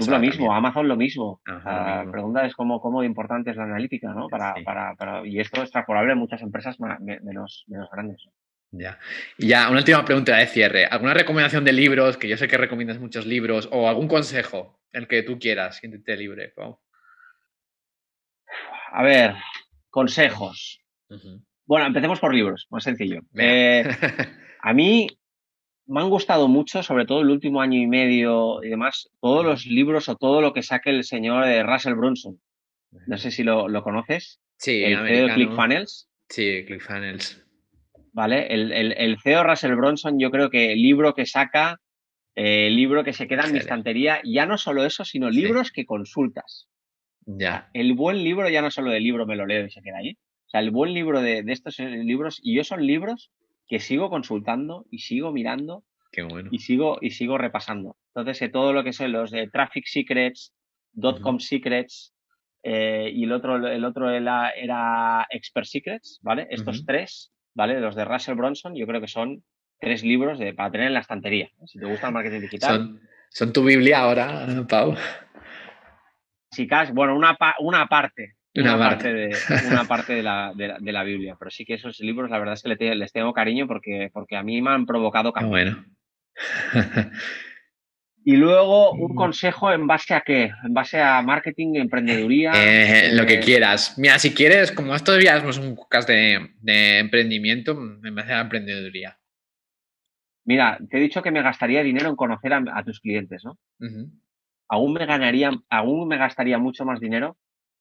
es 0.00 0.08
lo 0.08 0.18
mismo, 0.18 0.54
Amazon 0.54 0.88
lo 0.88 0.96
mismo. 0.96 1.40
La 1.44 2.06
pregunta 2.10 2.46
es 2.46 2.54
cómo, 2.54 2.80
cómo 2.80 3.04
importante 3.04 3.50
es 3.50 3.56
la 3.56 3.64
analítica, 3.64 4.12
¿no? 4.14 4.28
Para, 4.28 4.54
para, 4.64 5.26
y 5.26 5.38
esto 5.38 5.60
es 5.60 5.64
extrapolable 5.64 6.12
en 6.12 6.18
muchas 6.18 6.40
empresas 6.42 6.78
menos, 6.80 7.64
menos 7.66 7.88
grandes. 7.90 8.26
Ya. 8.70 8.98
Y 9.38 9.48
ya, 9.48 9.68
una 9.68 9.78
última 9.78 10.04
pregunta 10.04 10.36
de 10.36 10.46
cierre. 10.46 10.86
¿Alguna 10.86 11.14
recomendación 11.14 11.64
de 11.64 11.72
libros? 11.72 12.16
Que 12.16 12.28
yo 12.28 12.36
sé 12.36 12.48
que 12.48 12.58
recomiendas 12.58 12.98
muchos 12.98 13.26
libros, 13.26 13.68
o 13.72 13.88
algún 13.88 14.08
consejo, 14.08 14.80
el 14.92 15.08
que 15.08 15.22
tú 15.22 15.38
quieras, 15.38 15.80
que 15.80 15.88
te 15.88 16.16
libre. 16.16 16.54
A 18.92 19.02
ver, 19.02 19.34
consejos. 19.90 20.80
Bueno, 21.66 21.86
empecemos 21.86 22.20
por 22.20 22.34
libros, 22.34 22.66
más 22.70 22.84
sencillo. 22.84 23.20
Eh, 23.34 23.84
a 24.60 24.72
mí 24.72 25.06
me 25.86 26.00
han 26.00 26.10
gustado 26.10 26.48
mucho, 26.48 26.82
sobre 26.82 27.06
todo 27.06 27.20
el 27.20 27.30
último 27.30 27.60
año 27.60 27.78
y 27.80 27.86
medio 27.86 28.62
y 28.62 28.68
demás, 28.68 29.10
todos 29.20 29.44
los 29.44 29.66
libros 29.66 30.08
o 30.08 30.16
todo 30.16 30.40
lo 30.40 30.52
que 30.52 30.62
saque 30.62 30.90
el 30.90 31.04
señor 31.04 31.44
de 31.46 31.62
Russell 31.62 31.94
Brunson. 31.94 32.40
No 33.06 33.18
sé 33.18 33.30
si 33.30 33.42
lo, 33.42 33.66
conoces. 33.82 34.40
Sí, 34.56 34.82
el 34.82 35.06
CEO 35.06 35.26
de 35.28 35.34
ClickFunnels. 35.34 36.08
Sí, 36.28 36.64
ClickFunnels. 36.66 37.44
Vale, 38.12 38.46
el, 38.52 38.72
el, 38.72 39.18
CEO 39.20 39.44
Russell 39.44 39.74
Brunson, 39.74 40.18
yo 40.18 40.30
creo 40.30 40.50
que 40.50 40.72
el 40.72 40.82
libro 40.82 41.14
que 41.14 41.26
saca, 41.26 41.80
el 42.34 42.74
libro 42.74 43.04
que 43.04 43.12
se 43.12 43.28
queda 43.28 43.44
en 43.44 43.52
mi 43.52 43.58
estantería, 43.58 44.20
ya 44.24 44.46
no 44.46 44.58
solo 44.58 44.84
eso, 44.84 45.04
sino 45.04 45.30
libros 45.30 45.70
que 45.70 45.86
consultas. 45.86 46.68
Ya. 47.26 47.68
El 47.74 47.92
buen 47.92 48.24
libro, 48.24 48.48
ya 48.48 48.62
no 48.62 48.70
solo 48.70 48.92
el 48.92 49.02
libro 49.02 49.26
me 49.26 49.36
lo 49.36 49.46
leo 49.46 49.66
y 49.66 49.70
se 49.70 49.82
queda 49.82 49.98
ahí, 49.98 50.16
o 50.48 50.50
sea, 50.50 50.60
el 50.60 50.70
buen 50.70 50.94
libro 50.94 51.20
de, 51.20 51.44
estos 51.48 51.78
libros, 51.78 52.40
y 52.42 52.56
yo 52.56 52.64
son 52.64 52.86
libros 52.86 53.30
que 53.68 53.80
sigo 53.80 54.08
consultando 54.08 54.86
y 54.90 55.00
sigo 55.00 55.30
mirando 55.30 55.84
y, 56.50 56.58
sigo, 56.60 56.96
y 57.02 57.10
sigo 57.10 57.36
repasando. 57.36 57.96
Entonces, 58.14 58.40
eh, 58.40 58.48
todo 58.48 58.72
lo 58.72 58.82
que 58.82 58.94
son 58.94 59.12
los 59.12 59.30
de 59.30 59.48
Traffic 59.48 59.84
Secrets, 59.86 60.54
Dotcom 60.92 61.38
Secrets, 61.38 62.14
eh, 62.62 63.10
y 63.12 63.24
el 63.24 63.32
otro, 63.32 63.56
el 63.68 63.84
otro 63.84 64.10
era, 64.10 65.26
Expert 65.28 65.66
Secrets, 65.66 66.18
¿vale? 66.22 66.46
Estos 66.50 66.86
tres, 66.86 67.30
¿vale? 67.54 67.78
Los 67.78 67.94
de 67.94 68.06
Russell 68.06 68.36
Bronson, 68.36 68.74
yo 68.74 68.86
creo 68.86 69.02
que 69.02 69.08
son 69.08 69.44
tres 69.78 70.02
libros 70.02 70.38
de, 70.38 70.54
para 70.54 70.70
tener 70.70 70.86
en 70.86 70.94
la 70.94 71.00
estantería. 71.00 71.50
Si 71.66 71.78
te 71.78 71.84
gusta 71.84 72.06
el 72.06 72.14
marketing 72.14 72.40
digital. 72.40 72.74
Son, 72.74 73.00
son 73.28 73.52
tu 73.52 73.62
Biblia 73.62 74.00
ahora, 74.00 74.64
Pau. 74.66 74.94
Chicas, 76.54 76.94
bueno, 76.94 77.14
una, 77.14 77.36
una 77.60 77.86
parte, 77.86 78.37
una, 78.60 78.78
parte, 78.78 79.12
de, 79.12 79.36
una 79.70 79.84
parte 79.84 80.14
de, 80.14 80.22
la, 80.22 80.52
de, 80.54 80.92
la, 80.92 81.02
Biblia. 81.04 81.36
Pero 81.38 81.50
sí 81.50 81.64
que 81.64 81.74
esos 81.74 82.00
libros, 82.00 82.30
la 82.30 82.38
verdad 82.38 82.54
es 82.54 82.62
que 82.62 82.94
les 82.94 83.12
tengo 83.12 83.32
cariño 83.32 83.66
porque, 83.66 84.10
porque 84.12 84.36
a 84.36 84.42
mí 84.42 84.60
me 84.62 84.70
han 84.70 84.86
provocado 84.86 85.32
cambio. 85.32 85.50
bueno. 85.50 85.84
y 88.24 88.36
luego 88.36 88.92
un 88.92 89.14
consejo 89.14 89.72
en 89.72 89.86
base 89.86 90.14
a 90.14 90.22
qué? 90.22 90.52
En 90.64 90.74
base 90.74 91.00
a 91.00 91.20
marketing, 91.22 91.74
emprendeduría. 91.76 92.52
Eh, 92.54 93.10
lo 93.14 93.26
que 93.26 93.40
quieras. 93.40 93.98
Mira, 93.98 94.18
si 94.18 94.34
quieres, 94.34 94.72
como 94.72 94.94
esto 94.94 95.16
es 95.16 95.58
un 95.58 95.76
podcast 95.76 96.08
de, 96.08 96.50
de 96.60 96.98
emprendimiento, 96.98 97.74
me 97.74 98.10
base 98.10 98.32
a 98.32 98.40
emprendeduría. 98.40 99.18
Mira, 100.48 100.78
te 100.88 100.96
he 100.96 101.00
dicho 101.00 101.20
que 101.20 101.30
me 101.30 101.42
gastaría 101.42 101.82
dinero 101.82 102.08
en 102.08 102.16
conocer 102.16 102.54
a, 102.54 102.82
tus 102.82 103.00
clientes, 103.00 103.44
¿no? 103.44 103.58
Aún 104.66 104.94
me 104.94 105.04
ganaría, 105.04 105.50
aún 105.68 106.08
me 106.08 106.16
gastaría 106.16 106.56
mucho 106.56 106.86
más 106.86 107.00
dinero 107.00 107.36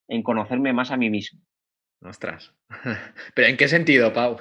en 0.07 0.23
conocerme 0.23 0.73
más 0.73 0.91
a 0.91 0.97
mí 0.97 1.09
mismo. 1.09 1.41
Ostras. 2.01 2.53
¿Pero 3.35 3.47
en 3.47 3.57
qué 3.57 3.67
sentido, 3.67 4.13
Pau? 4.13 4.37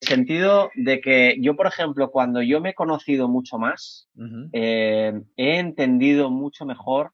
En 0.00 0.08
sentido 0.08 0.70
de 0.74 1.00
que 1.00 1.36
yo, 1.40 1.54
por 1.54 1.66
ejemplo, 1.66 2.10
cuando 2.10 2.42
yo 2.42 2.60
me 2.60 2.70
he 2.70 2.74
conocido 2.74 3.28
mucho 3.28 3.58
más, 3.58 4.08
eh, 4.52 5.12
he 5.36 5.58
entendido 5.58 6.28
mucho 6.28 6.66
mejor 6.66 7.12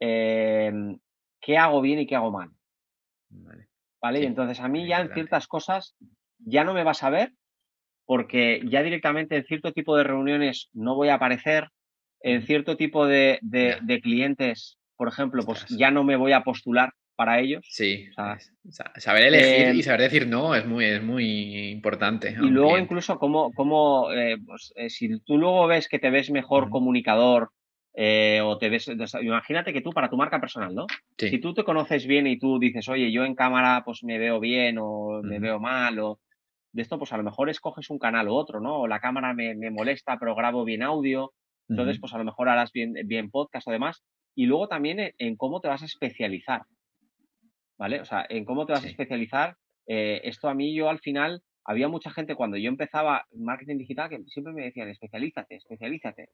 eh, 0.00 0.72
qué 1.40 1.58
hago 1.58 1.80
bien 1.80 1.98
y 1.98 2.06
qué 2.06 2.16
hago 2.16 2.30
mal. 2.30 2.50
Vale. 4.00 4.20
y 4.20 4.26
entonces 4.26 4.60
a 4.60 4.68
mí 4.68 4.86
ya 4.86 5.00
en 5.00 5.12
ciertas 5.12 5.48
cosas 5.48 5.96
ya 6.38 6.62
no 6.62 6.74
me 6.74 6.84
vas 6.84 7.02
a 7.02 7.10
ver 7.10 7.32
porque 8.04 8.60
ya 8.68 8.82
directamente 8.82 9.34
en 9.34 9.44
cierto 9.44 9.72
tipo 9.72 9.96
de 9.96 10.04
reuniones 10.04 10.68
no 10.72 10.94
voy 10.94 11.08
a 11.08 11.14
aparecer, 11.14 11.70
en 12.20 12.42
cierto 12.42 12.76
tipo 12.76 13.06
de 13.06 13.40
clientes 14.02 14.78
por 14.96 15.08
ejemplo, 15.08 15.42
pues 15.44 15.66
ya 15.68 15.90
no 15.90 16.04
me 16.04 16.16
voy 16.16 16.32
a 16.32 16.42
postular 16.42 16.92
para 17.16 17.40
ellos. 17.40 17.64
Sí, 17.68 18.08
saber 18.96 19.26
elegir 19.26 19.74
y 19.74 19.82
saber 19.82 20.02
decir 20.02 20.26
no 20.26 20.54
es 20.54 20.66
muy, 20.66 20.84
es 20.84 21.02
muy 21.02 21.70
importante. 21.70 22.30
Y 22.30 22.50
luego 22.50 22.78
incluso 22.78 23.18
como, 23.18 23.52
como 23.52 24.12
eh, 24.12 24.36
pues, 24.44 24.72
eh, 24.76 24.90
si 24.90 25.20
tú 25.20 25.38
luego 25.38 25.66
ves 25.66 25.88
que 25.88 25.98
te 25.98 26.10
ves 26.10 26.30
mejor 26.30 26.70
comunicador 26.70 27.50
eh, 27.94 28.40
o 28.42 28.58
te 28.58 28.68
ves, 28.68 28.90
imagínate 29.20 29.72
que 29.72 29.80
tú 29.80 29.90
para 29.90 30.10
tu 30.10 30.16
marca 30.16 30.40
personal, 30.40 30.74
¿no? 30.74 30.86
Si 31.16 31.38
tú 31.38 31.54
te 31.54 31.64
conoces 31.64 32.06
bien 32.06 32.26
y 32.26 32.38
tú 32.38 32.58
dices, 32.58 32.88
oye, 32.88 33.12
yo 33.12 33.24
en 33.24 33.36
cámara 33.36 33.82
pues 33.84 34.02
me 34.02 34.18
veo 34.18 34.40
bien 34.40 34.78
o 34.80 35.20
me 35.22 35.38
veo 35.38 35.60
mal 35.60 35.98
o 36.00 36.20
de 36.72 36.82
esto 36.82 36.98
pues 36.98 37.12
a 37.12 37.16
lo 37.16 37.22
mejor 37.22 37.48
escoges 37.50 37.88
un 37.90 38.00
canal 38.00 38.28
u 38.28 38.34
otro, 38.34 38.60
¿no? 38.60 38.80
O 38.80 38.88
la 38.88 38.98
cámara 38.98 39.32
me, 39.32 39.54
molesta 39.70 40.18
pero 40.18 40.34
grabo 40.34 40.64
bien 40.64 40.82
audio, 40.82 41.32
entonces 41.68 42.00
pues 42.00 42.12
a 42.12 42.18
lo 42.18 42.24
mejor 42.24 42.48
harás 42.48 42.72
bien, 42.72 42.94
bien 43.06 43.30
podcast 43.30 43.68
o 43.68 43.70
demás 43.70 44.02
y 44.34 44.46
luego 44.46 44.68
también 44.68 45.14
en, 45.18 45.36
cómo 45.36 45.60
te 45.60 45.68
vas 45.68 45.82
a 45.82 45.86
especializar. 45.86 46.62
¿Vale? 47.78 48.00
O 48.00 48.04
sea, 48.04 48.24
en 48.28 48.44
cómo 48.44 48.66
te 48.66 48.72
vas 48.72 48.84
a 48.84 48.88
especializar. 48.88 49.56
Eh, 49.86 50.20
esto 50.24 50.48
a 50.48 50.54
mí 50.54 50.74
yo 50.74 50.88
al 50.88 51.00
final, 51.00 51.42
había 51.64 51.88
mucha 51.88 52.10
gente 52.10 52.34
cuando 52.34 52.56
yo 52.56 52.68
empezaba 52.68 53.26
marketing 53.32 53.78
digital 53.78 54.08
que 54.08 54.22
siempre 54.26 54.52
me 54.52 54.64
decían, 54.64 54.88
especialízate, 54.88 55.56
especialízate. 55.56 56.28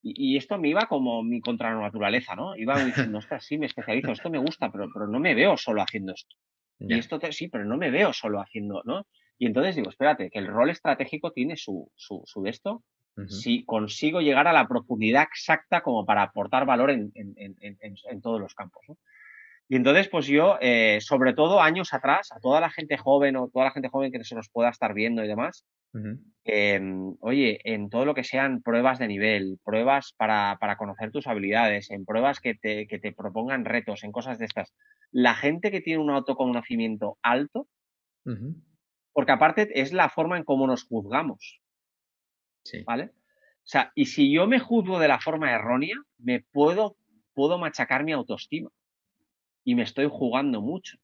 Y, 0.00 0.36
esto 0.36 0.58
me 0.58 0.68
iba 0.68 0.82
como 0.82 1.24
mi 1.24 1.40
contranaturaleza, 1.40 2.36
¿no? 2.36 2.56
Iba 2.56 2.74
diciendo, 3.12 3.18
ostras, 3.18 3.44
sí, 3.44 3.58
me 3.58 3.66
especializo, 3.66 4.12
esto 4.12 4.30
me 4.30 4.38
gusta, 4.38 4.70
pero, 4.70 4.88
pero 4.92 5.08
no 5.08 5.18
me 5.18 5.34
veo 5.34 5.56
solo 5.56 5.82
haciendo 5.82 6.12
esto. 6.12 6.36
Y 6.80 6.96
esto 6.96 7.18
sí, 7.32 7.48
pero 7.48 7.64
no 7.64 7.76
me 7.76 7.90
veo 7.90 8.12
solo 8.12 8.40
haciendo, 8.40 8.82
¿no? 8.84 9.04
Y 9.36 9.46
entonces 9.46 9.74
digo, 9.74 9.90
espérate, 9.90 10.30
que 10.30 10.38
el 10.38 10.46
rol 10.46 10.70
estratégico 10.70 11.32
tiene 11.32 11.56
su, 11.56 11.90
su, 11.96 12.22
su 12.24 12.42
de 12.42 12.50
esto 12.50 12.84
si 13.26 13.64
consigo 13.64 14.20
llegar 14.20 14.46
a 14.46 14.52
la 14.52 14.68
profundidad 14.68 15.22
exacta 15.22 15.80
como 15.80 16.06
para 16.06 16.22
aportar 16.22 16.66
valor 16.66 16.90
en, 16.90 17.12
todos 18.22 18.40
los 18.40 18.54
campos. 18.54 18.84
Y 19.68 19.76
entonces, 19.76 20.08
pues 20.08 20.26
yo, 20.26 20.56
eh, 20.60 20.98
sobre 21.00 21.34
todo 21.34 21.60
años 21.60 21.92
atrás, 21.92 22.32
a 22.32 22.40
toda 22.40 22.60
la 22.60 22.70
gente 22.70 22.96
joven 22.96 23.36
o 23.36 23.48
toda 23.48 23.66
la 23.66 23.70
gente 23.72 23.88
joven 23.88 24.10
que 24.10 24.24
se 24.24 24.34
nos 24.34 24.48
pueda 24.48 24.70
estar 24.70 24.94
viendo 24.94 25.22
y 25.22 25.28
demás, 25.28 25.66
em, 26.44 27.16
oye, 27.20 27.60
en 27.64 27.90
todo 27.90 28.04
lo 28.04 28.14
que 28.14 28.24
sean 28.24 28.62
pruebas 28.62 28.98
de 28.98 29.08
nivel, 29.08 29.58
pruebas 29.64 30.14
para, 30.16 30.56
conocer 30.78 31.10
tus 31.10 31.26
habilidades, 31.26 31.90
en 31.90 32.04
pruebas 32.04 32.40
que 32.40 32.54
te, 32.54 32.86
que 32.86 32.98
te, 32.98 33.12
propongan 33.12 33.64
retos, 33.64 34.04
en 34.04 34.12
cosas 34.12 34.38
de 34.38 34.46
estas, 34.46 34.74
la 35.10 35.34
gente 35.34 35.70
que 35.70 35.80
tiene 35.80 36.02
un 36.02 36.10
autoconocimiento 36.10 37.18
alto, 37.22 37.66
porque 39.12 39.32
aparte 39.32 39.80
es 39.80 39.92
la 39.92 40.10
forma 40.10 40.36
en 40.36 40.44
cómo 40.44 40.66
nos 40.66 40.84
juzgamos. 40.84 41.60
¿Vale? 42.84 43.04
O 43.04 43.70
sea, 43.70 43.92
y 43.94 44.06
si 44.06 44.32
yo 44.32 44.46
me 44.46 44.58
juzgo 44.58 44.98
de 44.98 45.08
la 45.08 45.20
forma 45.20 45.52
errónea, 45.52 45.96
me 46.18 46.40
puedo, 46.40 46.96
puedo 47.34 47.58
machacar 47.58 48.04
mi 48.04 48.12
autoestima. 48.12 48.70
Y 49.64 49.74
me 49.74 49.82
estoy 49.82 50.08
jugando 50.10 50.62
mucho. 50.62 50.98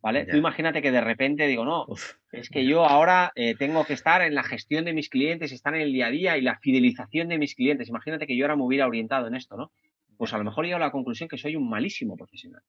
¿Vale? 0.00 0.26
Tú 0.26 0.36
imagínate 0.36 0.80
que 0.80 0.92
de 0.92 1.00
repente 1.00 1.48
digo, 1.48 1.64
no, 1.64 1.86
es 2.30 2.50
que 2.50 2.64
yo 2.64 2.84
ahora 2.84 3.32
eh, 3.34 3.56
tengo 3.56 3.84
que 3.84 3.94
estar 3.94 4.22
en 4.22 4.36
la 4.36 4.44
gestión 4.44 4.84
de 4.84 4.92
mis 4.92 5.08
clientes, 5.08 5.50
estar 5.50 5.74
en 5.74 5.80
el 5.80 5.92
día 5.92 6.06
a 6.06 6.10
día 6.10 6.38
y 6.38 6.40
la 6.40 6.56
fidelización 6.60 7.28
de 7.28 7.38
mis 7.38 7.56
clientes. 7.56 7.88
Imagínate 7.88 8.28
que 8.28 8.36
yo 8.36 8.44
ahora 8.44 8.54
me 8.54 8.62
hubiera 8.62 8.86
orientado 8.86 9.26
en 9.26 9.34
esto, 9.34 9.56
¿no? 9.56 9.72
Pues 10.16 10.32
a 10.32 10.38
lo 10.38 10.44
mejor 10.44 10.64
he 10.64 10.68
llegado 10.68 10.84
a 10.84 10.86
la 10.86 10.92
conclusión 10.92 11.28
que 11.28 11.36
soy 11.36 11.56
un 11.56 11.68
malísimo 11.68 12.16
profesional. 12.16 12.62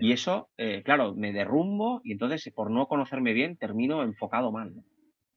Y 0.00 0.12
eso, 0.12 0.48
eh, 0.58 0.82
claro, 0.84 1.14
me 1.14 1.32
derrumbo 1.32 2.00
y 2.04 2.12
entonces 2.12 2.52
por 2.54 2.70
no 2.70 2.86
conocerme 2.86 3.32
bien 3.32 3.56
termino 3.56 4.02
enfocado 4.02 4.52
mal. 4.52 4.76
¿no? 4.76 4.84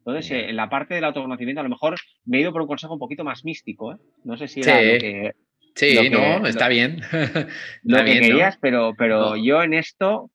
Entonces, 0.06 0.32
eh, 0.32 0.50
en 0.50 0.56
la 0.56 0.70
parte 0.70 0.94
del 0.94 1.04
autoconocimiento, 1.04 1.62
a 1.62 1.64
lo 1.64 1.70
mejor 1.70 1.96
me 2.26 2.38
he 2.38 2.42
ido 2.42 2.54
por 2.54 2.62
un 2.62 2.68
consejo 2.68 2.94
un 2.94 3.00
poquito 3.00 3.24
más 3.24 3.44
místico, 3.44 3.94
¿eh? 3.94 3.98
No 4.24 4.38
sé 4.38 4.48
si 4.48 4.62
era 4.62 4.80
lo 4.80 5.00
que. 5.00 5.34
Sí, 5.74 6.10
no, 6.10 6.46
está 6.46 6.68
bien. 6.68 7.02
lo 7.84 8.06
que 8.06 8.20
querías, 8.20 8.58
pero, 8.62 8.94
pero 8.96 9.36
yo 9.36 9.64
en 9.64 9.74
esto. 9.74 10.32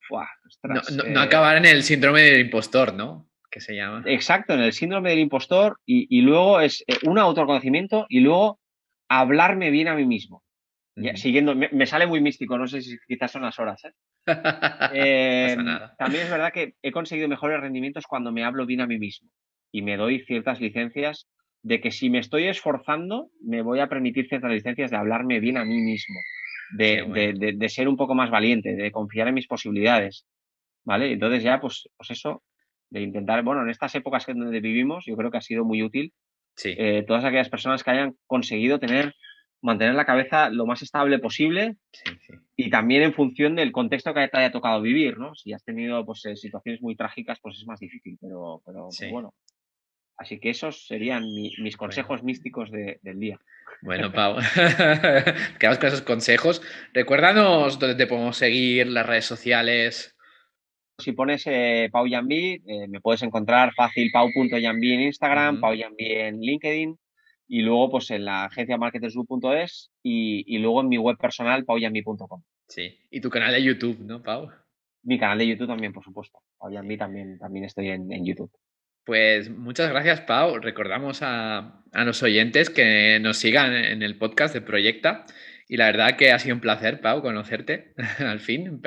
no, 0.64 1.04
eh, 1.04 1.14
acabar 1.16 1.56
en 1.56 1.66
el 1.66 1.84
síndrome 1.84 2.22
del 2.22 2.40
impostor, 2.40 2.94
¿no? 2.94 3.28
Que 3.48 3.60
se 3.60 3.76
llama. 3.76 4.02
Exacto, 4.06 4.54
en 4.54 4.60
el 4.60 4.72
síndrome 4.72 5.10
del 5.10 5.20
impostor, 5.20 5.78
y, 5.86 6.20
luego 6.20 6.60
es 6.60 6.84
un 7.04 7.18
autoconocimiento 7.18 8.06
y 8.08 8.20
luego 8.20 8.58
hablarme 9.08 9.70
bien 9.70 9.86
a 9.86 9.94
mí 9.94 10.04
mismo. 10.04 10.42
siguiendo, 11.14 11.54
me, 11.54 11.86
sale 11.86 12.06
muy 12.06 12.20
místico, 12.20 12.58
no 12.58 12.66
sé 12.66 12.82
si 12.82 12.98
quizás 13.06 13.30
son 13.30 13.42
las 13.42 13.58
horas. 13.58 13.82
¿eh? 13.84 13.92
también 15.98 16.24
es 16.24 16.30
verdad 16.30 16.52
que 16.52 16.74
he 16.82 16.90
conseguido 16.92 17.28
mejores 17.28 17.60
rendimientos 17.60 18.04
cuando 18.06 18.32
me 18.32 18.44
hablo 18.44 18.66
bien 18.66 18.80
a 18.80 18.86
mí 18.86 18.98
mismo 18.98 19.30
y 19.72 19.82
me 19.82 19.96
doy 19.96 20.24
ciertas 20.24 20.60
licencias 20.60 21.28
de 21.62 21.80
que 21.80 21.90
si 21.90 22.10
me 22.10 22.18
estoy 22.18 22.46
esforzando, 22.46 23.30
me 23.42 23.62
voy 23.62 23.80
a 23.80 23.88
permitir 23.88 24.28
ciertas 24.28 24.50
licencias 24.50 24.90
de 24.90 24.96
hablarme 24.96 25.40
bien 25.40 25.56
a 25.56 25.64
mí 25.64 25.80
mismo, 25.80 26.16
de, 26.76 27.68
ser 27.68 27.88
un 27.88 27.96
poco 27.96 28.14
más 28.14 28.30
valiente, 28.30 28.74
de 28.74 28.90
confiar 28.90 29.28
en 29.28 29.34
mis 29.34 29.46
posibilidades. 29.46 30.26
¿Vale? 30.84 31.12
Entonces 31.12 31.42
ya, 31.42 31.60
pues, 31.60 31.88
pues 31.96 32.10
eso, 32.10 32.42
de 32.88 33.02
intentar, 33.02 33.42
bueno, 33.42 33.62
en 33.62 33.68
estas 33.68 33.94
épocas 33.94 34.26
en 34.28 34.38
donde 34.38 34.60
vivimos, 34.60 35.04
yo 35.06 35.16
creo 35.16 35.30
que 35.30 35.38
ha 35.38 35.42
sido 35.42 35.64
muy 35.64 35.82
útil. 35.82 36.12
Eh, 36.64 37.04
todas 37.06 37.24
aquellas 37.24 37.48
personas 37.48 37.84
que 37.84 37.90
hayan 37.90 38.16
conseguido 38.26 38.78
tener, 38.78 39.14
mantener 39.62 39.94
la 39.94 40.04
cabeza 40.04 40.50
lo 40.50 40.66
más 40.66 40.82
estable 40.82 41.18
posible 41.18 41.76
y 42.56 42.70
también 42.70 43.02
en 43.02 43.14
función 43.14 43.56
del 43.56 43.72
contexto 43.72 44.12
que 44.12 44.28
te 44.28 44.38
haya 44.38 44.52
tocado 44.52 44.80
vivir, 44.80 45.18
¿no? 45.18 45.34
Si 45.34 45.52
has 45.52 45.64
tenido 45.64 46.04
pues, 46.04 46.24
eh, 46.26 46.36
situaciones 46.36 46.82
muy 46.82 46.96
trágicas, 46.96 47.38
pues 47.40 47.56
es 47.58 47.66
más 47.66 47.80
difícil, 47.80 48.18
pero, 48.20 48.62
pero 48.66 48.88
pues 48.88 49.10
bueno, 49.10 49.34
Así 50.20 50.38
que 50.38 50.50
esos 50.50 50.86
serían 50.86 51.24
mis 51.32 51.78
consejos 51.78 52.22
místicos 52.22 52.70
del 52.70 53.18
día. 53.18 53.40
Bueno, 53.80 54.12
Pau, 54.12 54.36
quedamos 55.58 55.78
con 55.78 55.88
esos 55.88 56.02
consejos. 56.02 56.60
Recuérdanos 56.92 57.78
dónde 57.78 57.94
te 57.94 58.06
podemos 58.06 58.36
seguir, 58.36 58.88
las 58.88 59.06
redes 59.06 59.24
sociales. 59.24 60.14
Si 60.98 61.12
pones 61.12 61.46
eh, 61.46 61.88
Pau 61.90 62.06
Yambi, 62.06 62.62
eh, 62.66 62.86
me 62.86 63.00
puedes 63.00 63.22
encontrar 63.22 63.72
fácil 63.72 64.10
pau.yambi 64.12 64.92
en 64.92 65.00
Instagram, 65.00 65.58
Pau 65.58 65.72
Yambi 65.72 66.12
en 66.12 66.38
LinkedIn 66.42 66.98
y 67.48 67.62
luego 67.62 67.92
pues 67.92 68.10
en 68.10 68.26
la 68.26 68.44
agencia 68.44 68.76
marketersU.es 68.76 69.90
y, 70.02 70.44
y 70.54 70.58
luego 70.58 70.82
en 70.82 70.90
mi 70.90 70.98
web 70.98 71.16
personal 71.16 71.64
pauyambi.com. 71.64 72.42
Sí, 72.68 72.94
y 73.10 73.22
tu 73.22 73.30
canal 73.30 73.54
de 73.54 73.62
YouTube, 73.62 73.98
¿no, 74.00 74.22
Pau? 74.22 74.50
Mi 75.02 75.18
canal 75.18 75.38
de 75.38 75.46
YouTube 75.46 75.68
también, 75.68 75.94
por 75.94 76.04
supuesto. 76.04 76.40
Pau 76.58 76.70
Yambi 76.70 76.98
también, 76.98 77.38
también 77.38 77.64
estoy 77.64 77.88
en 77.88 78.22
YouTube. 78.22 78.52
Pues 79.04 79.50
muchas 79.50 79.90
gracias, 79.90 80.20
Pau. 80.22 80.58
Recordamos 80.58 81.20
a, 81.22 81.82
los 81.92 82.22
oyentes 82.22 82.70
que 82.70 83.18
nos 83.20 83.38
sigan 83.38 83.74
en 83.74 84.02
el 84.02 84.18
podcast 84.18 84.54
de 84.54 84.60
Proyecta. 84.60 85.24
Y 85.68 85.76
la 85.76 85.86
verdad 85.86 86.16
que 86.16 86.32
ha 86.32 86.38
sido 86.38 86.54
un 86.54 86.60
placer, 86.60 87.00
Pau, 87.00 87.22
conocerte 87.22 87.94
al 88.18 88.40
fin. 88.40 88.82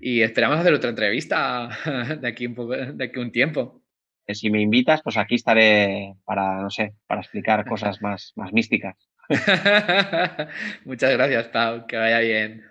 Y 0.00 0.22
esperamos 0.22 0.58
hacer 0.58 0.72
otra 0.74 0.90
entrevista 0.90 1.68
de 2.20 2.28
aquí 2.28 2.46
un, 2.46 2.54
poco, 2.54 2.76
de 2.76 3.04
aquí 3.04 3.18
un 3.18 3.32
tiempo. 3.32 3.82
Si 4.28 4.50
me 4.50 4.60
invitas, 4.60 5.02
pues 5.02 5.16
aquí 5.16 5.34
estaré 5.34 6.14
para, 6.24 6.62
no 6.62 6.70
sé, 6.70 6.94
para 7.06 7.20
explicar 7.20 7.66
cosas 7.66 8.00
más, 8.00 8.32
más 8.36 8.52
místicas. 8.52 8.96
Muchas 10.84 11.12
gracias, 11.12 11.48
Pau. 11.48 11.86
Que 11.86 11.96
vaya 11.96 12.20
bien. 12.20 12.64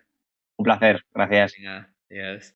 Un 0.58 0.64
placer. 0.64 1.04
Gracias. 1.14 1.56
Adiós. 2.10 2.50